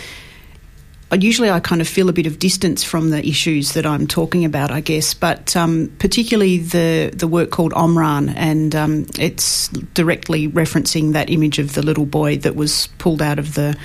usually, 1.16 1.50
I 1.50 1.60
kind 1.60 1.82
of 1.82 1.88
feel 1.88 2.10
a 2.10 2.14
bit 2.14 2.28
of 2.28 2.38
distance 2.38 2.84
from 2.84 3.10
the 3.10 3.26
issues 3.28 3.74
that 3.74 3.86
I'm 3.86 4.06
talking 4.06 4.46
about, 4.46 4.70
I 4.70 4.82
guess, 4.82 5.14
but 5.14 5.56
um, 5.56 5.92
particularly 5.98 6.60
the 6.60 7.12
the 7.14 7.28
work 7.28 7.50
called 7.50 7.74
Omran, 7.74 8.34
and 8.36 8.76
um, 8.76 9.06
it's 9.18 9.70
directly 9.96 10.48
referencing 10.48 11.14
that 11.14 11.30
image 11.30 11.58
of 11.58 11.74
the 11.74 11.82
little 11.82 12.06
boy 12.06 12.38
that 12.38 12.56
was 12.56 12.88
pulled 13.00 13.22
out 13.22 13.40
of 13.40 13.56
the 13.56 13.76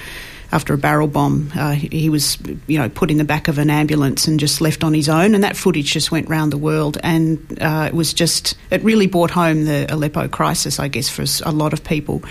after 0.53 0.73
a 0.73 0.79
barrel 0.79 1.09
bomb. 1.09 1.51
Uh, 1.55 1.73
he 1.73 2.09
was, 2.09 2.39
you 2.69 2.79
know, 2.79 2.89
put 2.89 3.11
in 3.11 3.19
the 3.19 3.25
back 3.25 3.49
of 3.49 3.59
an 3.59 3.71
ambulance 3.71 4.29
and 4.29 4.39
just 4.39 4.61
left 4.61 4.85
on 4.85 4.95
his 4.95 5.09
own. 5.09 5.35
And 5.35 5.43
that 5.43 5.57
footage 5.57 5.93
just 5.93 6.13
went 6.13 6.29
round 6.29 6.53
the 6.53 6.59
world. 6.59 6.97
And 7.03 7.59
uh, 7.61 7.89
it 7.89 7.95
was 7.95 8.15
just, 8.15 8.57
it 8.71 8.83
really 8.85 9.09
brought 9.09 9.33
home 9.33 9.65
the 9.65 9.93
Aleppo 9.93 10.29
crisis, 10.29 10.79
I 10.79 10.87
guess, 10.87 11.09
for 11.09 11.25
a 11.45 11.51
lot 11.51 11.73
of 11.73 11.83
people. 11.83 12.23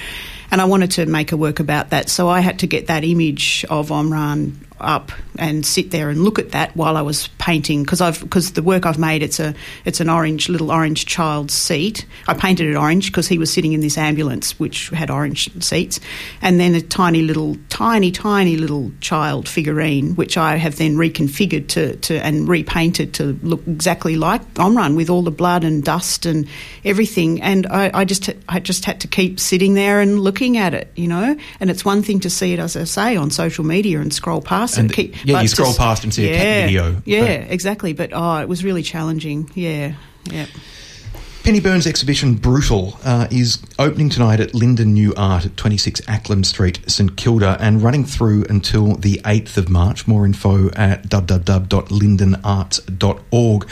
And 0.52 0.62
I 0.62 0.66
wanted 0.66 0.92
to 0.92 1.06
make 1.06 1.34
a 1.34 1.38
work 1.38 1.60
about 1.60 1.90
that. 1.90 2.10
So 2.10 2.30
I 2.30 2.40
had 2.40 2.60
to 2.60 2.68
get 2.68 2.88
that 2.88 3.04
image 3.04 3.66
of 3.70 3.90
Omran 3.90 4.54
up 4.80 5.12
and 5.38 5.66
sit 5.66 5.92
there 5.92 6.10
and 6.10 6.24
look 6.24 6.40
at 6.40 6.52
that 6.52 6.76
while 6.76 6.98
I 6.98 7.02
was 7.02 7.28
painting 7.40 7.84
because 7.84 8.02
I've 8.02 8.20
because 8.20 8.54
the 8.54 8.62
work 8.62 8.86
I've 8.86 9.00
made 9.00 9.24
it's 9.24 9.40
a 9.40 9.54
it's 9.86 10.00
an 10.00 10.10
orange 10.10 10.50
little 10.50 10.72
orange 10.72 11.06
child's 11.06 11.54
seat. 11.54 12.06
I 12.28 12.34
painted 12.34 12.68
it 12.68 12.76
orange 12.76 13.08
because 13.08 13.28
he 13.28 13.38
was 13.38 13.52
sitting 13.52 13.74
in 13.74 13.82
this 13.82 13.98
ambulance 13.98 14.60
which 14.60 14.90
had 14.90 15.10
orange 15.10 15.50
seats, 15.64 16.00
and 16.42 16.60
then 16.60 16.76
a 16.76 16.82
tiny 16.82 17.22
little 17.22 17.58
tiny 17.70 18.12
tiny 18.12 18.58
little 18.58 18.92
child 19.00 19.48
figurine 19.48 20.16
which 20.16 20.38
I 20.38 20.58
have 20.58 20.78
then 20.78 20.96
reconfigured 20.96 21.68
to, 21.70 21.96
to 21.98 22.18
and 22.24 22.48
repainted 22.48 23.14
to 23.16 23.40
look 23.42 23.66
exactly 23.68 24.16
like 24.16 24.42
Omran 24.56 24.96
with 24.96 25.10
all 25.10 25.22
the 25.22 25.32
blood 25.32 25.64
and 25.64 25.84
dust 25.84 26.26
and 26.26 26.48
everything. 26.86 27.42
And 27.42 27.68
I, 27.68 27.92
I 27.94 28.06
just 28.06 28.30
I 28.50 28.60
just 28.60 28.86
had 28.86 29.02
to 29.02 29.08
keep 29.08 29.40
sitting 29.40 29.74
there 29.74 30.02
and 30.02 30.20
looking 30.20 30.58
at 30.58 30.74
it, 30.74 30.92
you 30.96 31.08
know. 31.08 31.36
And 31.60 31.70
it's 31.70 31.86
one 31.86 32.04
thing 32.04 32.20
to 32.22 32.30
see 32.30 32.54
it 32.54 32.60
as 32.60 32.76
I 32.76 32.84
say 32.84 33.16
on 33.16 33.32
social 33.32 33.64
media 33.64 34.00
and 34.00 34.14
scroll 34.14 34.42
past 34.42 34.63
And. 34.78 34.92
Keep, 34.92 35.26
yeah, 35.26 35.42
you 35.42 35.48
scroll 35.48 35.70
s- 35.70 35.78
past 35.78 36.04
and 36.04 36.14
see 36.14 36.30
a 36.30 36.36
cat 36.38 36.66
video, 36.66 37.02
Yeah, 37.06 37.44
but- 37.44 37.52
exactly. 37.52 37.94
But 37.94 38.12
oh, 38.14 38.38
it 38.38 38.48
was 38.48 38.64
really 38.64 38.84
challenging. 38.84 39.50
Yeah, 39.56 39.94
yeah. 40.26 40.46
Penny 41.44 41.60
Byrne's 41.60 41.86
exhibition 41.88 42.36
Brutal 42.36 42.98
uh, 43.04 43.28
is 43.30 43.62
opening 43.78 44.10
tonight 44.10 44.40
at 44.40 44.54
Linden 44.54 44.94
New 44.94 45.14
Art 45.18 45.44
at 45.46 45.58
26 45.58 46.00
Acland 46.02 46.46
Street, 46.46 46.80
St 46.90 47.18
Kilda, 47.18 47.58
and 47.60 47.82
running 47.84 48.06
through 48.06 48.46
until 48.50 48.96
the 48.96 49.20
8th 49.26 49.58
of 49.58 49.68
March. 49.70 50.08
More 50.08 50.26
info 50.26 50.70
at 50.72 51.10
www.lindenarts.org. 51.10 53.68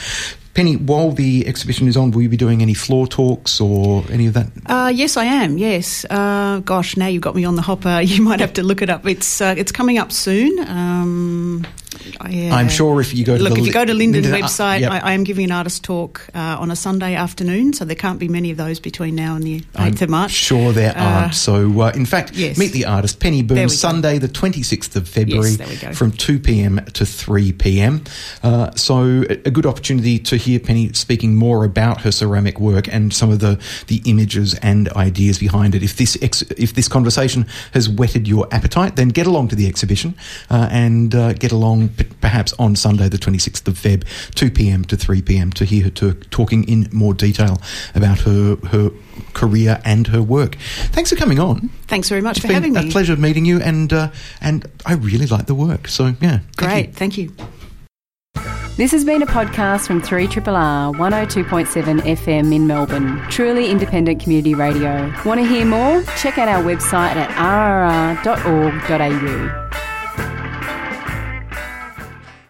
Penny, 0.54 0.76
while 0.76 1.12
the 1.12 1.46
exhibition 1.46 1.88
is 1.88 1.96
on, 1.96 2.10
will 2.10 2.22
you 2.22 2.28
be 2.28 2.36
doing 2.36 2.60
any 2.60 2.74
floor 2.74 3.06
talks 3.06 3.58
or 3.60 4.04
any 4.10 4.26
of 4.26 4.34
that? 4.34 4.48
Uh, 4.66 4.92
yes, 4.94 5.16
I 5.16 5.24
am. 5.24 5.56
Yes. 5.56 6.04
Uh, 6.10 6.60
gosh, 6.64 6.96
now 6.96 7.06
you've 7.06 7.22
got 7.22 7.34
me 7.34 7.44
on 7.44 7.56
the 7.56 7.62
hopper. 7.62 8.00
You 8.12 8.22
might 8.22 8.40
have 8.40 8.52
to 8.54 8.62
look 8.62 8.82
it 8.82 8.90
up. 8.90 9.06
It's 9.06 9.40
uh, 9.40 9.54
it's 9.56 9.72
coming 9.72 9.96
up 9.96 10.12
soon. 10.12 10.58
Um, 10.68 11.66
yeah. 12.28 12.54
I'm 12.54 12.68
sure 12.68 13.00
if 13.00 13.14
you 13.14 13.24
go 13.24 13.36
to 13.36 13.42
look, 13.42 13.54
the 13.54 13.60
if 13.60 13.66
you 13.66 13.72
go 13.72 13.84
to 13.84 13.94
Linden's 13.94 14.26
Linden, 14.26 14.42
uh, 14.42 14.46
website, 14.46 14.80
yep. 14.80 14.92
I, 14.92 14.98
I, 14.98 15.12
am 15.12 15.24
giving 15.24 15.44
an 15.44 15.52
artist 15.52 15.84
talk 15.84 16.26
uh, 16.34 16.56
on 16.58 16.70
a 16.70 16.76
Sunday 16.76 17.14
afternoon, 17.14 17.72
so 17.72 17.84
there 17.84 17.96
can't 17.96 18.18
be 18.18 18.28
many 18.28 18.50
of 18.50 18.56
those 18.56 18.80
between 18.80 19.14
now 19.14 19.34
and 19.36 19.44
the 19.44 19.60
8th 19.74 20.02
of 20.02 20.10
March. 20.10 20.30
Sure, 20.30 20.72
there 20.72 20.96
uh, 20.96 21.02
aren't. 21.02 21.34
So, 21.34 21.80
uh, 21.80 21.92
in 21.94 22.06
fact, 22.06 22.32
yes. 22.34 22.58
meet 22.58 22.72
the 22.72 22.86
artist 22.86 23.20
Penny 23.20 23.42
Byrne's 23.42 23.78
Sunday, 23.78 24.18
the 24.18 24.28
26th 24.28 24.96
of 24.96 25.08
February, 25.08 25.52
yes, 25.52 25.96
from 25.96 26.12
2 26.12 26.38
p.m. 26.38 26.84
to 26.94 27.06
3 27.06 27.52
p.m. 27.52 28.04
Uh, 28.42 28.70
so, 28.72 29.24
a 29.28 29.50
good 29.50 29.66
opportunity 29.66 30.18
to 30.18 30.36
hear 30.36 30.58
Penny 30.58 30.92
speaking 30.92 31.34
more 31.36 31.64
about 31.64 32.02
her 32.02 32.12
ceramic 32.12 32.58
work 32.60 32.88
and 32.88 33.12
some 33.12 33.30
of 33.30 33.40
the 33.40 33.60
the 33.86 34.02
images 34.04 34.54
and 34.54 34.88
ideas 34.90 35.38
behind 35.38 35.74
it. 35.74 35.82
If 35.82 35.96
this 35.96 36.16
ex- 36.22 36.42
if 36.42 36.74
this 36.74 36.88
conversation 36.88 37.46
has 37.72 37.88
whetted 37.88 38.28
your 38.28 38.46
appetite, 38.52 38.96
then 38.96 39.08
get 39.08 39.26
along 39.26 39.48
to 39.48 39.56
the 39.56 39.66
exhibition 39.66 40.14
uh, 40.50 40.68
and 40.70 41.10
get 41.10 41.52
along 41.52 41.91
perhaps 42.20 42.52
on 42.58 42.76
Sunday, 42.76 43.08
the 43.08 43.18
26th 43.18 43.66
of 43.68 43.74
Feb, 43.74 44.04
2 44.34 44.50
p.m. 44.50 44.84
to 44.84 44.96
3 44.96 45.22
p.m., 45.22 45.50
to 45.52 45.64
hear 45.64 45.84
her 45.84 45.90
to, 45.90 46.14
talking 46.30 46.64
in 46.64 46.88
more 46.92 47.14
detail 47.14 47.60
about 47.94 48.20
her, 48.20 48.56
her 48.68 48.90
career 49.34 49.80
and 49.84 50.06
her 50.08 50.22
work. 50.22 50.56
Thanks 50.92 51.10
for 51.10 51.16
coming 51.16 51.38
on. 51.38 51.68
Thanks 51.86 52.08
very 52.08 52.20
much 52.20 52.38
it's 52.38 52.46
for 52.46 52.52
having 52.52 52.72
me. 52.72 52.88
A 52.88 52.90
pleasure 52.90 53.16
meeting 53.16 53.44
you, 53.44 53.60
and 53.60 53.92
uh, 53.92 54.10
and 54.40 54.66
I 54.86 54.94
really 54.94 55.26
like 55.26 55.46
the 55.46 55.54
work. 55.54 55.88
So 55.88 56.14
yeah, 56.20 56.40
great. 56.56 56.94
Thank 56.94 57.18
you. 57.18 57.28
Thank 57.28 57.40
you. 57.40 57.52
This 58.76 58.90
has 58.92 59.04
been 59.04 59.20
a 59.22 59.26
podcast 59.26 59.86
from 59.86 60.00
3 60.00 60.24
R 60.24 60.30
102.7 60.94 62.00
FM 62.00 62.54
in 62.54 62.66
Melbourne, 62.66 63.20
truly 63.28 63.70
independent 63.70 64.22
community 64.22 64.54
radio. 64.54 65.12
Want 65.26 65.40
to 65.40 65.46
hear 65.46 65.66
more? 65.66 66.02
Check 66.16 66.38
out 66.38 66.48
our 66.48 66.62
website 66.62 67.16
at 67.16 67.28
rrr.org.au. 68.24 69.91